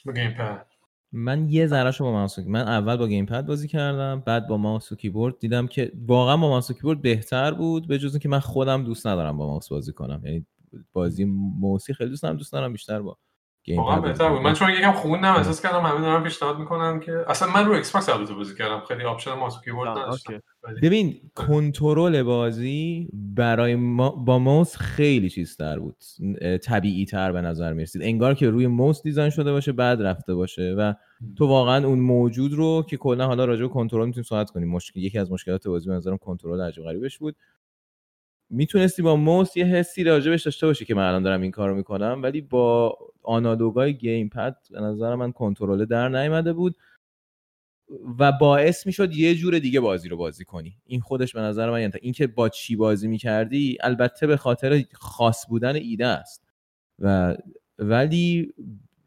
[0.06, 0.68] با گیم پد
[1.12, 4.92] من یه ذرهشو با ماوس من اول با گیم پد بازی کردم بعد با ماوس
[4.92, 8.40] و کیبورد دیدم که واقعا با ماوس و کیبورد بهتر بود به جز اینکه من
[8.40, 10.22] خودم دوست ندارم با ماوس بازی کنم.
[10.26, 10.46] یعنی
[10.94, 11.26] بازی
[11.60, 13.18] موسی خیلی دوست دارم دوست دارم بیشتر با
[13.66, 14.42] game واقعا بهتر بود.
[14.42, 14.54] من.
[14.54, 18.34] چون یکم خوندم احساس کردم همه دارن پیشنهاد می‌کنن که اصلا من رو Xbox البته
[18.34, 18.80] بازی کردم.
[18.88, 20.42] خیلی option ماوس کیبورد نداشتم
[20.82, 25.96] ببین کنترل بازی برای ما با موس خیلی چیزتر بود.
[26.64, 28.02] طبیعی تر به نظر می‌رسید.
[28.02, 30.94] انگار که روی موس design شده باشه بعد رفته باشه و
[31.38, 34.70] تو واقعا اون موجود رو که کلا حالا راجع به کنترل می‌تونیم صحبت کنیم.
[34.70, 37.36] مشکل یکی از مشکلات بازی به نظرم کنترل عجیب غریبش بود.
[38.50, 42.20] می‌تونستی با موس یه حسی راجبش داشته باشی که من الان دارم این کارو می‌کنم
[42.24, 46.76] ولی با آنالوگای گیم پد به نظر من کنترل در نیامده بود
[48.20, 50.78] و باعث می‌شد یه جور دیگه بازی رو بازی کنی.
[50.86, 55.46] این خودش به نظر من یعنی اینکه با چی بازی می‌کردی البته به خاطر خاص
[55.50, 56.46] بودن ایده است.
[57.00, 57.38] و
[57.80, 58.54] ولی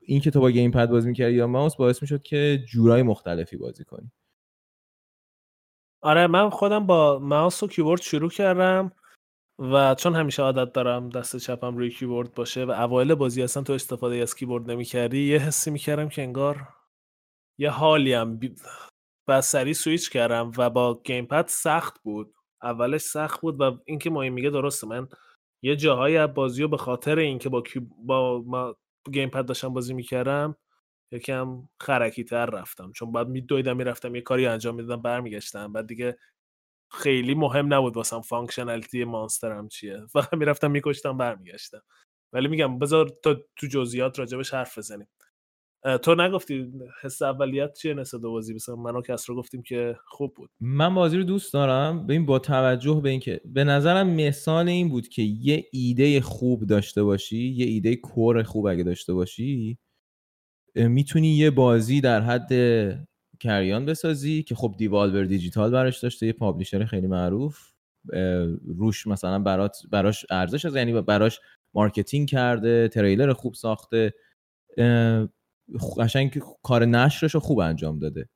[0.00, 3.84] اینکه تو با گیم پد بازی می‌کردی یا ماوس باعث می‌شد که جورای مختلفی بازی
[3.84, 4.12] کنی.
[6.00, 8.92] آره من خودم با ماوس و کیبورد شروع کردم.
[9.58, 13.72] و چون همیشه عادت دارم دست چپم روی کیبورد باشه و اوایل بازی اصلا تو
[13.72, 16.68] استفاده از کیبورد نمی‌کردی یه حسی می‌کردم که انگار
[17.58, 18.54] یه حالیم بی...
[19.28, 22.34] و سریع سویچ کردم و با gamepad سخت بود.
[22.62, 25.08] اولش سخت بود و اینکه مهم میگه درسته من
[25.62, 27.88] یه جاهایی از بازی رو به خاطر اینکه با کیب...
[28.06, 28.76] با ما
[29.12, 30.56] gamepad داشتم بازی می‌کردم
[31.12, 32.92] یکم خرکی تر رفتم.
[32.92, 35.72] چون بعد میدویدم می‌رفتم یه کاری انجام می‌دادم برمیگشتم.
[35.72, 36.18] بعد دیگه
[36.90, 40.00] خیلی مهم نبود واسم functionality monster م چیه.
[40.12, 41.82] فقط می‌رفتم میکشتم برمیگشتم.
[42.32, 45.08] ولی میگم بذار تا تو جزئیات راجبش حرف بزنیم.
[46.02, 46.72] تو نگفتی
[47.02, 50.50] حس اولیت چیه نسبت به بازی؟ مثلا من و کس رو گفتیم که خوب بود.
[50.60, 52.06] من بازی رو دوست دارم.
[52.06, 57.02] ببین با توجه به اینکه به نظرم مثال این بود که یه ایده خوب داشته
[57.02, 59.78] باشی یه ایده core خوب اگه داشته باشی
[60.74, 62.52] می‌تونی یه بازی در حد
[63.40, 67.72] Carrion بسازی که خب Devolver Digital براش داشته یه publisher خیلی معروف
[68.66, 71.40] روش مثلا برات براش ارزش هست یعنی براش
[71.74, 74.14] marketing کرده تریلر خوب ساخته
[75.98, 78.28] قشنگ کار نشرش رو خوب انجام داده.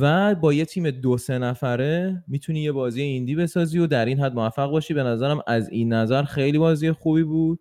[0.00, 4.20] و با یه تیم دو سه نفره می‌تونی یه بازی indie بسازی و در این
[4.20, 4.94] حد موفق باشی.
[4.94, 7.60] به نظرم از این نظر خیلی بازی خوبی بود.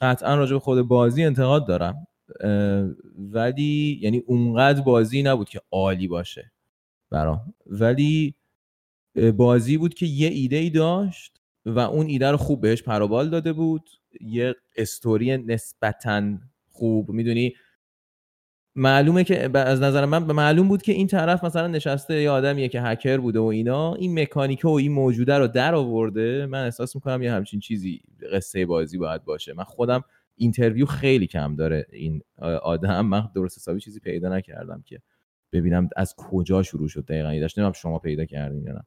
[0.00, 2.06] قطعا راجع به خود بازی انتقاد دارم.
[3.18, 6.52] ولی یعنی اونقدر بازی نبود که عالی باشه
[7.10, 7.54] برام.
[7.66, 8.34] ولی
[9.36, 13.52] بازی بود که یه ایده ای داشت و اون ایده رو خوب بهش پروبال داده
[13.52, 13.90] بود.
[14.20, 16.22] یه استوری نسبتا
[16.70, 17.54] خوب می‌دونی؟
[18.76, 22.82] معلومه که از نظر من معلوم بود که این طرف مثلا نشسته یه آدمیه که
[22.82, 26.46] هکر بوده و اینا این مکانیکه و این موجوده رو در آورده.
[26.46, 28.02] من احساس می‌کنم یه همچین چیزی
[28.32, 29.52] قصه بازی باید باشه.
[29.52, 30.04] من خودم
[30.36, 32.22] interview خیلی کم داره این
[32.62, 33.06] آدم.
[33.06, 35.02] من درست حسابی چیزی پیدا نکردم که
[35.52, 37.40] ببینم از کجا شروع شد دقیقا.
[37.40, 38.84] داشت نمی‌دونم شما پیدا کردین یا نه.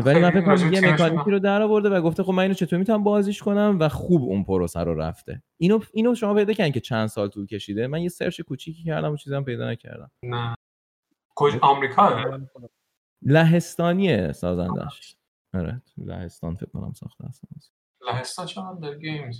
[0.00, 2.78] ولی من فکر کنم یه مکانیکی رو در آورده و گفته خب من اینو چطور
[2.78, 5.42] می‌تونم بازیش کنم و خوب اون پروسه رو رفته.
[5.56, 7.86] اینو اینو شما پیدا کردین که چند سال طول کشیده.
[7.86, 10.10] من یه search کوچیکی کردم و چیزی هم پیدا نکردم.
[10.22, 10.54] نه.
[11.34, 12.40] کجا آمریکا؟
[13.22, 15.16] لهستانیه سازندش.
[15.54, 17.48] آره لهستان فکر کنم ساخته هستم
[18.08, 19.30] لهستان چقدر داره game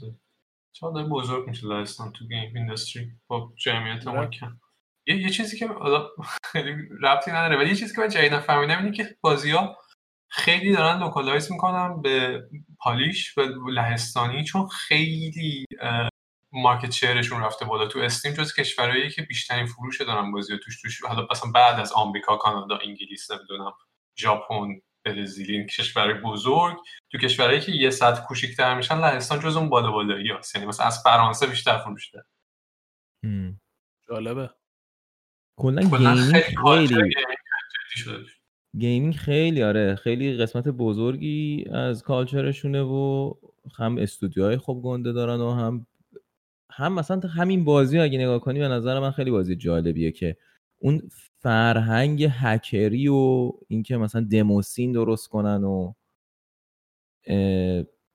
[0.80, 4.06] داره بزرگ میشه لهستان تو game industry با جمعیت.
[4.06, 4.60] ما کم.
[5.06, 6.08] یه, یه چیزی که حالا
[6.44, 9.76] خیلی ربطی نداره ولی یه چیزی که من جدیدن فهمیدم اینه که بازی ها
[10.30, 12.42] خیلی دارن localize می‌کنن به
[12.78, 15.64] Polish و لهستانی چون خیلی
[16.52, 17.86] market share شون رفته بالا.
[17.86, 21.80] تو Steam جز کشورهایی که بیشترین فروش دارن بازی ها توش توش حالا مثلا بعد
[21.80, 23.72] از آمریکا کانادا انگلیس نمی‌دونم
[24.18, 26.76] ژاپن برزیل این کشورهای بزرگ
[27.12, 30.54] تو کشورهایی که یه سطح کوچیک‌تر میشن لهستان جز اون بالا بالایی هست.
[30.54, 32.26] یعنی مثلا از فرانسه بیشتر فروش داره.
[33.24, 33.60] هم.
[34.08, 34.50] جالبه.
[35.58, 36.96] کلا خیلی
[37.94, 38.26] خیلی
[38.78, 39.94] gaming خیلی آره.
[39.94, 43.34] خیلی قسمت بزرگی از culture شونه و
[43.78, 45.86] هم استودیوهای خوب گنده دارن و هم
[46.72, 50.36] هم مثلا همین بازی رو اگه نگاه کنی به نظر من خیلی بازی جالبیه که
[50.78, 51.10] اون
[51.46, 55.92] فرهنگ هکری و اینکه مثلا دموسین درست کنن و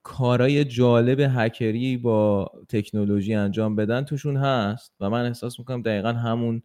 [0.02, 6.62] کارای جالب هکری با تکنولوژی انجام بدن توشون هست و من احساس می‌کنم دقیقا همون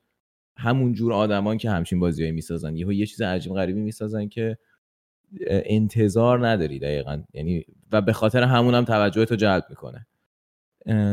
[0.57, 2.75] همون جور آدمان که همچین بازیایی می‌سازن.
[2.75, 4.57] یهو یه چیز عجیب غریبی می‌سازن که
[5.49, 7.23] انتظار نداری دقیقا.
[7.33, 10.07] یعنی و به خاطر همون هم توجه تو جلب می‌کنه.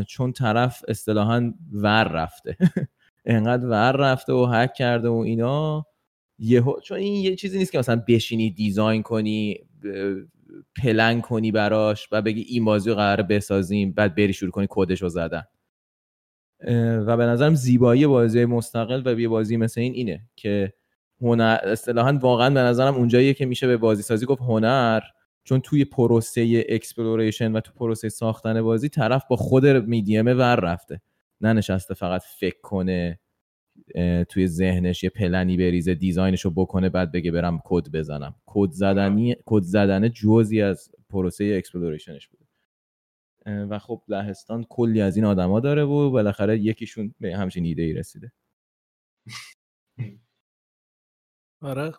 [0.09, 2.57] چون طرف اصطلاحا ور رفته.
[3.25, 5.87] انقدر ور رفته و هک کرده و اینا.
[6.39, 9.59] یهو چون این یه چیزی نیست که مثلا بشینی دیزاین کنی
[10.83, 15.03] پلن کنی براش و بگی این بازی رو قرار بسازیم بعد بری شروع کنی کدش
[15.03, 15.45] رو زدن.
[17.07, 20.73] و به نظرم زیبایی بازی مستقل و یه بازی مثل این اینه که
[21.21, 25.01] هنر اصطلاحا واقعا به نظرم اونجاییه که میشه به بازی سازی گفت هنر
[25.45, 31.01] چون توی پروسه exploration و تو پروسه ساختن بازی طرف با خود مدیومه ور رفته.
[31.47, 33.21] ننشسته فقط فکر کنه
[34.29, 38.35] توی ذهنش یه پلنی بریزه design ش رو بکنه بعد بگه برم کد بزنم.
[38.47, 42.45] کد زدنی کد زدن جزئی از پروسه exploration ش بوده.
[43.47, 47.93] و خب لهستان کلی از این آدما داره و بالاخره یکیشون به همچین ایده ای
[47.93, 48.33] رسیده.
[51.61, 51.93] آره.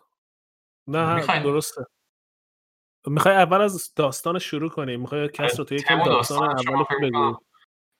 [0.88, 1.84] نه درسته.
[3.06, 7.36] می‌خوای اول از داستان شروع کنیم می‌خوای کس رو توی یکم داستان اول بگو.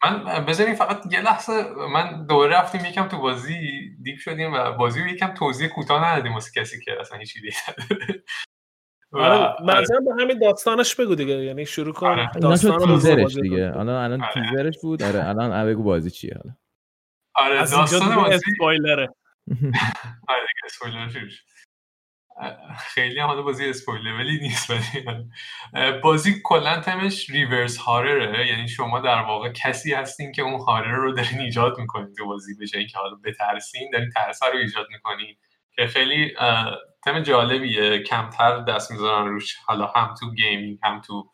[0.04, 1.52] من بذاریم فقط یه لحظه
[1.92, 3.58] من دوره رفتیم یکم تو بازی
[4.02, 7.56] دیپ شدیم و بازی رو یکم توضیح کوتاه ندادیم واسه کسی که اصلا هیچ ایده
[9.12, 12.06] آره مثلا به همین داستانش بگو دیگه یعنی شروع کن.
[12.06, 12.30] آره.
[12.42, 13.72] داستان تیزرش دیگه.
[13.74, 14.32] الان الان آره.
[14.34, 15.02] تیزرش بود.
[15.02, 16.56] آره الان بگو بازی چیه حالا؟
[17.34, 19.08] آره داستان بازی اسپویلره
[20.28, 21.08] آره دیگه اسپویلر
[22.78, 23.72] خیلی هم بازی
[24.18, 25.04] ولی نیست ولی
[26.02, 30.96] بازی کلا تمش reverse horror ه یعنی شما در واقع کسی هستین که اون horror
[30.96, 34.86] رو دارین ایجاد می‌کنین تو بازی به جایی که حالا بترسین دارین ترس رو ایجاد
[34.90, 35.36] می‌کنین
[35.76, 36.34] که خیلی
[37.04, 38.02] تم جالبیه.
[38.02, 41.30] کمتر دست می‌ذارن روش حالا هم تو gaming هم تو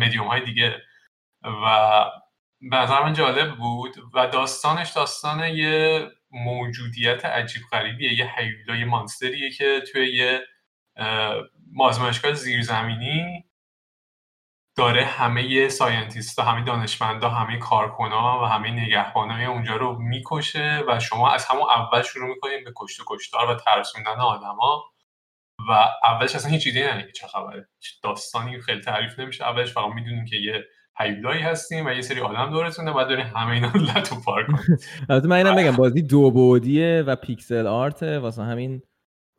[0.00, 0.82] مدیوم های دیگه.
[1.42, 2.04] و
[2.70, 3.94] به نظر من جالب بود.
[4.14, 8.18] و داستانش داستان یه موجودیت عجیب غریبیه.
[8.18, 10.40] یه هیولا یه monster یه که توی یه
[11.80, 13.44] آزمایشگاه زیرزمینی
[14.76, 21.30] داره همه scientist همه دانشمندا همه کارکنا و همه نگهبانای اونجا رو می‌کشه و شما
[21.32, 24.84] از همون اول شروع می‌کنید به کشت و کشتار و ترسوندن آدما
[25.68, 25.72] و
[26.04, 27.68] اولش اصلا هیچ ایده که چه خبره.
[28.02, 29.44] داستانی خیلی تعریف نمیشه.
[29.44, 30.64] اولش فقط می‌دونیم که یه
[30.98, 34.78] هیولایی هستیم و یه سری آدم دورتونه بعد داریم همه اینا رو لتو پار کنیم.
[35.08, 38.82] البته من اینم بگم بازی دو بودیه و پیکسل آرته واسه همین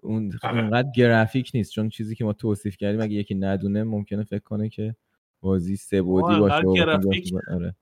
[0.03, 0.59] اون آره.
[0.59, 1.71] اونقدر گرافیک نیست.
[1.71, 4.95] چون چیزی که ما توصیف کردیم اگه یکی ندونه ممکنه فکر کنه که
[5.41, 6.63] بازی سه بودی باشه
[7.51, 7.75] آره.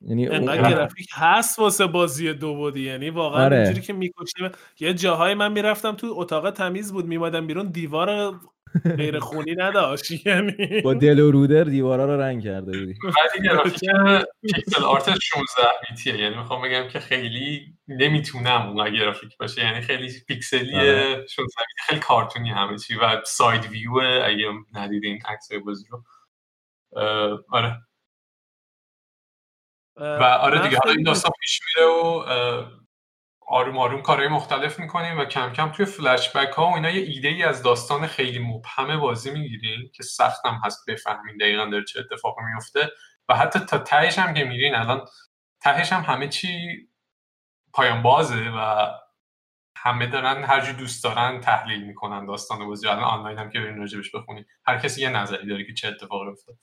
[0.00, 2.80] یعنی انقدر گرافیک هست واسه بازی دو بودی.
[2.80, 3.56] یعنی واقعا آره.
[3.56, 4.50] اینجوری که می‌کشیم.
[4.80, 8.40] یه جاهای من می‌رفتم تو اتاق تمیز بود میومدم بیرون دیوار
[8.96, 10.80] غیر خونی نداشت یعنی.
[10.82, 12.94] با دل و روده دیوارا رو رنگ کرده بودی.
[14.42, 20.12] pixel art 16 بیتیه یعنی می‌خوام بگم که خیلی نمی‌تونم اون گرافیک باشه یعنی خیلی
[20.28, 21.54] پیکسلیه 16
[21.86, 23.94] خیلی کارتونی همه چی و side view
[24.24, 26.04] اگه ندیدین عکس بازی رو.
[27.50, 27.80] آره.
[29.96, 32.24] و آره دیگه حالا این داستان پیش میره و
[33.48, 37.28] آروم آروم کارهای مختلف می‌کنیم و کم کم توی فلشبک ها و اینا یه ایده
[37.28, 42.42] ای از داستان خیلی مبهم بازی می‌گیریم که سختم هست بفهمین دقیقا داره چه اتفاقی
[42.54, 42.90] میفته
[43.28, 45.04] و حتی تا تهش هم که میرین الان
[45.60, 46.48] تهش هم همه چی
[47.72, 48.90] پایان بازه و
[49.76, 52.88] همه دارن هر دوست دارن تحلیل می‌کنن داستان بازی.
[52.88, 56.30] الان آنلاین هم که برین راجبش بخونید هر کسی یه نظری داره که چه اتفاقی
[56.30, 56.56] افتاد.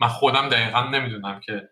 [0.00, 1.68] من خودم دقیقا نمی‌دونم که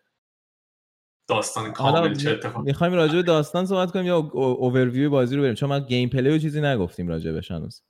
[1.29, 5.55] داستان کامل چه اتفاقی می‌خوایم راجع به داستان صحبت کنیم یا اوورویو بازی رو بریم؟
[5.55, 7.83] چون ما gameplay و چیزی نگفتیم راجع بهش هنوز.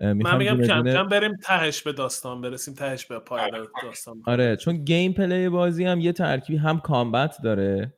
[0.00, 3.66] من میگم کم کم بریم تهش به داستان برسیم تهش به پایان آره.
[3.82, 4.22] داستان.
[4.26, 7.92] آره چون gameplay بازی هم یه ترکیبی هم combat داره.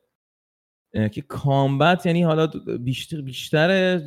[1.11, 2.47] که combat یعنی حالا
[2.79, 4.01] بیشتر بیشتر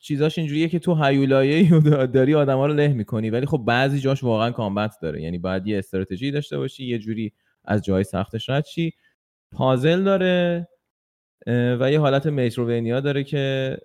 [0.00, 1.80] چیزاش اینجوریه که تو هیولایه
[2.16, 3.30] داری آدما رو له می‌کنی.
[3.30, 5.22] ولی خب بعضی جاش واقعا combat داره.
[5.22, 7.32] یعنی باید یه استراتژی داشته باشی یه جوری
[7.64, 8.92] از جای سختش رد شی.
[9.56, 10.68] پازل داره
[11.80, 13.76] و یه حالت میتروونیا داره که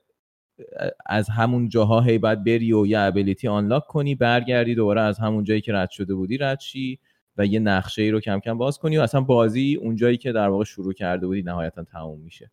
[1.06, 5.44] از همون جاها هی باید بری و یه ابیلیتی آنلاک کنی برگردی دوباره از همون
[5.44, 7.00] جایی که رد شده بودی رد شی
[7.38, 10.32] و یه نقشه ای رو کم کم باز کنی و اصلا بازی اون جایی که
[10.32, 12.52] در واقع شروع کرده بودی نهایتا تموم میشه.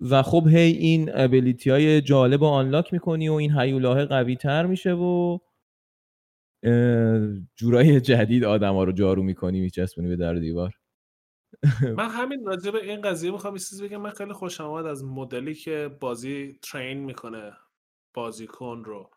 [0.00, 4.66] و خب هی این ابیلیتی های جالب رو آنلاک می‌کنی و این هیولاه قوی تر
[4.66, 5.38] میشه و
[7.56, 10.74] جورای جدید آدم ها رو جارو می‌کنی میچسبونی به در دیوار.
[11.98, 14.02] من همین راجع به این قضیه می‌خوام چیز بگم.
[14.02, 17.52] من خیلی خوشم آمد از مدلی که بازی ترین می‌کنه
[18.14, 19.10] بازیکن رو.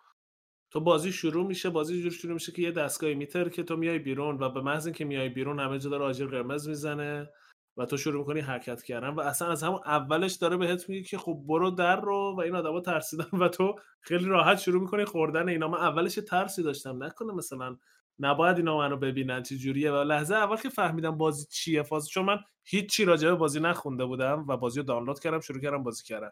[0.72, 4.00] تو بازی شروع میشه بازی جور شروع میشه که یه دستگاهی میتر که تو میای
[4.00, 7.30] بیرون و به محض اینکه میای بیرون همه جا داره آجر قرمز می‌زنه
[7.78, 11.18] و تو شروع می‌کنی حرکت کردن و اصلا از همون اولش داره بهت میگه که
[11.18, 15.50] خب برو در رو و این آدما ترسیدن و تو خیلی راحت شروع می‌کنی خوردن
[15.50, 15.68] اینا.
[15.68, 17.04] من اولش ترسی داشتم.
[17.04, 17.78] نکنه مثلا
[18.20, 22.26] نباید اینا منو ببینن چه جوریه؟ و لحظه اول که فهمیدم بازی چیه فاز چون
[22.26, 26.04] من هیچی راجع به بازی نخونده بودم و بازی رو دانلود کردم شروع کردم بازی
[26.04, 26.32] کردم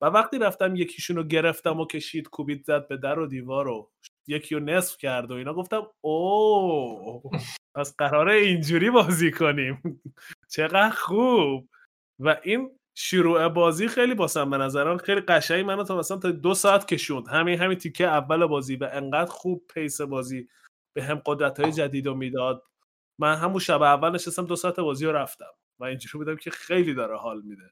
[0.00, 3.90] و وقتی رفتم یکیشون رو گرفتم و کشید کوبید زد به در و دیوار و
[4.26, 7.22] یکی رو نصف کرد و اینا گفتم او
[7.74, 10.02] پس قراره اینجوری بازی کنیم.
[10.54, 11.68] چقدر خوب.
[12.18, 16.54] و این شروع بازی خیلی باسم به نظرم خیلی قشنگ منو تا مثلا تا دو
[16.54, 17.28] ساعت کشوند.
[17.28, 20.48] همین همین تیکه اول بازی و انقدر خوب پیس بازی
[20.98, 22.62] به هم قدرت های جدید رو می‌داد.
[23.18, 26.94] من همون شب اول نشستم دو ساعت بازی رو رفتم و اینجوری بودم که خیلی
[26.94, 27.70] داره حال میده.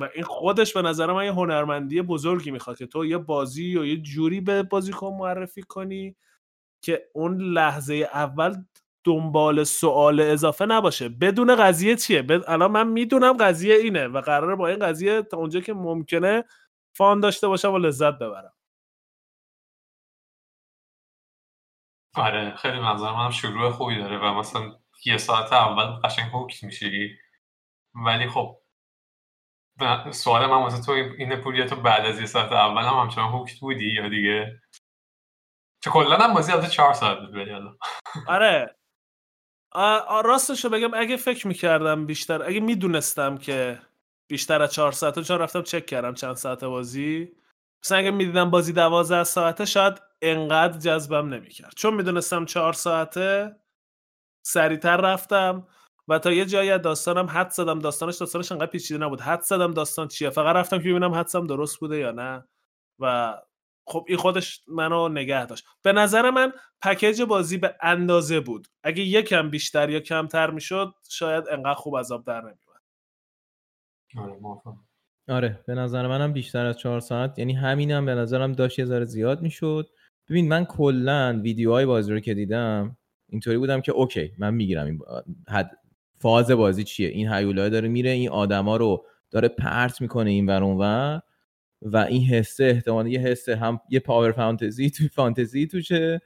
[0.00, 3.84] و این خودش به نظر من یه هنرمندی بزرگی می‌خواد که تو یه بازی یا
[3.84, 6.16] یه جوری به بازیکن معرفی کنی
[6.82, 8.56] که اون لحظه اول
[9.04, 11.08] دنبال سوال اضافه نباشه.
[11.08, 12.44] بدون قضیه چیه؟ بد...
[12.46, 16.44] الان من می‌دونم قضیه اینه و قراره با این قضیه تا اونجا که ممکنه
[16.96, 18.53] فان داشته باشم و لذت ببرم.
[22.16, 27.18] آره خیلی منظر منم شروع خوبی داره و مثلا یه ساعت اول قشنگ هوکت میشی.
[27.94, 28.58] ولی خب
[30.10, 33.60] سوال من واسه تو اینه پوریا تو بعد از یه ساعت اول هم همچنان هوکت
[33.60, 34.60] بودی یا دیگه؟
[35.84, 37.78] چه کلا هم بازی البته چهار ساعت بود
[38.28, 38.76] آره.
[40.24, 43.78] راستش رو بگم اگه فکر می‌کردم بیشتر اگه می‌دونستم که
[44.26, 47.32] بیشتر از چهار ساعته چون رفتم چک کردم چند ساعت بازی.
[47.84, 49.94] مثلا اگه می‌دیدم بازی دوازده ساعته شاید
[50.24, 51.72] انقدر جذبم نمی‌کرد.
[51.76, 53.56] چون می‌دونستم چهار ساعته
[54.46, 55.66] سریعتر رفتم
[56.08, 57.78] و تا یه جایی از داستانم حد زدم.
[57.78, 59.20] داستانش داستانش انقدر پیچیده نبود.
[59.20, 62.44] حد زدم داستان چیه؟ فقط رفتم که ببینم حدسم درست بوده یا نه.
[62.98, 63.34] و
[63.86, 65.64] خب این خودش منو نگه داشت.
[65.82, 66.52] به نظر من
[66.82, 68.68] پکیج بازی به اندازه بود.
[68.82, 72.82] اگه یکم بیشتر یا کمتر می‌شد شاید انقدر خوب عذاب در نمیومد
[74.16, 74.40] آره
[75.28, 77.38] آره به نظر منم بیشتر از چهار ساعت.
[77.38, 79.90] یعنی همینم به نظرم داشت یه ذره زیاد می‌شد.
[80.28, 82.96] ببین من کلا ویدیوهای بازی رو که دیدم
[83.28, 85.00] اینطوری بودم که اوکی من می‌گیرم این
[85.48, 85.70] حد
[86.18, 90.62] فاز بازی چیه؟ این هیولای داره میره این آدما رو داره پرت می‌کنه این ور
[90.62, 91.20] اونور
[91.82, 96.20] و این حسه احتمالا یه حسه هم یه power fantasy تو فانتزی توشه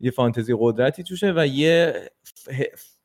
[0.00, 1.94] یه فانتزی قدرتی توشه و یه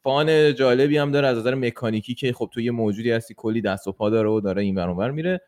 [0.04, 3.88] fun جالبی هم داره از نظر مکانیکی که خب تو یه موجودی هستی کلی دست
[3.88, 5.42] و پا داره و داره این ور میره.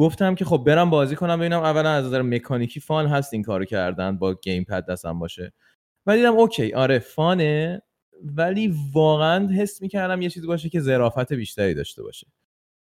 [0.00, 3.64] گفتم که خب برم بازی کنم ببینم اولا از نظر مکانیکی fun هست این کارو
[3.64, 5.52] کردن با gamepad دستم باشه.
[6.06, 7.82] و دیدم okay آره fun ه
[8.24, 12.26] ولی واقعا حس می‌کردم یه چیزی باشه که ظرافت بیشتری داشته باشه.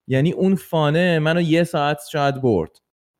[0.06, 2.70] یعنی اون فانه منو یه ساعت شاید برد.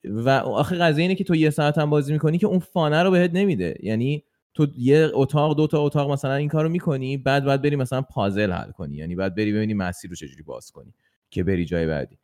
[0.04, 3.10] و آخه قضیه اینه که تو یه ساعت هم بازی می‌کنی که اون فانه رو
[3.10, 3.74] بهت نمیده.
[3.82, 4.24] یعنی
[4.54, 8.52] تو یه اتاق دو تا اتاق مثلا این کارو می‌کنی بعد بعد بری مثلا پازل
[8.52, 8.96] حل کنی.
[8.96, 10.94] یعنی بعد بری ببینی مسیر رو چجوری باز کنی
[11.30, 12.18] که بری جای بعدی.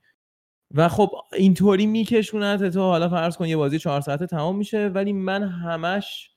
[0.75, 5.13] و خب اینطوری میکشونت تو حالا فرض کن یه بازی چهار ساعته تمام میشه ولی
[5.13, 6.31] من همش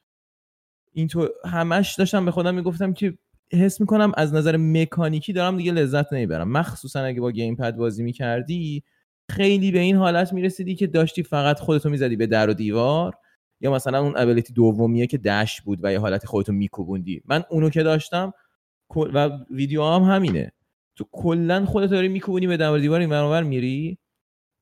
[0.93, 3.17] اینطور همش داشتم به خودم می‌گفتم که
[3.53, 6.51] حس می‌کنم از نظر مکانیکی دارم دیگه لذت نمی‌برم.
[6.51, 8.83] مخصوصا اگه با گیم پد بازی می‌کردی
[9.29, 13.13] خیلی به این حالت می‌رسیدی که داشتی فقط خودتو می‌زدی به در و دیوار
[13.61, 17.21] یا مثلا اون ابیلیتی دومیه که دش بود و یه حالت خودتو میکوبوندی.
[17.25, 18.33] من اونو که داشتم
[19.13, 20.51] و ویدیو هم همینه.
[20.95, 23.97] تو کلا خودت داری میکوبونی به در و دیوار این میری.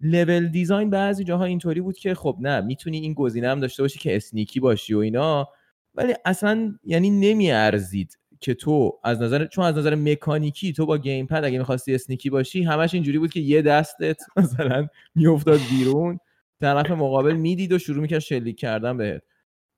[0.03, 3.99] لول دیزاین بعضی جاها اینطوری بود که خب نه می‌تونی این گزینه هم داشته باشی
[3.99, 5.49] که اسنیکی باشی و اینا
[5.95, 11.27] ولی اصلا یعنی نمیارزید که تو از نظر چون از نظر مکانیکی تو با گیم
[11.27, 16.19] پد اگه می‌خواستی اسنیکی باشی همش اینجوری بود که یه دستت مثلا میافتاد بیرون
[16.61, 19.23] طرف مقابل می‌دید و شروع می‌کرد شلیک کردن بهت.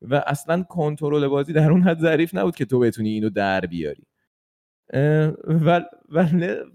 [0.02, 4.04] و اصلا کنترل بازی در اون حد ظریف نبود که تو بتونی اینو در بیاری.
[4.94, 5.82] و,
[6.12, 6.28] و,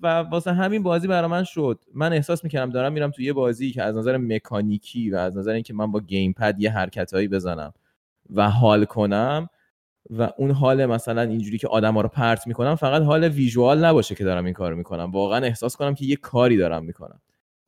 [0.03, 1.79] و واسه همین بازی برای من شد.
[1.95, 5.53] من احساس می‌کردم دارم میرم تو یه بازی که از نظر مکانیکی و از نظر
[5.53, 7.73] اینکه من با گیم پد یه حرکتهایی بزنم
[8.35, 9.49] و حال کنم
[10.11, 14.25] و اون حال مثلا اینجوری که آدما رو پرت می‌کنم فقط حال ویژوال نباشه که
[14.25, 15.11] دارم این کارو می‌کنم.
[15.11, 17.21] واقعا احساس کنم که یه کاری دارم می‌کنم.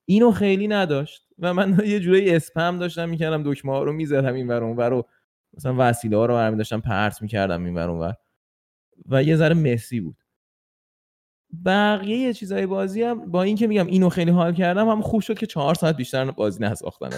[0.04, 1.26] اینو خیلی نداشت.
[1.38, 5.06] و من یه جوری اسپم داشتم می‌کردم دکمه ها رو می‌زدم این ور اونور رو
[5.56, 8.14] مثلا وسیله ها رو برمی داشتم پرت می‌کردم این ور اونور.
[9.08, 10.16] و یه ذره مسی بود.
[11.64, 15.46] بقیه چیزای بازی هم با اینکه میگم اینو خیلی حال کردم هم خوب شد که
[15.46, 17.10] چهار ساعت بیشتر بازی نساختن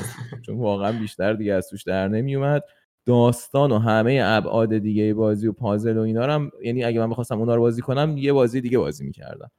[0.47, 2.63] چون واقعا بیشتر دیگه از توش در نمیومد.
[3.07, 7.39] داستان و همه ابعاد دیگه بازی و پازل و اینا هم یعنی اگه من بخواستم
[7.39, 9.51] اونا رو بازی کنم یه بازی دیگه بازی می‌کردم.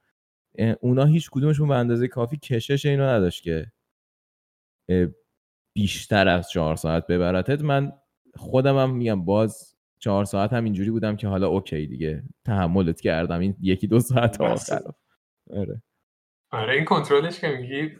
[0.79, 3.71] اونا هیچ کدومشون به اندازه کافی کشش اینو نداشت که
[5.75, 7.61] بیشتر از چهار ساعت ببرتت.
[7.61, 7.93] من
[8.35, 13.39] خودم هم میگم باز چهار ساعت هم اینجوری بودم که حالا اوکی دیگه تحملت کردم
[13.39, 14.81] این یکی دو ساعت آخر.
[15.57, 15.81] آره.
[16.51, 17.91] آره این کنترلش که میگی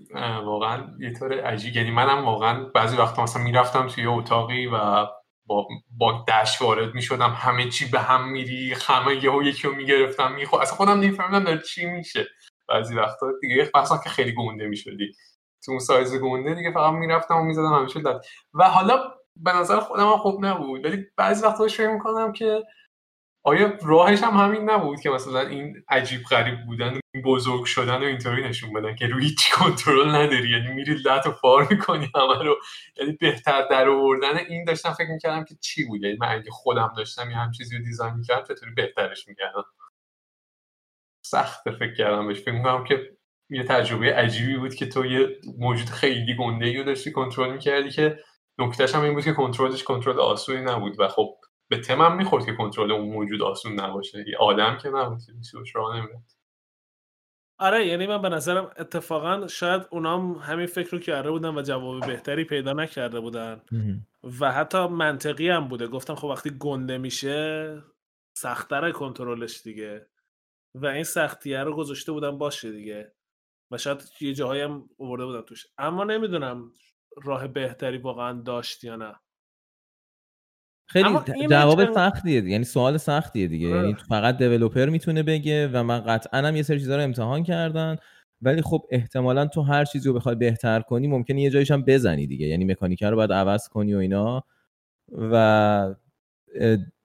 [0.46, 1.76] واقعا یه طور عجیب.
[1.76, 5.06] یعنی منم واقعا بعضی وقتا مثلا می‌رفتم توی اتاقی و
[5.46, 5.68] با
[5.98, 7.34] با دش وارد می‌شدم.
[7.36, 11.62] همه چی به هم میری همه یهو یکی رو می‌گرفتم میخو اصلا خودم نمیفهمیدم داره
[11.62, 12.26] چی میشه.
[12.70, 15.12] بعضی وقتا دیگه مثلا که خیلی گونده می‌شدی.
[15.66, 18.00] تو اون سایز گونده دیگه فقط می‌رفتم و می‌زدم همیشه
[18.54, 19.04] و حالا
[19.36, 20.86] به نظر خودم هم خوب نبود.
[20.86, 22.64] ولی بعضی وقتا فکر می‌کنم که
[23.46, 28.04] آیا راهش هم همین نبود که مثلا این عجیب غریب بودن این بزرگ شدن و
[28.04, 30.50] اینطوری نشون بدن که روی هیچ کنترل نداری.
[30.50, 32.56] یعنی میری لط و فار می‌کنی همه رو.
[32.98, 36.04] یعنی بهتر در آوردن این داشتم فکر می‌کردم که چی بود.
[36.04, 39.66] یعنی من اگه خودم داشتم یه هم چیزی رو دیزاین می‌کردم چطوری بهترش می‌کردم.
[41.26, 42.40] سخت فکر کردم بهش.
[42.40, 43.18] فکر می‌کنم که
[43.50, 48.20] یه تجربه عجیبی بود که تو یه موجود خیلی گنده رو داشتی کنترل می‌کردی که
[48.60, 51.36] نکتهش هم این بود که کنترلش کنترل آسونی نبود و خب
[51.70, 54.26] به تمم می‌خورد که کنترل اون موجود آسون نباشه.
[54.28, 55.20] یه آدم که نبود
[55.52, 56.32] که راه نمیرد
[57.60, 62.06] آره یعنی من به نظرم اتفاقا شاید اونام همین فکر رو کرده بودن و جواب
[62.06, 63.62] بهتری پیدا نکرده بودن.
[64.40, 65.88] و حتی منطقی هم بوده.
[65.88, 67.84] گفتم خب وقتی گنده میشه
[68.38, 70.08] سختتر کنترلش دیگه.
[70.76, 73.14] و این سختیه رو گذاشته بودن باشه دیگه.
[73.72, 75.68] و شاید یه جاهایی هم آورده بودن توش.
[75.78, 76.72] اما نمی‌دونم.
[77.24, 79.16] راه بهتری واقعا داشت یا نه
[80.88, 81.10] خیلی
[81.50, 82.52] جواب چند- سختیه دیگه.
[82.52, 83.78] یعنی سوال سختیه دیگه آره.
[83.78, 87.96] یعنی فقط دیولوپر می‌تونه بگه و من قطعا هم یه سری چیزا رو امتحان کردن
[88.42, 92.28] ولی خب احتمالا تو هر چیزی رو بخوای بهتر کنی ممکنه یه جایش هم بزنی
[92.28, 94.44] دیگه یعنی مکانیکه رو باید عوض کنی و اینا
[95.12, 95.96] و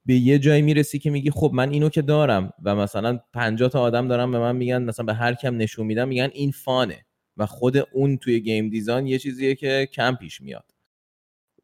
[0.06, 3.80] به یه جایی می‌رسی که میگی خب من اینو که دارم و مثلا 50 تا
[3.80, 7.06] آدم دارم به من میگن مثلا به هر کم نشون میدم میگن این فانه
[7.40, 10.74] و خود اون توی گیم دیزاین یه چیزیه که کم پیش میاد.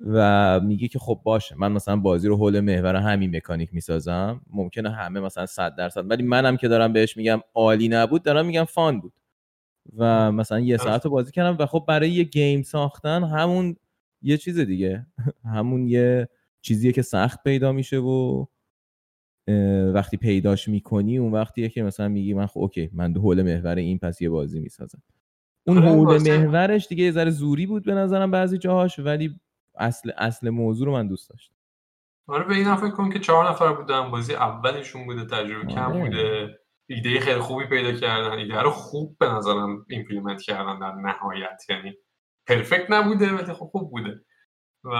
[0.01, 4.91] و میگه که خب باشه من مثلا بازی رو حول محور همین مکانیک می‌سازم ممکنه
[4.91, 9.01] همه مثلا 100 درصد ولی منم که دارم بهش میگم عالی نبود دارم میگم فان
[9.01, 9.12] بود.
[9.97, 13.77] و مثلا یه ساعت رو بازی کردم و خب برای یه گیم ساختن همون
[14.22, 15.07] یه چیز دیگه.
[15.55, 16.29] همون یه
[16.61, 18.47] چیزیه که سخت پیدا میشه و
[19.95, 23.74] وقتی پیداش می‌کنی اون وقتیه که مثلا میگی من خب okay من دو حول محور
[23.74, 25.03] این پس یه بازی می‌سازم.
[25.67, 29.41] اون آره، حول محورش دیگه یه ذره زوری بود به نظرم بعضی جاهاش ولی
[29.79, 31.55] اصل اصل موضوع رو من دوست داشتم.
[32.29, 36.01] آره به این فکر کن که چهار نفر بودن بازی اولشون بوده تجربه کم آره.
[36.01, 36.59] بوده
[36.89, 41.62] ایده خیلی خوبی پیدا کردن ایده رو خوب به نظرم implement کردن در نهایت.
[41.71, 41.93] یعنی
[42.49, 44.21] پرفکت نبوده ولی خب خوب بوده.
[44.85, 44.91] و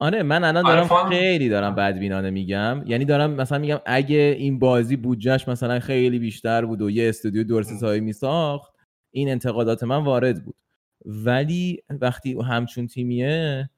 [0.00, 2.82] آره من الان آره، دارم فان- خیلی دارم بدبینانه میگم.
[2.86, 7.44] یعنی دارم مثلا میگم اگه این بازی بودجهش مثلا خیلی بیشتر بود و یه استودیو
[7.44, 8.73] درست حسابی میساخت
[9.14, 10.56] این انتقادات من وارد بود
[11.04, 13.70] ولی وقتی همچون تیمیه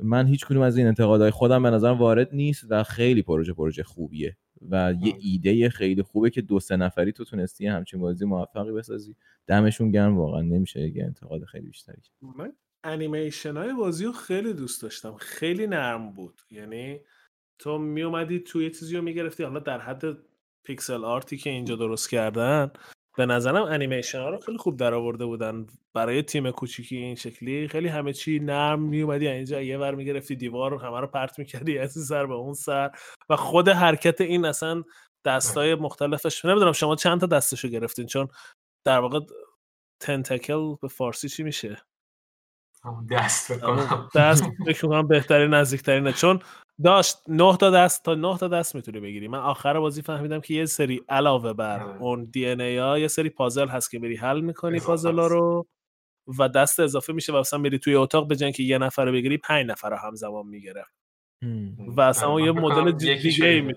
[0.00, 3.82] من هیچ کدوم از این انتقادهای خودم به نظرم وارد نیست و خیلی پروژه پروژه
[3.82, 4.36] خوبیه
[4.70, 5.14] و یه.
[5.20, 9.16] ایده خیلی خوبه که دو سه نفری تو تونستی همچین بازی موفقی بسازی
[9.46, 12.02] دمشون گرم واقعا نمیشه یه انتقاد خیلی بیشتری.
[12.22, 12.52] من
[12.84, 17.00] انیمیشن های بازی رو خیلی دوست داشتم خیلی نرم بود یعنی
[17.58, 20.02] تو می اومدی توی چیزی رو می‌گرفتی حالا در حد
[20.64, 22.70] pixel art ی که اینجا درست کردن
[23.16, 25.66] به نظرم انیمیشن ها رو خیلی خوب در آورده بودن.
[25.94, 30.36] برای تیم کوچیکی این شکلی خیلی همه چی نرم می اومدی اینجا یه ور می‌گرفتی
[30.36, 32.90] دیوار رو همه رو پرت می‌کردی از این سر به اون سر
[33.30, 34.82] و خود حرکت این اصلا
[35.24, 36.44] دستای مختلفش.
[36.44, 38.28] نمی‌دونم شما چند تا دستشو گرفتین؟ چون
[38.84, 39.20] در واقع
[40.00, 41.82] تنتکل به فارسی چی میشه؟
[43.10, 46.12] دست فکر کنم دست فکر کنم بهترین نزدیکترینه.
[46.12, 46.40] چون
[46.84, 50.54] داشت نه تا دست تا نه تا دست می‌تونی بگیری من آخر بازی فهمیدم که
[50.54, 52.02] یه سری علاوه بر آره.
[52.02, 55.26] اون دی ان ای ها یه سری پازل هست که میری حل می‌کنی پازل ها.
[55.26, 55.66] رو
[56.38, 59.38] و دست اضافه میشه و مثلا میری توی اتاق به اینکه یه نفر رو بگیری
[59.38, 60.84] پنج نفر رو همزمان می‌گیره
[61.78, 63.74] و اصلا اون یه مدل دیگه ای.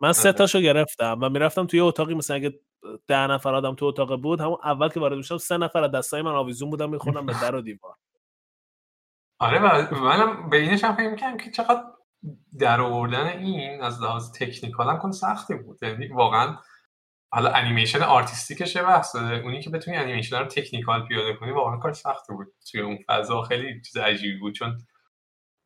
[0.00, 0.38] من سه آره.
[0.38, 2.60] تاشو گرفتم و می‌رفتم توی اتاقی مثلا اگه
[3.06, 6.22] ده نفر آدم تو اتاق بود همون اول که وارد میشم سه نفر از دستای
[6.22, 7.94] من آویزون بودم میخوردم به در و دیوار
[9.40, 11.95] آره و منم به اینش هم فکر که چقدر
[12.58, 15.78] در آوردن این از لحاظ technical هم کار سختی بود.
[15.82, 16.56] یعنی واقعا
[17.30, 19.18] حالا انیمیشن artistic ش یه بحثه.
[19.18, 22.46] اونی که بتونی انیمیشن رو technical پیاده کنی واقعا کار سختی بود.
[22.70, 24.78] توی اون فضا خیلی چیز عجیبی بود چون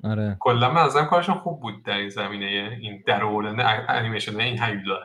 [0.04, 0.36] آره.
[0.40, 5.00] کلا من نظرم کارشون خوب بود در این زمینه این در آوردن انیمیشن این هیولا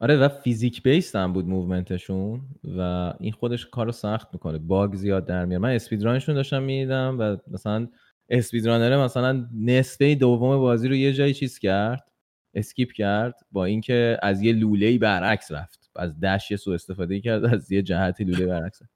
[0.00, 2.42] آره و فیزیک based هم بود movement شون
[2.78, 4.58] و این خودش کارو سخت می‌کنه.
[4.58, 5.62] باگ زیاد در میاره.
[5.62, 7.88] من speedrun شون داشتم می‌دیدم و مثلا
[8.28, 12.10] speedrunner ه مثلا نصفه دوم بازی رو یه جایی چیز کرد
[12.54, 15.90] skip کرد با اینکه از یه لوله برعکس رفت.
[15.96, 18.94] از dash یه سوء استفاده کرد از یه جهتی لوله برعکس رفت.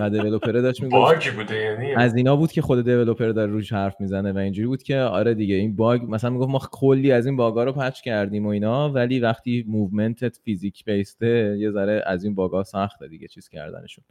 [0.00, 3.72] و developer ه داشت می‌گفت بوده یعنی؟ از اینا بود که خود developer داره روش
[3.72, 7.26] حرف می‌زنه و اینجوری بود که آره دیگه این باگ مثلا می‌گفت ما کلی از
[7.26, 11.70] این باگا رو patch کردیم و اینا ولی وقتی movement ت فیزیک based ه یه
[11.70, 14.04] ذره از این باگا سخته دیگه چیز کردنشون.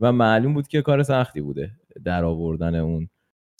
[0.00, 1.70] و معلوم بود که کار سختی بوده
[2.04, 3.08] در آوردن اون.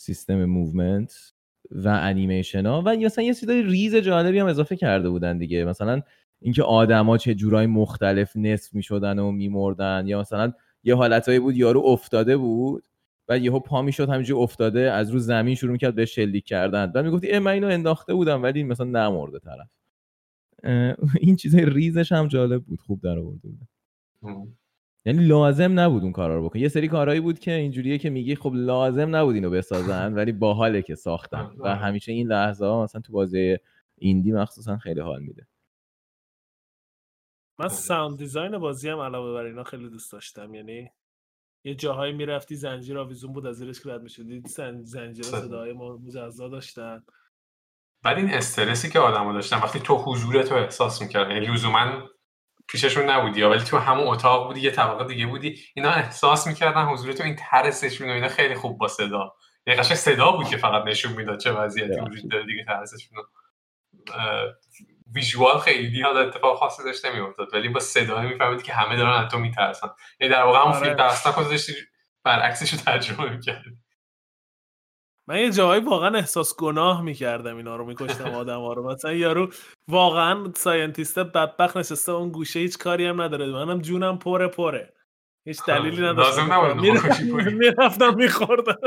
[0.01, 1.33] سیستم movement
[1.71, 2.81] و انیمیشن ها.
[2.85, 5.65] و مثلا یه چیزای ریز جالبی هم اضافه کرده بودن دیگه.
[5.65, 6.01] مثلا
[6.41, 10.53] اینکه آدما چه جورای مختلف نصف می‌شدن و میمردن یا مثلا
[10.83, 12.83] یه حالتایی بود یارو افتاده بود
[13.27, 16.91] بعد یهو پا می‌شد همینجوری افتاده از رو زمین شروع می‌کرد به شلیک کردن.
[16.91, 19.69] بعد می‌گفتی من اینو انداخته بودم ولی مثلا نمرده طرف.
[21.19, 23.67] این چیزای ریزش هم جالب بود خوب در آورده بود
[25.05, 28.35] یعنی لازم نبود اون کارا رو بکن یه سری کارهایی بود که اینجوریه که میگی
[28.35, 33.01] خب لازم نبود اینو بسازن ولی باحاله که ساختن و همیشه این لحظه ها مثلا
[33.01, 33.57] تو بازی
[33.97, 35.47] ایندی مخصوصا خیلی حال میده.
[37.59, 40.53] من ساوند دیزاین بازی هم علاوه بر اینا خیلی دوست داشتم.
[40.53, 40.89] یعنی
[41.63, 44.43] یه جاهایی می‌رفتی زنجیر آویزون بود از زیرش که رد می‌شدی.
[44.83, 47.03] زنجیر صداهای مجزا داشتن.
[48.03, 52.09] بعد این استرسی که آدما داشتن وقتی تو حضور تو احساس می‌کردن یعنی لزوما
[52.71, 55.59] پیششون نبودی ولی تو همون اتاق بودی یه طبقه دیگه بودی.
[55.75, 59.33] اینا احساس می‌کردن حضور تو این ترسشون و اینا خیلی خوب با صدا.
[59.67, 61.99] یعنی قشنگ صدا بود که فقط نشون می‌داد چه وضعیتی.
[61.99, 63.17] وجود داره دیگه ترسشون
[65.13, 67.53] visual خیلی حالا اتفاق خاصی داشت نمیافتاد.
[67.53, 69.87] ولی با صدا میفهمیدی که همه دارن از تو میترسن.
[70.19, 70.83] یعنی در واقع همون آره.
[70.83, 71.73] فیلم ترسناک رو داشتی
[72.23, 73.69] برعکسش رو ترجمه می‌کردی.
[75.27, 78.91] من یه جاهایی واقعا احساس گناه می‌کردم اینا رو میکشتم آدم ها رو.
[78.91, 79.49] مثلا یارو
[79.87, 83.45] واقعا scientist بدبخت نشسته اون گوشه هیچ کاری هم نداره.
[83.45, 84.93] منم جونم پره پره.
[85.45, 87.53] هیچ دلیلی نداشت لازم نبود بکشی ولی.
[87.53, 88.77] می‌رفتم میخوردم.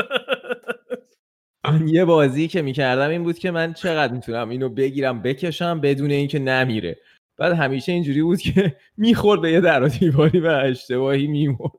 [1.65, 6.11] من یه بازی که می‌کردم این بود که من چقدر می‌تونم اینو بگیرم بکشم بدون
[6.11, 6.99] اینکه نمیره.
[7.37, 11.73] بعد همیشه اینجوری بود که می‌خورد به یه در و دیواری و اشتباهی میمرد.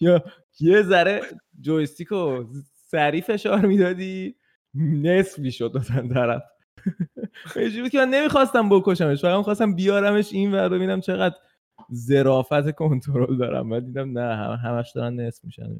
[0.00, 0.24] یا
[0.60, 1.22] یه ذره
[1.60, 2.46] جویستیک رو
[2.90, 4.36] سریع فشار می‌دادی؟
[4.74, 6.42] نصف می‌شد مثلا طرف.
[7.56, 11.36] اینجوری بود که من نمی‌خواستم بکشمش فقط می‌خواستم بیارمش این ور ببینم چقدر
[11.94, 13.70] ظرافت کنترل دارم.
[13.70, 15.76] بعد دیدم نه هم همش دارن نصف میشن.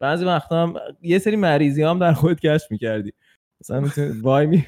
[0.00, 3.12] بعضی وقتا هم یه سری مریضی هم در خودت کشف می‌کردی.
[3.60, 4.66] مثلا می‌تونی وای می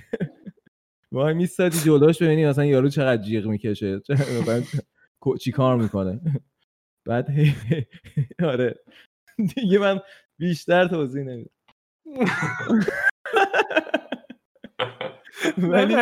[1.12, 4.00] وای میستادی جلوش ببینی مثلا یارو چقدر جیغ می‌کشه
[5.40, 6.20] چی کار می‌کنه.
[7.06, 7.28] بعد
[8.42, 8.74] آره.
[9.56, 10.00] دیگه من
[10.38, 11.50] بیشتر توضیح نمیدم.
[15.58, 15.94] ولی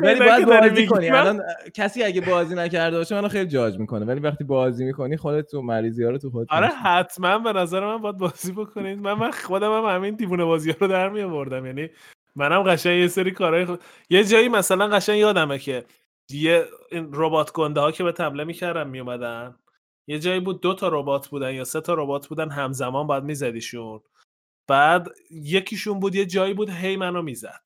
[0.00, 1.10] ولی باید بازی کنی.
[1.10, 1.42] الان
[1.74, 4.04] کسی اگه بازی نکرده باشه منو خیلی جاج می‌کنه.
[4.04, 6.66] ولی وقتی بازی می‌کنی خودت تو مریضی ها رو تو خودت آره.
[6.66, 8.98] حتما به نظر من باید بازی بکنید.
[8.98, 11.90] من من خودم هم همین دیوونه بازی ها رو در می آوردم یعنی
[12.36, 13.80] منم قشنگ یه سری کارهای خود...
[14.10, 15.84] یه جایی مثلا قشنگ یادمه که
[16.30, 19.54] یه این ربات گنده ها که به تبله می‌کردن میومدن
[20.06, 24.00] یه جایی بود دو تا ربات بودن یا سه تا ربات بودن همزمان باید میزدیشون.
[24.68, 27.60] بعد یکیشون بود یه جایی بود هی منو می‌زد.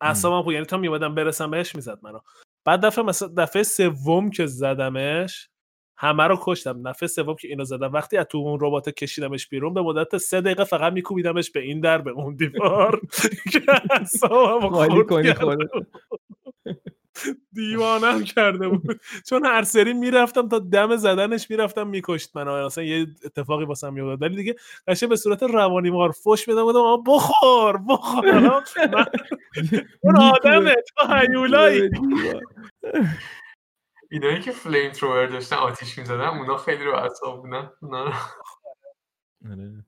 [0.00, 2.20] اعصابم خود یعنی تا میومدم برسم بهش می‌زد منو.
[2.64, 5.48] بعد دفعه مثلا دفعه سوم که زدمش
[5.98, 6.90] همه رو کشتم.
[6.90, 7.92] دفعه سوم که اینو زدم.
[7.92, 11.80] وقتی از تو اون ربات کشیدمش بیرون به مدت سه دقیقه فقط میکوبیدمش به این
[11.80, 13.00] در به اون دیوار.
[13.52, 13.60] که
[17.52, 19.00] دیوانم کرده بود.
[19.28, 24.22] چون هر سری می‌رفتم تا دم زدنش می‌رفتم میکشت من اصلا یه اتفاقی واسم میافتاد.
[24.22, 24.54] ولی دیگه
[24.88, 27.78] قشنگ به صورت روانی مار فش میدم بودم آقا بخور.
[27.88, 28.62] بخور
[30.02, 31.90] اون آدمه تو هیولایی.
[34.10, 37.70] اینایی که فلیم ترور داشتن آتیش می‌زدن اونا خیلی رو اعصاب بودن.
[39.50, 39.84] آره.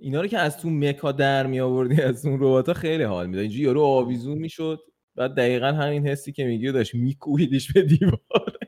[0.00, 3.40] اینا رو که از تو مکا در می آوردی از اون رباتا خیلی حال می‌داد.
[3.42, 4.78] اینجوری یارو آویزون می‌شد.
[5.16, 8.58] بعد دقیقا همین حسی که میگی داشت میکوبیدش به دیوار.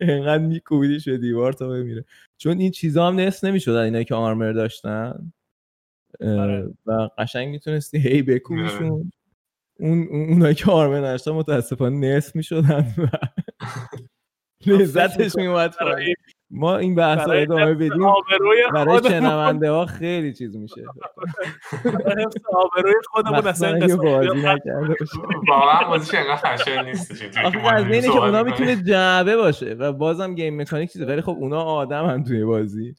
[0.00, 2.04] اینقدر میکوبیدش به دیوار تا بمیره.
[2.36, 5.32] چون این چیزا هم نصف نمی‌شد اینایی که آرمر داشتن.
[6.20, 6.70] آره.
[6.86, 8.88] و قشنگ می‌تونستی هی بکوبیشون.
[8.88, 9.12] اون
[9.80, 13.06] اون- اونایی که آرمر نداشتن متاسفانه نصف می‌شدن و
[14.66, 15.74] لذتش میومد.
[16.52, 18.06] ما این بحث رو ادامه بدیم.
[18.74, 20.82] برای شنونده ها خیلی چیز میشه.
[22.52, 25.18] آبروی خودمون اصلا قسمت بازی نکرده باشه.
[25.48, 26.92] واقعا بازیش انقدر خشن
[27.44, 28.42] آخه ما از اینه که اونا.
[28.42, 32.94] می‌تونه جعبه باشه و بازم گیم مکانیک چیزه ولی خب اونا آدم هم توی بازی.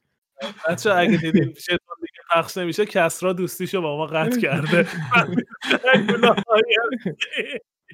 [0.69, 4.88] بچه اگه دیدین شیطان دیگه پخش نمیشه کسرا دوستیشو با ما قطع کرده.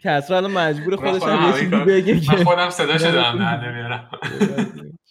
[0.04, 4.10] کسرا الان مجبور خودش هم یه چیزی بگه من که خودم دارم بتونی- در نمیارم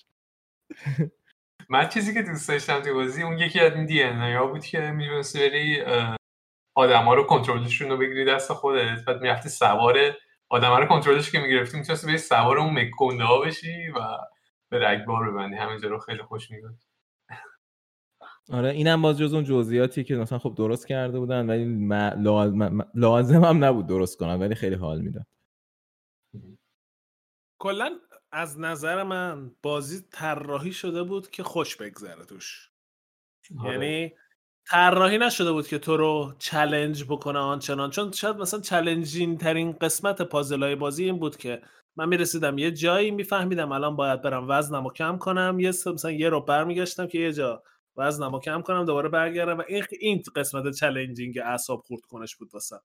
[1.69, 4.81] من چیزی که دوست داشتم توی بازی اون یکی از این دی ها بود که
[4.81, 5.83] می‌تونستی بری
[6.75, 9.99] آدم ها رو کنترلشون رو بگیری دست خودت بعد می‌رفتی سوار
[10.49, 14.19] آدم رو کنترلش که می‌گرفتی می‌تونستی بری سوار اون مکونده ها بشی و
[14.71, 15.57] به رگبار ببندی.
[15.57, 16.79] همینجا رو خیلی خوش میگن
[18.53, 22.91] آره اینم باز جز اون جزئیاتی که مثلا خب درست کرده بودن ولی م- لازم,
[22.95, 25.27] لازم هم نبود درست کنن ولی خیلی حال می‌داد.
[27.61, 28.01] کلا
[28.33, 32.71] از نظر من بازی طراحی شده بود که خوش بگذره توش.
[33.61, 33.73] آره.
[33.73, 34.13] یعنی
[34.67, 37.91] طراحی نشده بود که تو رو چلنج بکنه آنچنان.
[37.91, 41.63] چون شاید مثلا چلنجین ترین قسمت پازل های بازی این بود که
[41.97, 46.29] من می‌رسیدم یه جایی میفهمیدم الان باید برم وزنم رو کم کنم یه مثلا یه
[46.29, 47.63] رو برمیگشتم که یه جا
[47.97, 52.81] وزنمو کم کنم دوباره برگردم و این این قسمت چالنجینگ اعصاب خورد کنش بود واسم.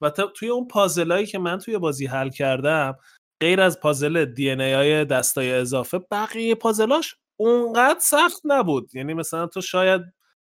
[0.00, 2.98] و توی اون پازلایی که من توی بازی حل کردم
[3.40, 8.94] غیر از پازل دی ان ای دستای اضافه بقیه پازلاش اونقدر سخت نبود.
[8.94, 10.02] یعنی مثلا تو شاید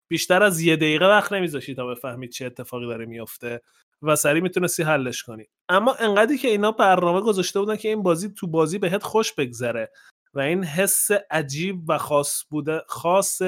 [0.07, 3.61] بیشتر از یه دقیقه وقت نمیذاشی تا بفهمید چه اتفاقی داره میفته
[4.01, 5.45] و سریع می‌تونستی حلش کنی.
[5.69, 9.91] اما انقدری که اینا برنامه گذاشته بودن که این بازی تو بازی بهت خوش بگذره
[10.33, 13.41] و این حس عجیب و خاص بوده خاص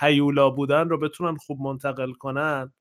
[0.00, 2.72] هیولا بودن رو بتونن خوب منتقل کنن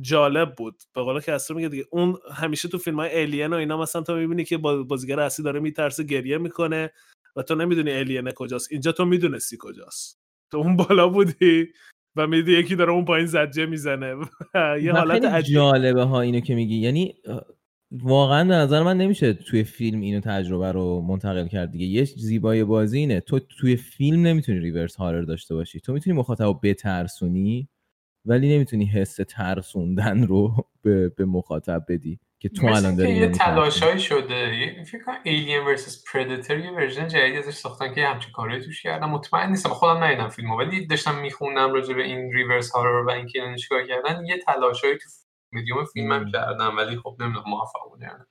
[0.00, 0.82] جالب بود.
[0.94, 4.16] به قول کسر میگه دیگه اون همیشه تو فیلم های الین و اینا مثلا تو
[4.16, 6.90] می‌بینی که بازیگر اصلی داره میترسه گریه می‌کنه
[7.36, 8.72] و تو نمی‌دونی الین کجاست.
[8.72, 10.20] اینجا تو می‌دونستی کجاست.
[10.52, 11.66] تو اون بالا بودی
[12.16, 14.14] و میدی یکی داره اون پایین زجه می‌زنه.
[14.82, 15.54] یه حالت عجیب.
[15.54, 16.76] جالبه ها اینو که میگی.
[16.76, 17.14] یعنی
[17.92, 21.86] واقعا به نظر من نمیشه توی فیلم اینو تجربه رو منتقل کرد دیگه.
[21.86, 23.20] یه زیبای بازی اینه.
[23.20, 25.80] تو توی فیلم نمی‌تونی ریورس هارر داشته باشی.
[25.80, 27.68] تو می‌تونی مخاطب بترسونی.
[28.24, 34.00] ولی نمی‌تونی حس ترسوندن رو به, به مخاطب بدی که تو الان داری یه تلاشایی
[34.00, 34.84] شده.
[34.84, 39.06] فکر کنم Alien versus Predator یه ورژن جدیدی ازش ساختن که همچین کاری توش کردن
[39.06, 39.68] مطمئن نیستم.
[39.68, 40.58] خودم ندیدم فیلمو.
[40.58, 44.24] ولی داشتم میخوندم راجع به این reverse horror و اینکه اینا چیکار کردن.
[44.26, 45.08] یه تلاشایی تو
[45.52, 46.76] میدیوم فیلمم کردن.
[46.76, 48.26] ولی خب نمی‌دونم موفق بودن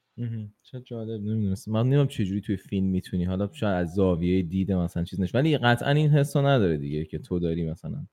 [0.64, 1.22] چه جالب.
[1.22, 1.72] نمی‌دونستم.
[1.72, 3.26] من نمی‌دونم چجوری توی فیلم می‌تونی.
[3.26, 5.36] حالا شاید از زاویه دید مثلا چیز نش.
[5.36, 8.08] ولی قطعا این حسو نداره دیگه که تو داری مثلا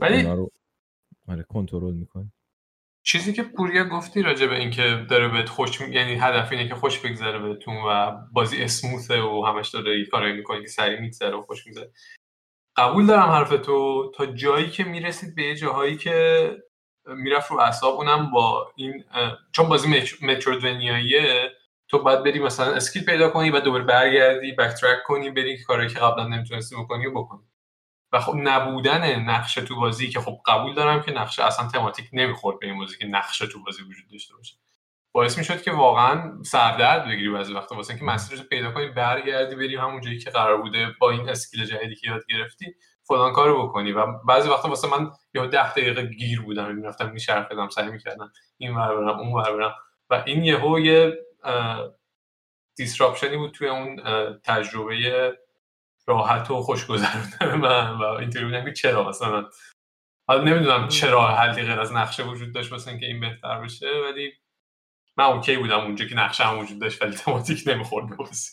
[0.00, 0.50] ولی رو
[1.28, 2.32] آره کنترل می‌کنی.
[3.02, 6.98] چیزی که پوریا گفتی راجع به اینکه داره بهت خوش یعنی هدف اینه که خوش
[6.98, 11.66] بگذره بهتون و بازی اسموثه و همش داره کارایی می‌کنه که سریع میگذره و خوش
[11.66, 11.90] میگذره.
[12.76, 14.12] قبول دارم حرف تو.
[14.14, 16.50] تا جایی که می‌رسید به جاهایی که
[17.06, 19.04] می‌رفت رو اعصاب اونم با این
[19.52, 19.88] چون بازی
[20.22, 21.50] مترودونیاییه
[21.88, 24.74] تو باید بری مثلا اسکیل پیدا کنی و دوباره برگردی بک
[25.06, 27.42] کنی بری کاری که قبلا نمی‌تونستی بکنی و بکنی.
[28.12, 32.58] و خب نبودن نقشه تو بازی که خب قبول دارم که نقشه اصلا تماتیک نمی‌خورد
[32.58, 34.56] به این بازی که نقشه تو بازی وجود داشته باشه.
[35.12, 37.76] باعث می‌شد که واقعا سردرد بگیری بعضی وقتا.
[37.76, 41.28] واسه اینکه مسیر رو پیدا کنی برگردی بری همون جایی که قرار بوده با این
[41.28, 43.92] اسکیل جدیدی که یاد گرفتی فلان کارو بکنی.
[43.92, 46.74] و بعضی وقتا واسه من یا ده دقیقه گیر بودم.
[46.74, 49.74] می‌رفتم میچرخیدم سعی می‌کردم این ور برم اون ور برم.
[50.10, 51.18] و این یهو یه
[52.76, 54.02] دیسراپشنی بود توی اون
[54.44, 54.96] تجربه
[56.08, 59.48] راحت و خوش گذرونده من و اینطوری بودم که چرا مثلا؟
[60.28, 64.32] حالا نمی‌دونم چرا حلی غیر از نقشه وجود داشت واسه اینکه این بهتر بشه ولی
[65.16, 68.50] من اوکی بودم اونجا که نقشه هم وجود داشت ولی تماتیک نمی‌خورد بازی.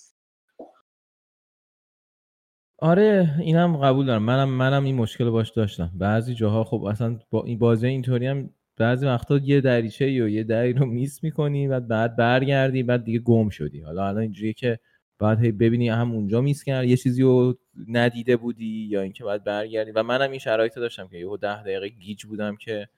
[2.80, 4.23] آره اینم قبول دارم.
[4.23, 5.91] منم منم این مشکل باش داشتم.
[5.94, 10.44] بعضی جاها خب اصلا با این بازی اینطوری هم بعضی وقتا یه دریچه یا یه
[10.44, 13.82] دری رو میس می‌کنی و بعد برگردی بعد دیگه گم شدی.
[13.82, 14.80] حالا الان اینجوریه که
[15.20, 19.44] بعد هی ببینی هم اونجا میس کرد یه چیزی رو ندیده بودی یا اینکه باید
[19.44, 19.92] برگردی.
[19.92, 22.90] و منم این شرایط داشتم که یهو ده دقیقه گیج بودم که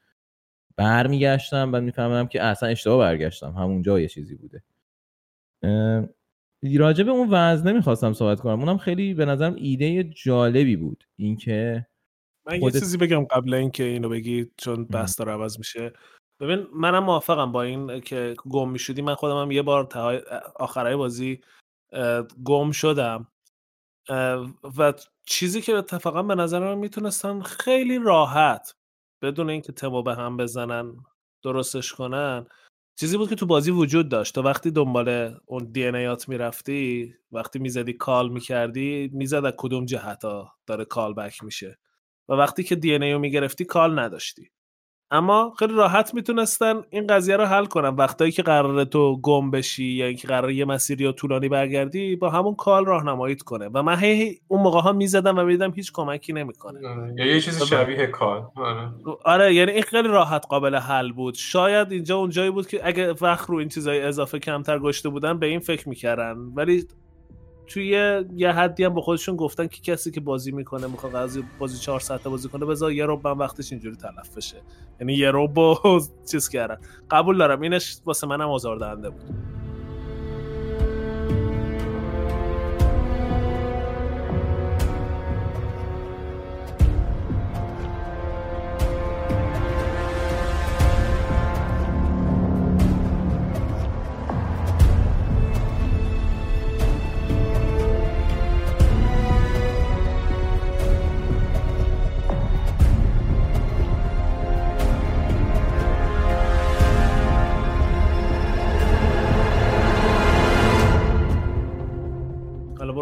[0.76, 3.52] برمیگشتم بعد می‌فهمم که اصلا اشتباه برگشتم.
[3.52, 4.64] همونجا یه چیزی بوده.
[6.78, 8.60] راجع به اون وزنه نمی‌خواستم صحبت کنم.
[8.60, 11.04] اونم خیلی به نظرم ایده جالبی بود.
[11.16, 11.88] اینکه
[12.48, 15.92] من یه چیزی بگم قبل اینکه اینو بگی چون بحث داره عوض میشه.
[16.40, 19.02] ببین منم موافقم با این که گم می‌شدی.
[19.02, 19.90] من خودم هم یه بار
[20.56, 21.42] آخرای بازی
[22.44, 23.28] گم شدم.
[24.78, 24.94] و
[25.26, 28.76] چیزی که اتفاقا به نظر من می‌تونستن خیلی راحت
[29.22, 30.94] بدون اینکه تمو به هم بزنن
[31.44, 32.46] درستش کنن
[33.00, 34.36] چیزی بود که تو بازی وجود داشت.
[34.36, 40.26] تا وقتی دنبال اون دی ایات می‌رفتی وقتی می‌زدی کال می‌کردی می‌زد از کدوم جهت
[40.26, 41.80] ها داره کال بک میشه.
[42.30, 44.52] و وقتی که دی رو می‌گرفتی کال نداشتی.
[45.12, 47.90] اما خیلی راحت می‌تونستن این قضیه رو حل کنن.
[47.90, 52.30] وقتایی که قرار تو گم بشی یا اینکه قرار یه مسیری یا طولانی برگردی با
[52.30, 53.70] همون کال راهنماییت کنه.
[53.74, 56.88] و من هی اون موقع ها می‌زدم و می‌دیدم هیچ کمکی نمی‌کنه.
[56.90, 58.48] آره، یا یه چیز شبیه کال.
[58.56, 58.92] آره.
[59.26, 61.36] آره یعنی این خیلی راحت قابل حل بود.
[61.36, 65.40] شاید اینجا اون جایی بود که اگه وقت رو این چیزای اضافه کمتر گشته بودن
[65.40, 66.38] به این فکر می‌کردن.
[66.38, 66.86] ولی
[67.68, 71.78] توی یه حدی هم به خودشون گفتن که کسی که بازی می‌کنه می‌خواد قضیه بازی
[71.78, 74.58] چهار ساعته بازی کنه بذار یه روب وقتش اینجوری تلف بشه.
[75.00, 75.58] یعنی یه روب
[76.32, 76.78] چیز کردن.
[77.12, 77.62] قبول دارم.
[77.62, 79.57] اینش واسه منم آزاردهنده بود.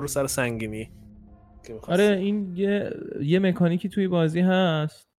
[0.07, 0.89] سر سنگینی.
[1.87, 2.91] آره این یه,
[3.21, 5.09] یه مکانیکی توی بازی هست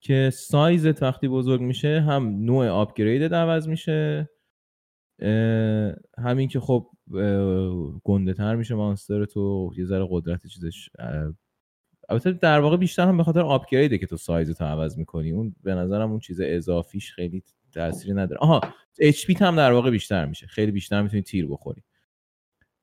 [0.00, 4.30] که سایزت وقتی بزرگ میشه هم نوع آپگریدت عوض میشه
[6.18, 6.90] همین که خب
[8.04, 10.88] گنده تر میشه مانستر تو یه ذره قدرت چیزش
[12.08, 15.30] البته در واقع بیشتر هم به خاطر آپگریده که تو سایزتو عوض می‌کنی.
[15.30, 17.42] اون به نظرم اون چیز اضافیش خیلی
[17.74, 18.40] تأثیری نداره.
[18.40, 18.60] آها
[18.98, 20.46] اچ هم در واقع بیشتر میشه.
[20.46, 21.82] خیلی بیشتر می‌تونی تیر بخوری.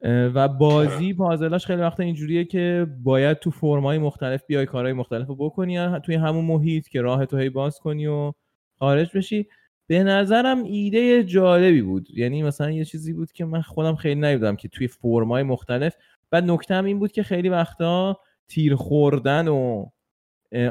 [0.04, 5.36] و بازی پازلاش خیلی وقت اینجوریه که باید تو فرمای مختلف بیای کارهای مختلف رو
[5.36, 8.34] بکنی توی همون محیط که راه تو هی باز کنی و
[8.80, 9.48] خارج بشی.
[9.88, 12.08] به نظرم ایده جالبی بود.
[12.14, 15.96] یعنی مثلا یه چیزی بود که من خودم خیلی نیبودم که توی فرمای مختلف.
[16.30, 19.86] بعد نکته هم این بود که خیلی وقتا تیر خوردن و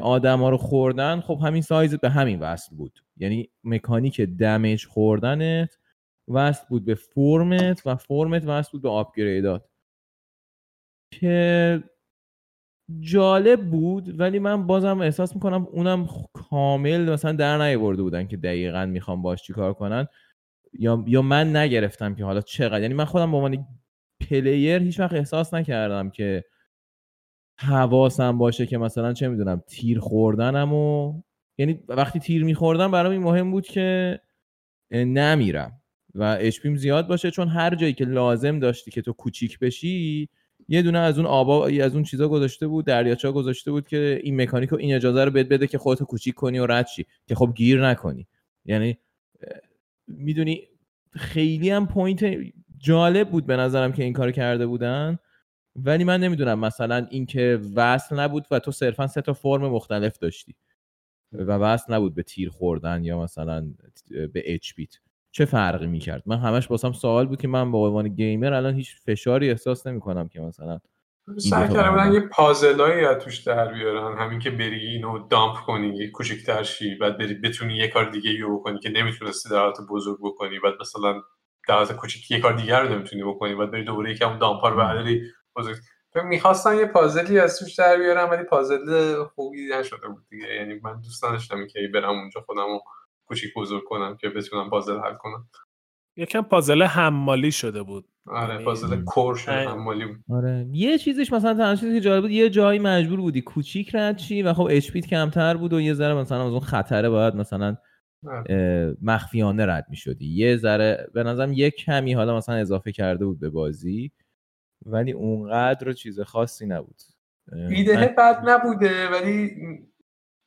[0.03, 3.05] آدم ها رو خوردن خب همین سایز به همین وصل بود.
[3.17, 5.79] یعنی مکانیک دمیج خوردنت
[6.28, 9.69] وصل بود به فرمت و فرمت وصل بود به آپگریدات.
[11.12, 11.85] که
[13.01, 18.86] جالب بود ولی من بازم احساس می‌کنم اونم کامل مثلا در نیاورده بودن که دقیقا
[18.86, 20.07] می‌خوام باش چیکار کنن.
[20.78, 22.82] یا یا من نگرفتم که حالا چقدر.
[22.82, 23.66] یعنی من خودم به عنوان
[24.31, 26.44] پلیر هیچ وقت احساس نکردم که
[27.61, 31.23] حواسم باشه که مثلا چه می‌دونم تیر خوردنم و
[31.59, 34.20] یعنی وقتی تیر میخوردم برام این مهم بود که
[34.93, 35.82] نمیرم.
[36.15, 40.29] و HP م زیاد باشه چون هر جایی که لازم داشتی که تو کوچیک بشی
[40.69, 44.41] یه دونه از اون آبا از اون چیزا گذاشته بود دریاچه گذاشته بود که این
[44.41, 47.35] مکانیک رو این اجازه رو بهت بده که خودتو کوچیک کنی و رد شی که
[47.35, 48.27] خب گیر نکنی.
[48.65, 48.99] یعنی
[50.09, 50.69] می‌دونی
[51.13, 52.24] خیلی هم point
[52.79, 55.19] جالب بود به نظرم که این کار کرده بودن.
[55.77, 60.55] ولی من نمی‌دونم مثلا اینکه وصل نبود و تو صرفا سه تا فرم مختلف داشتی
[61.33, 63.73] و وصل نبود به تیر خوردن یا مثلا
[64.11, 64.95] به اچ بیت.
[65.33, 68.97] چه فرقی می‌کرد؟ من همش واسم سوال بود که من به عنوان گیمر الان هیچ
[69.07, 70.79] فشاری احساس نمی‌کنم که مثلا
[71.39, 72.15] سعی کردن برنامه.
[72.15, 74.19] یه پازلایی از توش در بیارن.
[74.19, 78.41] همین که بری اینو دامپ کنی یه کوچیک‌تر شی بعد بری بتونی یه کار دیگه
[78.41, 81.23] رو بکنی که نمی‌تونستی در حالت بزرگ بکنی بعد مثلا
[81.69, 84.77] در حالت کوچیک یه کار دیگر رو نمی‌تونی بکنی بعد بری دوباره یکم دامپا رو
[84.77, 85.23] برداری.
[85.57, 85.77] بزرگ.
[86.25, 90.55] می‌خواستن یه پازلی از توش در بیارن ولی پازل خوبی نشده بود دیگه.
[90.55, 92.81] یعنی من دوست نداشتم که برم اونجا خودم رو
[93.33, 95.49] کوچیک بزرگ کنم که بتونم پازل حل کنم.
[96.17, 98.09] یکم پازل حمالی شده بود.
[98.27, 99.53] آره یعنی- پازل کور شده.
[99.69, 100.17] حمالی بود.
[100.31, 100.67] آره.
[100.73, 104.43] یه چیزیش مثلا تنها چیزی که جالب بود یه جایی مجبور بودی کوچیک رد چی
[104.43, 107.77] و خب اچ کمتر بود و یه ذره مثلا از اون خطره باید مثلا
[108.27, 108.97] آره.
[109.03, 113.51] مخفیانه رد می‌شدی یه ذره به نظرم یه کمی حالا مثلا اضافه کرده بود به
[113.51, 114.13] بازی
[114.87, 117.01] ولی اونقدر چیز خاصی نبود.
[117.71, 119.51] ایده من- بد نبوده ولی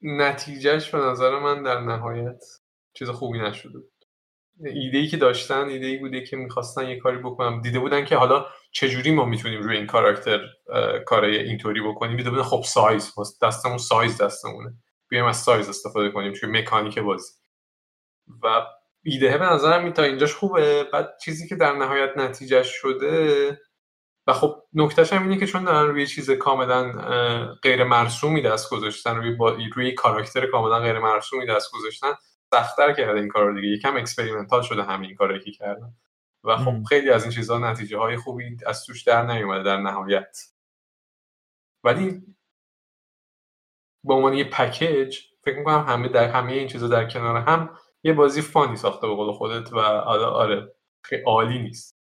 [0.02, 2.44] نتیجهش به نظر من در نهایت
[2.98, 3.92] چیز خوبی نشده بود.
[4.66, 8.16] ایده ای که داشتن ایده ای بوده که می‌خواستن یه کاری بکنن دیده بودن که
[8.16, 10.40] حالا چجوری ما می‌تونیم روی این کاراکتر
[11.06, 12.18] کارای اینطوری بکنیم.
[12.18, 14.74] دیده بودن خب سایز دستمون سایز دستمونه.
[15.10, 17.34] بیایم از سایز استفاده کنیم توی مکانیک بازی.
[18.44, 18.66] و
[19.04, 20.84] ایده به نظرم تا اینجاش خوبه.
[20.84, 23.60] بعد چیزی که در نهایت نتیجهش شده
[24.28, 26.92] و خب نکتهش هم اینه که چون دارن روی چیز کاملا
[27.64, 29.58] غیر مرسومی دست گذاشتن روی, با...
[29.76, 32.14] روی کاراکتر کاملا غیر مرسومی دست گذاشتن
[32.56, 33.68] سختتر کرده این کار رو دیگه.
[33.68, 35.94] یکم experimental شده همین کاری که کردن.
[36.44, 36.84] و خب.
[36.90, 40.38] خیلی از این چیزها نتیجه های خوبی از توش در نیومده در نهایت.
[41.84, 42.22] ولی
[44.04, 48.14] به عنوان یه package فکر می‌کنم همه در همه این چیزا در کنار هم یه
[48.14, 51.96] بازی fun ی ساخته به قول خودت و آره آره خیلی عالی نیست.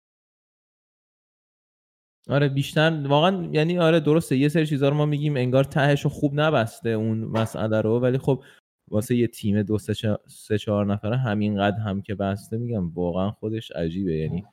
[2.29, 6.39] آره بیشتر واقعا یعنی آره درسته یه سری چیزا رو ما میگیم انگار تهش خوب
[6.39, 8.43] نبسته اون مسئله رو ولی خب
[8.91, 13.31] واسه یه تیم دو سه, چه- سه چهار نفره همینقدر هم که بسته میگم واقعا
[13.31, 14.17] خودش عجیبه.
[14.17, 14.45] یعنی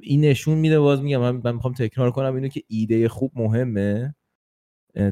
[0.00, 4.14] این نشون میده باز میگم من, می‌خوام تکرار کنم اینو که ایده خوب مهمه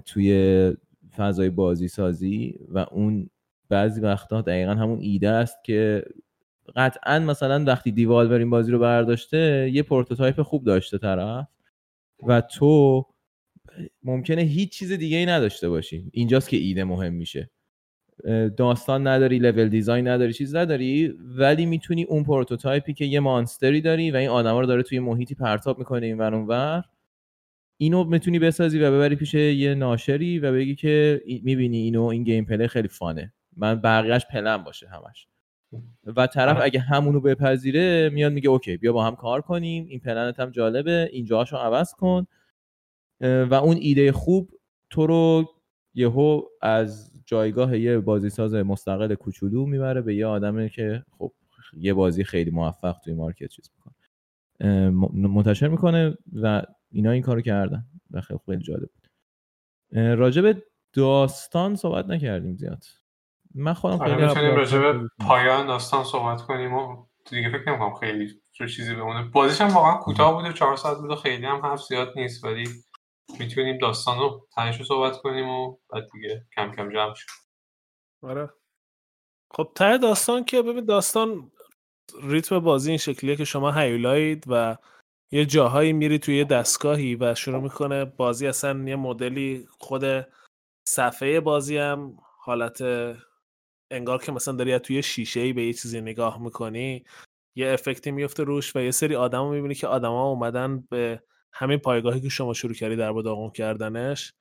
[0.05, 0.73] توی
[1.17, 3.31] فضای بازی سازی و اون
[3.69, 6.05] بعضی وقتا دقیقا همون ایده است که
[6.77, 11.47] قطعا مثلا وقتی Devolver این بازی رو برداشته یه prototype خوب داشته طرف
[12.27, 13.07] و تو
[14.03, 16.11] ممکنه هیچ چیز دیگه ای نداشته باشی.
[16.13, 17.51] اینجاست که ایده مهم میشه.
[18.57, 23.73] داستان نداری level design نداری چیز نداری ولی می‌تونی اون prototype ی که یه monster
[23.73, 26.85] ی داری و این آدما رو داره توی محیطی پرتاب می‌کنه این ور اونور
[27.81, 32.69] اینو می‌تونی بسازی و ببری پیش یه ناشری و بگی که می‌بینی اینو این gameplay
[32.69, 33.33] خیلی fun ه.
[33.57, 35.27] من بقیهش پلن باشه همش.
[36.17, 36.65] و طرف آره.
[36.65, 41.09] اگه همونو بپذیره میاد میگه okay بیا با هم کار کنیم این پلنت هم جالبه
[41.13, 42.27] اینجاهاشو عوض کن.
[43.21, 44.51] و اون ایده خوب
[44.91, 45.45] تو رو
[45.95, 51.33] یهو از جایگاه یه بازیساز مستقل کوچولو می‌بره به یه آدمی که خب
[51.77, 53.95] یه بازی خیلی موفق توی مارکت چیز می‌کنه.
[55.29, 59.09] منتشر می‌کنه و اینا این کارو کردن و خیلی خیلی جالب بود.
[60.43, 62.85] به داستان صحبت نکردیم زیاد.
[63.55, 68.29] من خودم آره خیلی می‌تونیم داستان پایان داستان صحبت کنیم و دیگه فکر نمی‌کنم خیلی
[68.53, 69.25] چیزی بمونه.
[69.25, 72.69] بازیش هم واقعا کوتاه بوده چهار ساعت بوده خیلی هم حرف زیاد نیست ولی
[73.39, 77.29] می‌تونیم داستان رو رو صحبت کنیم و بعد دیگه کم کم جمع شد
[78.23, 78.51] آره.
[79.51, 81.51] خب ته داستان که ببین داستان
[82.23, 84.77] ریتم بازی این شکلیه که شما هیولایید و
[85.31, 90.05] یه جاهایی میری توی یه دستگاهی و شروع می‌کنه بازی اصلا یه مدلی خود
[90.89, 92.83] صفحه بازی هم حالت
[93.91, 97.05] انگار که مثلا داری توی شیشه ای به یه چیزی نگاه می‌کنی
[97.57, 101.23] یه افکتی میفته روش و یه سری آدم رو می‌بینی که آدما اومدن به
[101.53, 104.33] همین پایگاهی که شما شروع کردی در داغون کردنش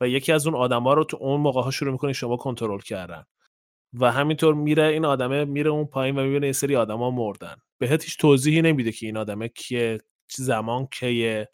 [0.00, 3.24] و یکی از اون آدما رو تو اون موقع ها شروع می‌کنی شما کنترل کردن
[4.00, 7.56] و همینطور میره این آدمه میره اون پایین و می‌بینه یه سری آدما مردن.
[7.80, 9.98] بهت هیچ توضیحی نمیده که این آدمه کیه
[10.36, 11.48] زمان کیه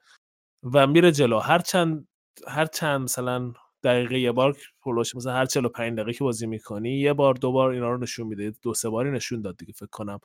[0.74, 1.38] و میره جلو.
[1.38, 2.08] هر چند
[2.48, 3.52] هر چند مثلا
[3.84, 7.70] دقیقه یه بار پولوش مثلا هر 45 دقیقه که بازی می‌کنی یه بار دو بار
[7.70, 10.20] اینا رو نشون میده دو سه باری نشون داد دیگه فکر کنم.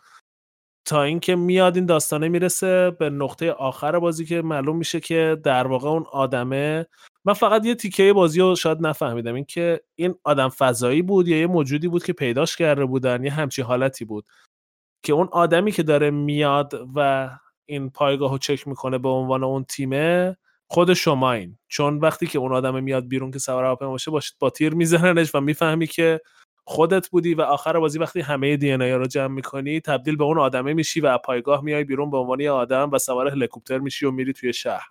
[0.92, 5.68] تا اینکه میاد این داستانه می‌رسه به نقطه آخر بازی که معلوم میشه که در
[5.68, 6.86] واقع اون آدمه.
[7.26, 9.36] من فقط یه تیکه بازی رو شاید نفهمیدم.
[9.36, 13.32] این که این آدم فضایی بود یا یه موجودی بود که پیداش کرده بودن یه
[13.32, 14.26] همچی حالتی بود.
[15.04, 17.30] که اون آدمی که داره میاد و
[17.66, 20.38] این پایگاه رو چک می‌کنه به عنوان اون تیمه
[20.70, 24.74] خود شماین چون وقتی که اون آدم میاد بیرون که سوار هواپیما باشه با تیر
[24.74, 26.22] میزننش و می‌فهمی که
[26.64, 30.40] خودت بودی و آخر بازی وقتی همه دی ان رو جمع می‌کنی تبدیل به اون
[30.40, 34.12] آدمه میشی و پایگاه میای بیرون به عنوان یه آدم و سوار هلیکوپتر میشی و
[34.12, 34.88] میری توی شهر.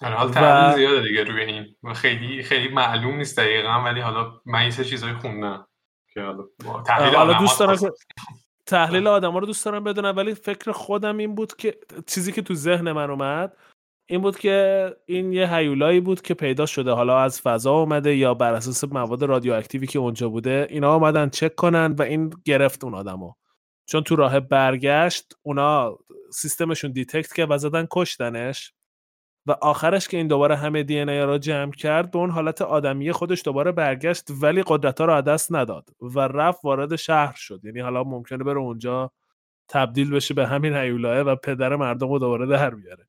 [0.00, 1.76] در حال و- زیاده دیگه روی این.
[1.82, 5.66] و خیلی خیلی معلوم نیست دقیقا ولی حالا من یه سری چیزایی خوندم
[6.14, 6.44] که حالا
[6.86, 7.92] تحلیل دوست دارم
[8.66, 12.54] تحلیل آدما رو دوست دارم بدونم ولی فکر خودم این بود که چیزی که تو
[12.54, 13.56] ذهن من اومد
[14.10, 18.34] این بود که این یه هیولایی بود که پیدا شده حالا از فضا اومده یا
[18.34, 22.94] بر اساس مواد رادیواکتیوی که اونجا بوده اینا اومدن چک کنن و این گرفت اون
[22.94, 23.32] آدمو.
[23.86, 25.98] چون تو راه برگشت اونا
[26.32, 28.72] سیستمشون detect کرد و زدن کشتنش
[29.46, 33.42] و آخرش که این دوباره همه DNA رو جمع کرد به اون حالت آدمی خودش
[33.44, 37.60] دوباره برگشت ولی قدرت ها رو دست نداد و رفت وارد شهر شد.
[37.64, 39.12] یعنی حالا ممکنه بره اونجا
[39.68, 43.07] تبدیل بشه به همین هیولاه و پدر مردم رو دوباره در بیاره.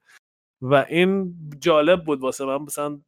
[0.62, 2.58] و این جالب بود واسه من.
[2.58, 3.00] مثلا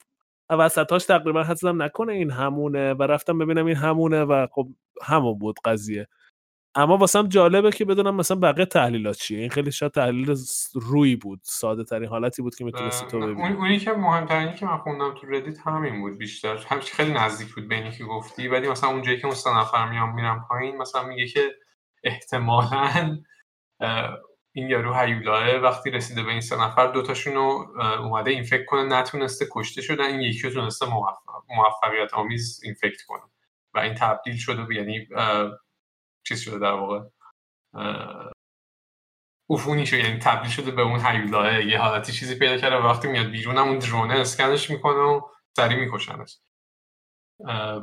[0.50, 4.68] وسطاش تقریبا حدسم نکنه این همونه و رفتم ببینم این همونه و خب
[5.02, 6.08] همون بود قضیه.
[6.76, 9.40] اما واسم جالبه که بدونم مثلا بقیه تحلیلات چیه.
[9.40, 10.36] این خیلی شاید تحلیل
[10.74, 13.54] روی بود ساده ترین حالتی بود که می‌تونستی تو اون ببینی.
[13.54, 16.58] اونی که مهمترینی که من خوندم تو ردیت همین بود بیشتر.
[16.58, 18.48] همش خیلی نزدیک بود به اینی که گفتی.
[18.48, 21.52] ولی مثلا اونجایی که اون سه نفر میام میرم پایین مثلا میگه که
[22.04, 23.18] احتمالاً
[24.56, 27.42] این یارو هیولاه وقتی رسیده به این سه نفر دوتاشون رو
[28.02, 33.22] اومده اینفکت کنه نتونسته کشته شدن این یکی رو تونسته موفق- موفقیت آمیز اینفکت کنه.
[33.74, 35.08] و این تبدیل شده به یعنی
[36.28, 37.02] چیز شده در واقع
[37.74, 38.32] اه،
[39.50, 43.08] عفونی شده یعنی تبدیل شده به اون هیولاه یه حالتی چیزی پیدا کرده و وقتی
[43.08, 45.22] میاد بیرون اون درونه اسکنش می‌کنه و
[45.58, 46.40] سریع میکشنش.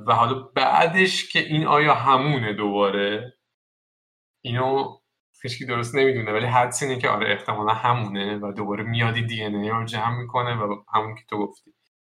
[0.06, 3.34] و حالا بعدش که این آیا همونه دوباره؟
[4.44, 4.98] اینو
[5.42, 9.68] هیچکی درست نمی‌دونه ولی حدس اینه که آره احتمالا همونه و دوباره میادی دی ان
[9.68, 11.74] رو جمع می‌کنه و همون که تو گفتی.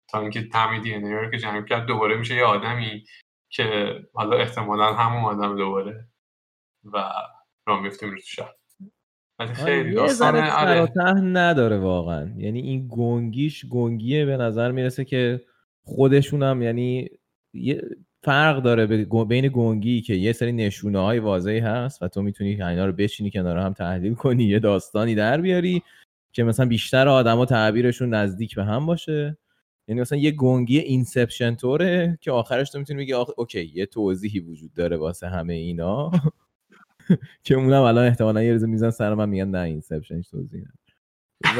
[0.08, 3.04] تا اینکه همه دی ان رو که جمع کرد دوباره میشه یه آدمی
[3.48, 6.08] که حالا احتمالا همون آدم دوباره
[6.84, 7.12] و
[7.66, 8.54] راه میفته میره تو شهر.
[9.38, 11.20] ولی آره، خیلی داستان آره.
[11.20, 12.34] نداره واقعا.
[12.36, 15.40] یعنی این گنگیش گنگیه به نظر می‌رسه که
[15.84, 17.08] خودشون هم یعنی
[17.54, 17.82] یه
[18.22, 18.86] فرق داره
[19.24, 23.30] بین گنگی که یه سری نشونه های واضحی هست و تو می‌تونی اینا رو بچینی
[23.30, 25.82] کنار هم تحلیل کنی یه داستانی در بیاری
[26.32, 29.38] که مثلا بیشتر آدما تعبیرشون نزدیک به هم باشه.
[29.88, 34.40] یعنی مثلا یه گنگی Inception طوره که آخرش تو می‌تونی بگی آها okay یه توضیحی
[34.40, 36.10] وجود داره واسه همه اینا
[37.44, 40.64] که اونم الان احتمالا یه روز میزنن سر من میگن نه Inception ش توضیح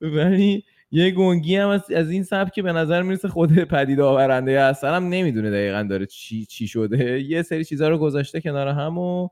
[0.00, 0.64] ولی
[0.94, 5.08] یه گنگی هم از, این سبک که به نظر می‌رسه خود پدید آورنده اصلا هم
[5.08, 7.20] نمی‌دونه دقیقا داره چی, چی شده.
[7.20, 9.28] یه سری چیزها رو گذاشته کنار هم و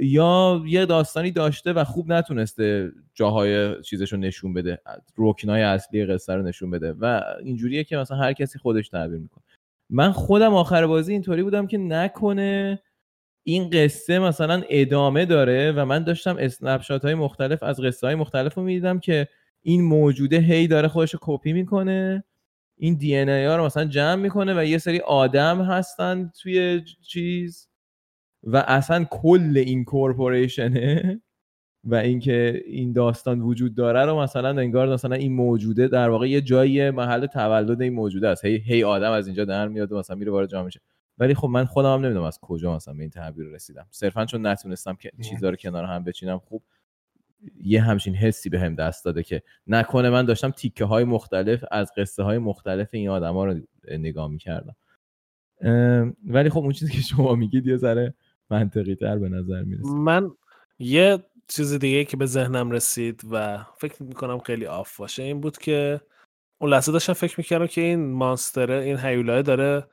[0.00, 4.78] یا یه داستانی داشته و خوب نتونسته جاهای چیزش رو نشون بده.
[5.18, 6.92] رکنای اصلی قصه رو نشون بده.
[6.92, 9.44] و اینجوریه که مثلا هر کسی خودش تعبیر می‌کنه.
[9.90, 12.82] من خودم آخر بازی اینطوری بودم که نکنه
[13.42, 18.54] این قصه مثلا ادامه داره و من داشتم اسنپ های مختلف از قصه های مختلف
[18.54, 19.28] رو می‌دیدم که
[19.66, 22.24] این موجوده هی داره خودش رو کپی می‌کنه.
[22.76, 27.68] این دی ان ها رو مثلا جمع می‌کنه و یه سری آدم هستن توی چیز.
[28.42, 31.20] و اصلا کل این کورپوریشنه.
[31.84, 36.40] و اینکه این داستان وجود داره رو مثلا انگار مثلا این موجوده در واقع یه
[36.40, 38.44] جایی محل تولد این موجوده است.
[38.44, 40.80] هی, هی آدم از اینجا در میاد و مثلا میره وارد جامعه میشه.
[41.18, 43.86] ولی خب من خودم هم نمی‌دونم از کجا مثلا به این تعبیر رسیدم.
[43.90, 46.62] صرفا چون نتونستم که چیزا رو کنار هم بچینم خوب
[47.62, 52.22] یه همچین حسی به دست داده که نکنه من داشتم تیکه های مختلف از قصه
[52.22, 53.60] های مختلف این آدما رو
[53.90, 54.76] نگاه می‌کردم.
[56.26, 58.14] ولی خب اون چیزی که شما میگید یه ذره
[58.50, 59.90] منطقی تر به نظر می‌رسه.
[59.90, 60.30] من
[60.78, 61.18] یه
[61.48, 66.00] چیز دیگه که به ذهنم رسید و فکر می‌کنم خیلی آف باشه این بود که
[66.60, 69.86] اون لحظه داشتم فکر می‌کردم که این مانستره این هیولای داره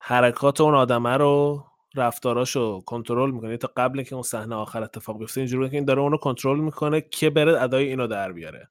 [0.00, 1.64] حرکات اون آدمه رو
[1.96, 3.56] رفتاراشو کنترل می‌کنه.
[3.56, 7.00] تا قبل که اون صحنه آخر اتفاق بیفته اینجوری که این داره اونو کنترل می‌کنه
[7.00, 8.70] که بره ادای اینو در بیاره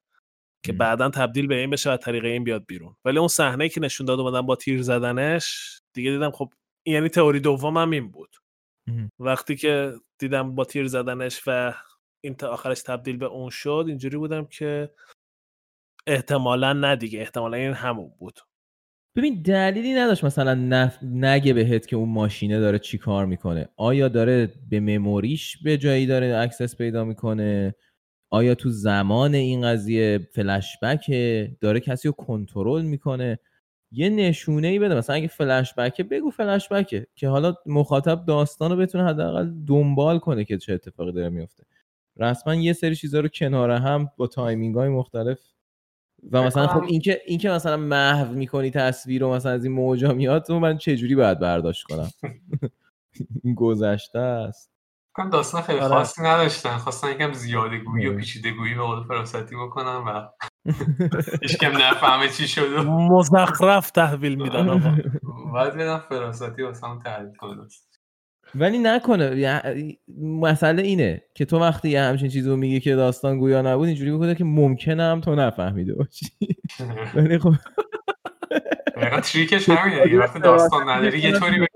[0.64, 2.96] که بعدا تبدیل به این بشه و طریق این بیاد بیرون.
[3.04, 6.52] ولی اون صحنه که نشون داد اومدن با تیر زدنش دیگه دیدم خب
[6.86, 8.36] یعنی تئوری دومم این بود.
[9.18, 11.74] وقتی که دیدم با تیر زدنش و
[12.24, 14.94] این تا آخرش تبدیل به اون شد اینجوری بودم که
[16.06, 18.40] احتمالا نه دیگه احتمالا این همون بود.
[19.16, 20.98] ببین دلیلی نداشت مثلا نف...
[21.02, 23.68] نگه بهت که اون ماشینه داره چی کار می‌کنه.
[23.76, 27.74] آیا داره به memory ش یه جایی داره access پیدا می‌کنه؟
[28.30, 33.38] آیا تو زمان این قضیه فلشبکه؟ داره کسی رو کنترل می‌کنه؟
[33.92, 34.94] یه نشونه ای بده.
[34.94, 40.58] مثلا اگه فلشبکه بگو فلشبکه که حالا مخاطب داستان رو بتونه حداقل دنبال کنه که
[40.58, 41.64] چه اتفاقی داره میفته
[42.16, 45.38] رسما یه سری چیزا رو کنار هم با timing های مختلف
[46.32, 50.44] و مثلا خب اینکه اینکه مثلا محو می‌کنی تصویر رو مثلا از این موجا میاد
[50.44, 52.10] تو من چه جوری باید برداشت کنم؟
[53.44, 54.76] این گذشته است.
[55.16, 55.94] کن داستان خیلی آره.
[55.94, 60.28] خاصی نداشتن خواستن یکم زیاده گویی و پیچیده گویی به قول فراستی بکنم و
[61.60, 64.96] کم نفهمه چی شد مزخرف تحویل میدن آقا.
[65.52, 67.66] باید بدم فراستی واسه هم تحویل کنه.
[68.54, 69.96] ولی نکنه.
[70.18, 74.12] مسئله اینه که تو وقتی یه همچین چیزی رو میگی که داستان گویا نبود اینجوری
[74.12, 76.26] بکنه که ممکنه هم تو نفهمیده باشی.
[77.14, 77.54] ولی خب
[79.22, 81.66] تریکش همینه وقتی داستان نداری یه طوری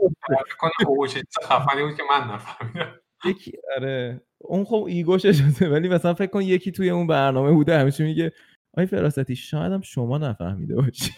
[0.59, 2.94] کنه اوه چه خفنی بود که من نفهمیدم.
[3.24, 4.22] یکی آره.
[4.38, 5.70] اون خب ایگوش شده.
[5.70, 8.32] ولی مثلا فکر کن یکی توی اون برنامه بوده همیشه میگه.
[8.76, 11.12] آی فراستی شاید هم شما نفهمیده باشی.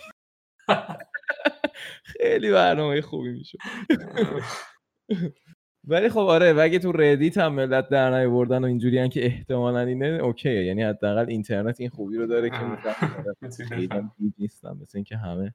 [2.13, 3.59] خیلی برنامه خوبی میشه
[5.85, 9.81] ولی خب آره و اگه تو ردیت هم ملت در نیاوردن و اینجوری که احتمالا
[9.81, 12.57] اینه اوکیه یعنی حداقل اینترنت این خوبی رو داره که
[13.69, 13.89] خیلی
[14.39, 15.55] نیستم مثل اینکه همه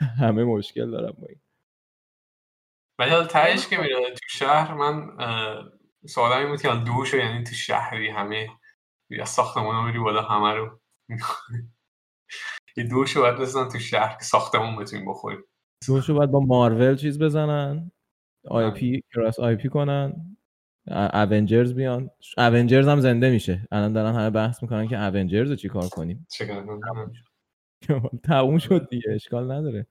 [0.00, 1.40] همه مشکل دارم با این.
[2.98, 5.10] ولی حالا تهش که میره تو شهر من
[6.06, 8.48] سوالم این بود که دوشو یعنی تو شهری همه
[9.10, 10.80] یا ساختمون رو میری بالا همه رو
[12.76, 15.44] یه دوشو باید بزنن تو شهر که ساختمون بتونیم بخوریم.
[15.86, 17.90] دوشو باید با مارول چیز بزنن.
[18.44, 20.36] IP cross IP کنن.
[21.30, 22.10] Avengers بیان.
[22.38, 23.68] Avengers هم زنده میشه.
[23.72, 26.26] الان دارن همه بحث می‌کنن که Avengers رو چی کار کنیم؟
[28.24, 28.88] تموم شد.
[28.88, 29.86] دیگه اشکال نداره.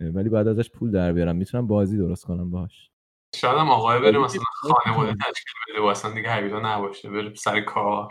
[0.00, 1.36] ولی بعد ازش پول در بیارم.
[1.36, 2.90] می‌تونم بازی درست کنم باش
[3.34, 7.10] شاید هم آقای بره مثلا خانواده تشکیل بده واسه دیگه حیولا نباشه.
[7.10, 8.08] بره سر کار.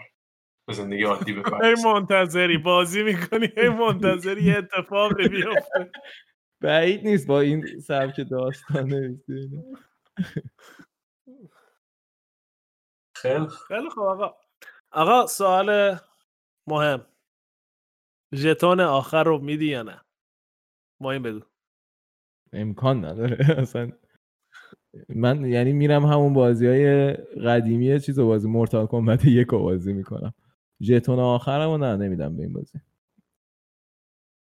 [0.67, 3.47] به زندگی عادی بپرسه ای منتظری بازی می‌کنی.
[3.57, 5.91] ای منتظری یه اتفاق بیفته.
[6.61, 9.21] بعید نیست با این سبک داستان
[13.15, 14.03] خیلی خیلی خوب.
[14.03, 14.35] آقا
[14.91, 15.97] آقا سوال
[16.67, 17.05] مهم.
[18.35, 20.01] ژتون آخر رو میدی یا نه؟
[21.01, 21.39] ما این بگو
[22.53, 23.37] امکان نداره.
[23.61, 23.91] اصلا
[25.09, 29.93] من یعنی میرم همون بازی های قدیمی چیز رو بازی مورتال کمبت یک رو بازی
[29.93, 30.33] می‌کنم.
[30.81, 32.79] ژتون آخرمو نه نمیدم به این بازی.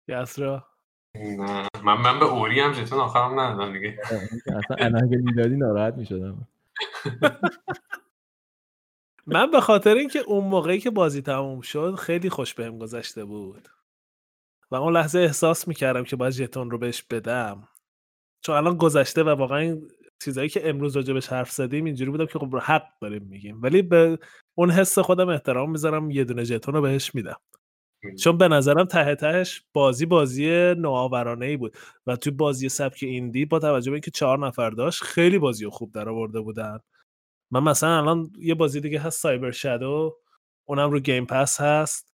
[0.08, 0.69] یسرا
[1.14, 1.68] نه.
[1.84, 3.98] من من به اوری هم ژتون آخرم ندادم دیگه.
[4.46, 6.48] اصلا انا اگه می‌دادی ناراحت می‌شدم.
[9.26, 13.68] من به خاطر اینکه اون موقعی که بازی تموم شد خیلی خوش بهم گذشته بود.
[14.70, 17.68] و اون لحظه احساس می‌کردم که باید ژتون رو بهش بدم.
[18.44, 19.80] چون الان گذشته و واقعا
[20.24, 23.62] چیزایی که امروز راجبش حرف زدیم اینجوری بودم که خب حق داریم میگیم.
[23.62, 24.18] ولی به
[24.54, 27.36] اون حس خودم احترام می‌ذارم یه دونه ژتون رو بهش میدم.
[28.20, 33.44] چون به نظرم ته تهش بازی بازی نوآورانه ای بود و توی بازی سبک ایندی
[33.44, 36.78] با توجه به اینکه چهار نفر داشت خیلی بازی خوب در آورده بودن.
[37.50, 40.16] من مثلا الان یه بازی دیگه هست سایبر شادو
[40.68, 42.14] اونم رو گیم پس هست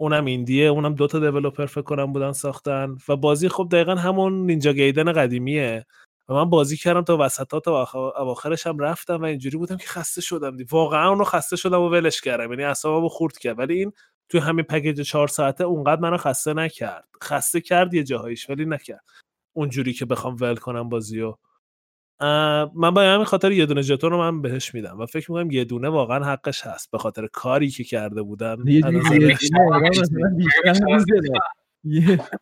[0.00, 4.72] اونم ایندیه اونم دوتا دیولوپر فکر کنم بودن ساختن و بازی خب دقیقا همون نینجا
[4.72, 5.86] گیدن قدیمیه
[6.28, 7.70] و من بازی کردم تا وسطات و
[8.18, 10.64] اواخرش هم رفتم و اینجوری بودم که خسته شدم دی.
[10.64, 13.58] واقعا اونو خسته شدم و ولش کردم یعنی اصابمو خورد کرد.
[13.58, 13.92] ولی این
[14.28, 17.08] توی همین پکیج چهار ساعته اونقدر منو خسته نکرد.
[17.24, 19.04] خسته کرد یه جاهایش ولی نکرد.
[19.52, 21.36] اونجوری که بخوام ول کنم بازیو
[22.74, 25.64] من به همین خاطر یه دونه ژتون رو من بهش میدم و فکر می‌کنم یه
[25.64, 28.56] دونه واقعا حقش هست به خاطر کاری که کرده بودن.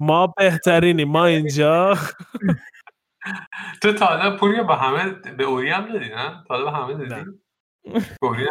[0.00, 1.98] ما بهترینیم ما اینجا.
[3.82, 6.94] تو تا حالا پولی با همه به اوری هم دادی نه؟ تا حالا به همه
[6.94, 7.34] دادی؟ نه.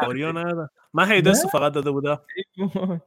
[0.07, 0.69] اوری ندادم.
[0.93, 2.19] من هیدس فقط داده بودم.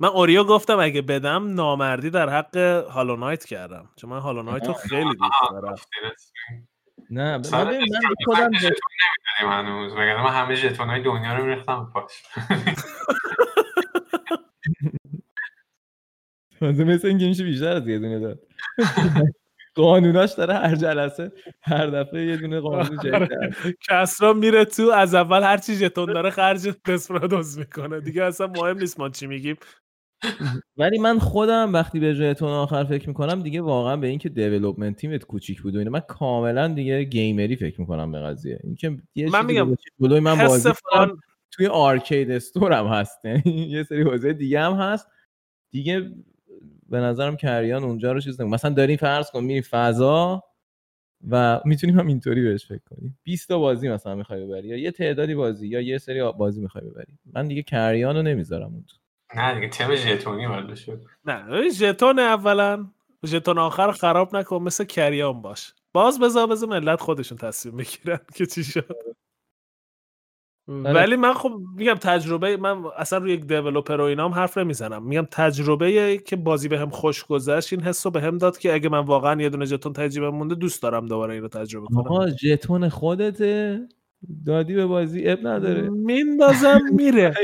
[0.00, 2.56] من اوریو گفتم اگه بدم نامردی در حق
[2.90, 3.88] هالو نایت کردم.
[3.96, 5.74] چون من هالو نایت رو خیلی دوست دارم.
[7.10, 7.78] نه من
[8.24, 8.50] خودم
[9.38, 9.92] هنوز.
[9.92, 12.12] وگرنه من همه ژتونای دنیا رو میریختم پاش.
[16.60, 18.38] تازه مثل اینکه میشه بیشتر از یه دونه داد.
[19.74, 21.32] قانوناش داره هر جلسه
[21.62, 23.54] هر دفعه یه دونه قانون جدید آره.
[23.88, 28.00] کسرا میره تو از اول هر چی ژتون داره خرج دسپرادوس می‌کنه.
[28.00, 29.56] دیگه اصلا مهم نیست ما چی میگیم.
[30.76, 34.96] ولی من خودم وقتی به جای تون آخر فکر می‌کنم دیگه واقعا به اینکه دیولپمنت
[34.96, 38.60] تیمت کوچیک بود و اینا من کاملا دیگه گیمری فکر می‌کنم به قضیه.
[38.64, 41.18] اینکه من میگم جلوی من بازی فان
[41.50, 43.24] توی آرکید استور هم هست.
[43.24, 45.06] یعنی یه سری حوزه دیگه هم هست.
[45.70, 46.10] دیگه
[46.88, 48.54] به نظرم کریان اونجا رو چیز نمید.
[48.54, 50.42] مثلا داریم فرض کن میری فضا
[51.30, 53.18] و می‌تونیم هم اینطوری بهش فکر کنیم.
[53.22, 56.84] 20 تا بازی مثلا می‌خوای ببری یا یه تعدادی بازی یا یه سری بازی می‌خوای
[56.84, 57.18] ببری.
[57.32, 58.96] من دیگه کریان رو نمی‌ذارم اون تو.
[59.34, 62.86] نه دیگه تم ژتونی شد نه ژتون اولا
[63.26, 65.74] ژتون آخر خراب نکن مثل کریان باش.
[65.92, 68.96] باز بذار بذار ملت خودشون تصمیم بگیرن که چی شد.
[70.68, 75.02] ولی من خب میگم تجربه من اصلا روی یک دیولپر و اینا هم حرف نمی‌زنم.
[75.02, 78.74] میگم تجربه که بازی به هم خوش گذشت این حس رو به هم داد که
[78.74, 81.98] اگه من واقعا یه دونه ژتون تجربه مونده دوست دارم دوباره این رو تجربه کنم.
[81.98, 83.88] آقا ژتون خودته؟
[84.46, 85.88] دادی به بازی اب نداره.
[85.90, 87.34] میندازم میره.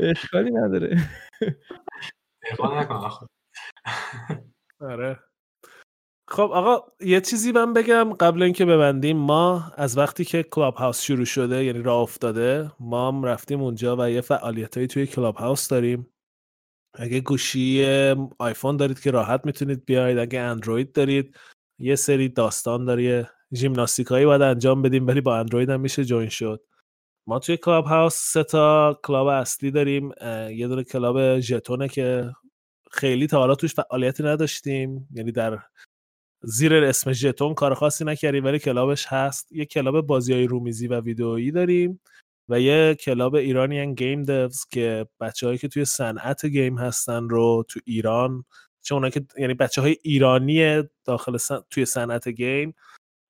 [0.00, 0.96] اشکالی نداره.
[4.80, 5.18] آره.
[6.28, 9.16] خب آقا یه چیزی من بگم قبل اینکه ببندیم.
[9.16, 14.10] ما از وقتی که Clubhouse شروع شده یعنی راه افتاده ما هم رفتیم اونجا و
[14.10, 16.06] یه فعالیت توی Clubhouse داریم.
[16.98, 17.86] اگه گوشی
[18.38, 20.18] آیفون دارید که راحت می‌تونید بیاید.
[20.18, 21.36] اگه اندروید دارید
[21.78, 26.28] یه سری داستان داره ژیمناستیک هایی باید انجام بدیم ولی با اندروید هم میشه join
[26.28, 26.60] شد.
[27.26, 30.12] ما توی Clubhouse سه تا club اصلی داریم.
[30.50, 32.32] یه دونه club ژتونه که
[32.90, 35.08] خیلی تا حالا توش فعالیتی نداشتیم.
[35.14, 35.58] یعنی در
[36.42, 39.52] زیر اسم ژتون کار خاصی نکردیم ولی club ش هست.
[39.52, 42.00] یه club بازی های رومیزی و ویدئویی داریم
[42.48, 47.80] و یه club Iranian Game Devs که بچههایی که توی صنعت game هستن رو تو
[47.84, 48.44] ایران
[48.90, 52.74] اونایی که یعنی بچه های ایرانی داخل سن- توی صنعت game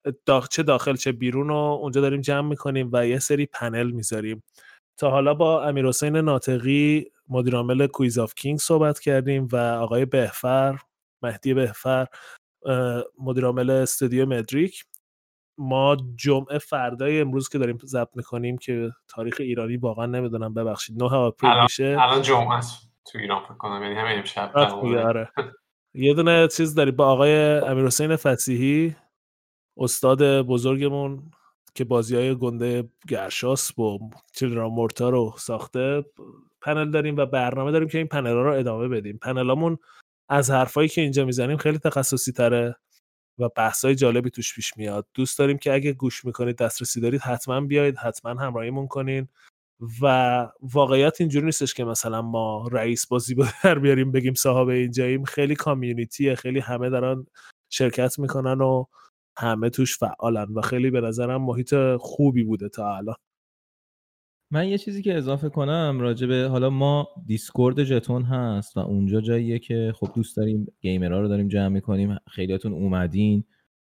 [0.08, 4.42] دا- چه داخل چه بیرون رو اونجا داریم جمع می‌کنیم و یه سری پنل می‌ذاریم.
[4.98, 10.78] تا حالا با امیر حسین ناطقی مدیرعامل Quiz of Kings صحبت کردیم و آقای بهفر
[11.22, 12.06] مهدی بهفر
[13.18, 14.84] مدیرعامل استودیو Medrick.
[15.58, 21.08] ما جمعه فردای امروز که داریم ضبط می‌کنیم که تاریخ ایرانی واقعا نمی‌دونم ببخشید 9
[21.14, 21.96] April میشه.
[22.00, 25.30] الان جمعه است تو ایران فکر کنم یعنی همین امشب آره.
[25.94, 28.96] یه دونه چیز داریم با آقای امیر حسین فسیحی
[29.76, 31.30] استاد بزرگمون
[31.74, 33.98] که بازی های گنده گرشاس و
[34.32, 36.04] چیلدران مورتا رو ساخته
[36.60, 39.18] پنل داریم و برنامه داریم که این پنل رو ادامه بدیم.
[39.18, 39.78] پنلامون
[40.28, 42.76] از حرفایی که اینجا می‌زنیم خیلی تخصصی تره
[43.38, 45.06] و بحثای جالبی توش پیش میاد.
[45.14, 49.28] دوست داریم که اگه گوش می‌کنید دسترسی دارید حتما بیاید حتما همراهیمون کنین
[50.02, 55.24] و واقعیت اینجوری نیستش که مثلا ما رئیس بازی با در بیاریم بگیم صاحب اینجاییم.
[55.24, 57.26] خیلی community ه خیلی همه دارن
[57.70, 58.84] شرکت می‌کنن و
[59.36, 63.16] همه توش فعالن و خیلی به نظرم محیط خوبی بوده تا الان.
[64.52, 69.20] من یه چیزی که اضافه کنم راجع به حالا ما Discord ژتون هست و اونجا
[69.20, 73.44] جاییه که خب دوست داریم gamer ها رو داریم جمع می‌کنیم خیلیاتون اومدین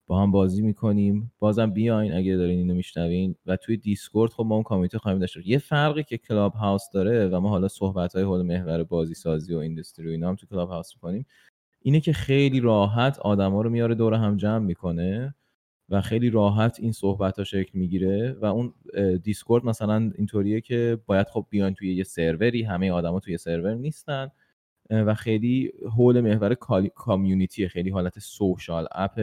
[0.07, 1.33] با هم بازی می‌کنیم.
[1.39, 5.37] بازم بیاین اگه دارین اینو میشنوین و توی Discord خب ما اون community خواهیم داشت.
[5.45, 9.59] یه فرقی که Clubhouse داره و ما حالا صحبت های حول محور بازی سازی و
[9.59, 11.27] industry و اینا هم تو Clubhouse می‌کنیم
[11.87, 15.35] اینه که خیلی راحت آدما رو میاره دور هم جمع می‌کنه
[15.89, 18.73] و خیلی راحت این صحبت ها شکل می‌گیره و اون
[19.23, 24.29] Discord مثلا اینطوریه که باید خب بیان توی یه سروری همه آدما توی سرور نیستن
[24.91, 26.55] و خیلی حول محور
[26.95, 29.15] community خیلی حالت social app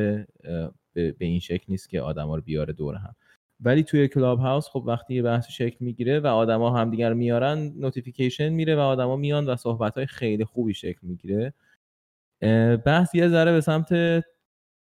[0.93, 3.15] به این شکل نیست که آدما رو بیاره دور هم.
[3.59, 8.75] ولی توی Clubhouse خب وقتی یه بحث شکل می‌گیره و آدما همدیگر میارن notification میره
[8.75, 11.53] و آدما میان و صحبت های خیلی خوبی شکل می‌گیره.
[12.85, 13.93] بحث یه ذره به سمت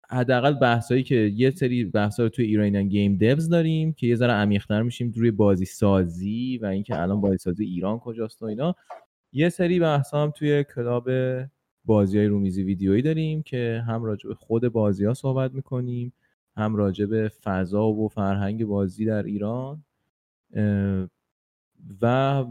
[0.10, 4.34] حداقل بحثایی که یه سری بحثا رو توی ایرانیان گیم دیوز داریم که یه ذره
[4.34, 8.76] عمیق‌تر میشیم روی بازی سازی و اینکه الان بازی سازی ایران کجاست و اینا.
[9.34, 11.10] یه سری بحثا هم توی کلاب
[11.86, 16.14] بازی های رومیزی ویدیویی داریم که هم راجع به خود بازی ها صحبت می‌کنیم
[16.58, 19.84] هم راجع به فضا و فرهنگ بازی در ایران
[22.02, 22.46] و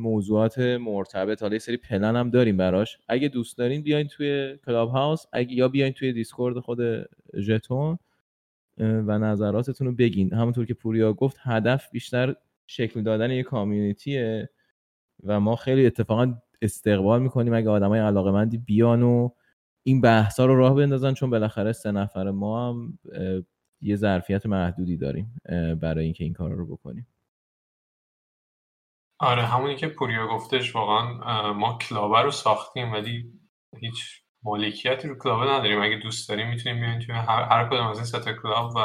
[0.00, 2.98] موضوعات مرتبط حالا یه سری پلن هم داریم براش.
[3.08, 6.78] اگه دوست دارین بیاین توی Clubhouse اگه یا بیاین توی Discord خود
[7.36, 7.98] ژتون
[8.78, 10.34] و نظراتتون رو بگین.
[10.34, 12.34] همونطور که پوریا گفت هدف بیشتر
[12.66, 14.50] شکل دادن یه community ه
[15.24, 19.30] و ما خیلی اتفاقا استقبال می‌کنیم اگه آدمای علاقه مندی بیان و
[19.82, 22.98] این بحثا رو راه بندازن چون بالاخره سه نفر ما هم
[23.80, 25.40] یه ظرفیت محدودی داریم
[25.80, 27.06] برای اینکه این کار رو بکنیم.
[29.22, 33.24] آره همونی که پوریا گفتش واقعا ما کلابه رو ساختیم ولی
[33.80, 35.82] هیچ مالکیتی رو کلابه نداریم.
[35.82, 38.80] اگه دوست داریم می‌تونیم بیاین توی هر, کدوم از این ستا کلاب و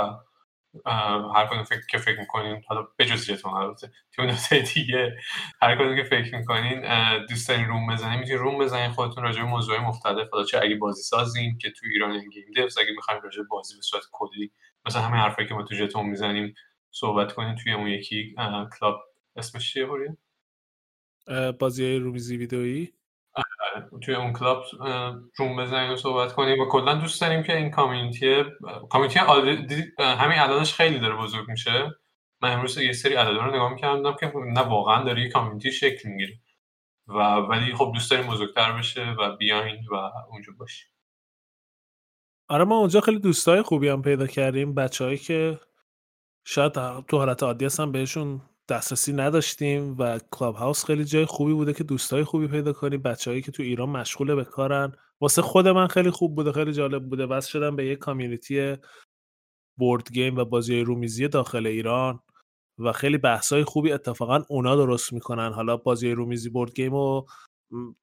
[1.36, 2.64] هر کدوم فکر که فکر می‌کنین.
[2.68, 3.92] حالا بجز جتون البته.
[4.16, 5.18] تو نقطه دیگه
[5.62, 6.82] هر کدوم که فکر می‌کنین
[7.30, 10.30] دوست دارین روم بزنین می‌تونین روم بزنین خودتون راجع به موضوع مختلف.
[10.32, 13.82] حالا چه اگه بازی سازین که تو ایران گیم دیوز اگه می‌خوایم راجع بازی به
[13.82, 14.52] صورت کلی
[14.86, 16.54] مثلا همین حرفایی که ما تو ژتون می‌زنیم
[16.92, 18.36] صحبت کنین توی اون یکی
[18.80, 19.04] club.
[19.38, 19.86] اسمش چیه
[21.60, 22.94] بازی های رومیزی ویدئویی
[23.36, 24.64] آره، توی اون club
[25.36, 28.44] room بزنیم و صحبت کنیم و کلا دوست داریم که این community
[28.90, 31.92] community همین الانش خیلی داره بزرگ میشه.
[32.42, 36.10] من امروز یه سری عددا رو نگاه می‌کردم که نه واقعا داره یه community شکل
[36.10, 36.40] می‌گیره.
[37.08, 39.96] و ولی خب دوست داریم بزرگتر بشه و بیاین و
[40.32, 40.88] اونجا باشیم.
[42.50, 44.76] آره ما اونجا خیلی دوستای خوبی هم پیدا کردیم.
[44.76, 45.60] بچههایی که
[46.46, 46.74] شاید
[47.08, 52.24] تو حالت عادی هستن بهشون دسترسی نداشتیم و Clubhouse خیلی جای خوبی بوده که دوستای
[52.24, 53.02] خوبی پیدا کنیم.
[53.02, 54.92] بچههایی که تو ایران مشغول به کارن.
[55.22, 57.26] واسه خود من خیلی خوب بوده خیلی جالب بوده.
[57.26, 58.76] وصل شدم به یه community
[59.78, 62.20] board game و بازی رومیزی داخل ایران
[62.80, 65.54] و خیلی بحثای خوبی اتفاقا اونا درست می‌کنن.
[65.54, 67.26] حالا بازی رومیزی board game و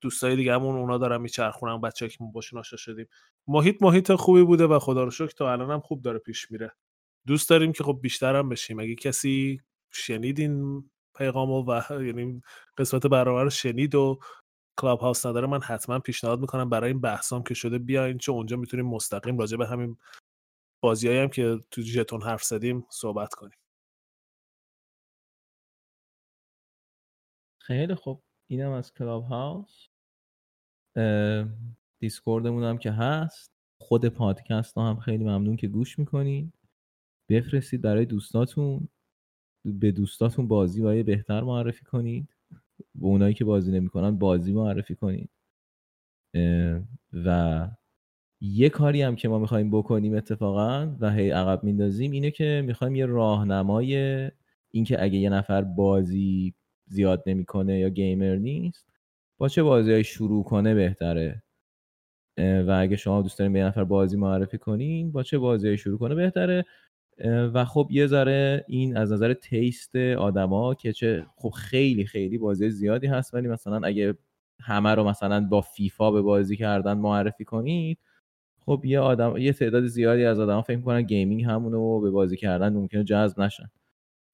[0.00, 3.06] دوستای دیگه همون اونا دارن میچرخونن بچه که باشون آشنا شدیم.
[3.48, 6.72] محیط محیط خوبی بوده و خدا رو شکر تا الان هم خوب داره پیش میره.
[7.26, 8.80] دوست داریم که خب بیشتر هم بشیم.
[8.80, 9.60] اگه کسی
[9.92, 10.84] شنید این
[11.16, 12.42] پیغام و یعنی
[12.78, 14.18] قسمت برنامه رو شنید و
[14.80, 18.56] کلاب هاوس نداره من حتما پیشنهاد می‌کنم برای این بحثام که شده بیاین چون اونجا
[18.56, 19.96] می‌تونیم مستقیم راجع به همین
[20.82, 23.58] بازیایی هم که تو ژتون حرف زدیم صحبت کنیم.
[27.58, 28.22] خیلی خوب.
[28.50, 29.88] اینم از کلاب هاوس
[31.98, 33.50] دیسکوردمون هم که هست.
[33.80, 36.52] خود پادکست هم خیلی ممنون که گوش می‌کنین.
[37.30, 38.88] بفرستید برای دوستاتون.
[39.64, 42.36] به دوستاتون بازی های بهتر معرفی کنید.
[42.94, 45.30] به اونایی که بازی نمی‌کنن بازی معرفی کنید.
[47.12, 47.68] و
[48.40, 52.94] یه کاری هم که ما می‌خوایم بکنیم اتفاقا و هی عقب میندازیم اینه که می‌خوایم
[52.94, 54.30] یه راهنمای
[54.70, 56.54] اینکه اگه یه نفر بازی
[56.86, 58.86] زیاد نمی‌کنه یا gamer نیست
[59.38, 61.42] با چه بازی شروع کنه بهتره.
[62.38, 65.98] و اگه شما دوست دارین به یه نفر بازی معرفی کنین با چه بازی شروع
[65.98, 66.64] کنه بهتره.
[67.54, 72.70] و خب یه ذره این از نظر taste آدما که چه خب خیلی خیلی بازی
[72.70, 74.14] زیادی هست ولی مثلا اگه
[74.60, 77.98] همه رو مثلا با فیفا به بازی کردن معرفی کنید
[78.66, 82.36] خب یه آدم یه تعداد زیادی از آدما فکر می‌کنن gaming همونه و به بازی
[82.36, 83.70] کردن ممکنه جذب نشن.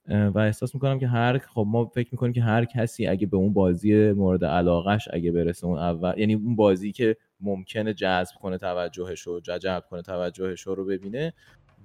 [0.08, 3.52] و احساس می‌کنم که هر خب ما فکر می‌کنیم که هر کسی اگه به اون
[3.52, 9.20] بازی مورد علاقهش اگه برسه اون اول یعنی اون بازی که ممکنه جذب کنه توجهش
[9.20, 11.32] رو جذب کنه توجهش رو ببینه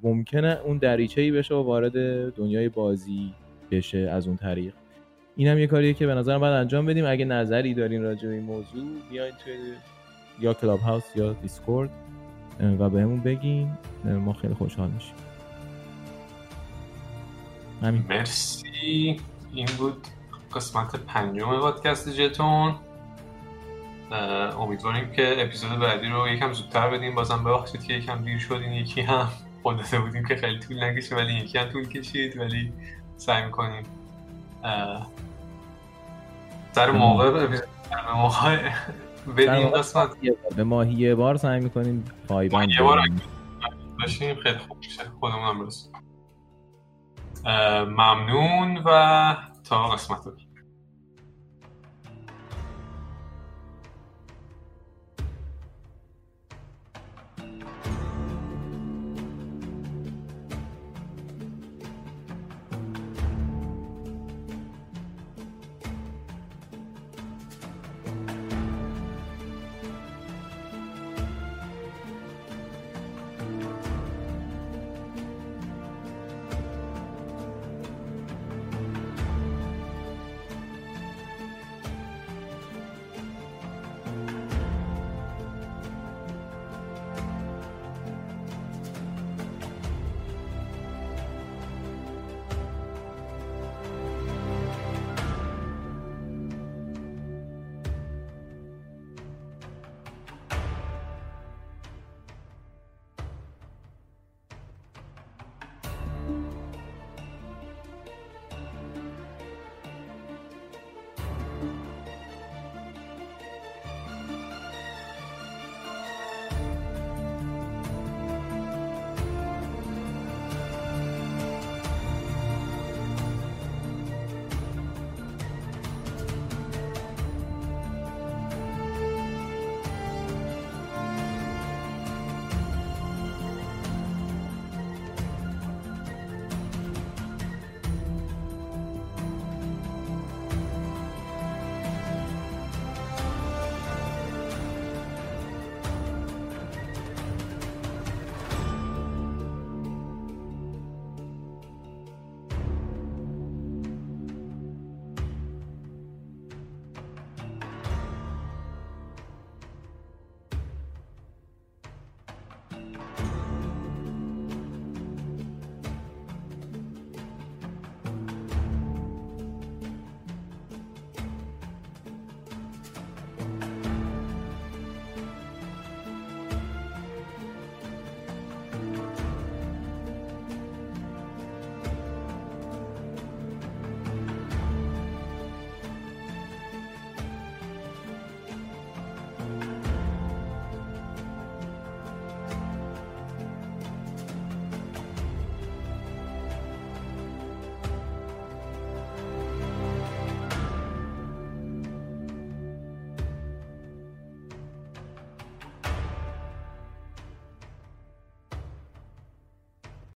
[0.03, 1.93] ممکنه اون دریچه ای بشه و وارد
[2.33, 3.33] دنیای بازی
[3.71, 4.73] بشه از اون طریق.
[5.35, 7.05] این هم یه کاریه که به نظرم باید انجام بدیم.
[7.05, 9.53] اگه نظری دارین راجع به این موضوع بیاین توی
[10.39, 11.89] یا Clubhouse یا Discord
[12.79, 13.71] و بهمون بگین.
[14.03, 15.15] ما خیلی خوشحال میشیم.
[17.81, 18.05] همین.
[18.09, 19.21] مرسی.
[19.53, 20.07] این بود
[20.55, 22.75] قسمت پنجم پادکست جتون
[24.59, 27.15] امیدواریم که اپیزود بعدی رو یکم زودتر بدیم.
[27.15, 29.29] بازم ببخشید که یکم دیر شد این یکی هم.
[29.63, 32.73] خودته بودیم که خیلی طول نکشه ولی یکی هم طول کشید ولی
[33.17, 33.83] سعی می‌کنیم
[36.71, 37.63] سر موقع به
[38.15, 38.69] موقع
[39.37, 40.09] بدیم قسمت.
[40.55, 42.99] به ماهی یه بار سعی می‌کنیم پایبند یه بار
[43.99, 45.01] باشیم خیلی خوب میشه.
[45.19, 45.69] خودمون هم
[47.89, 50.19] ممنون و تا قسمت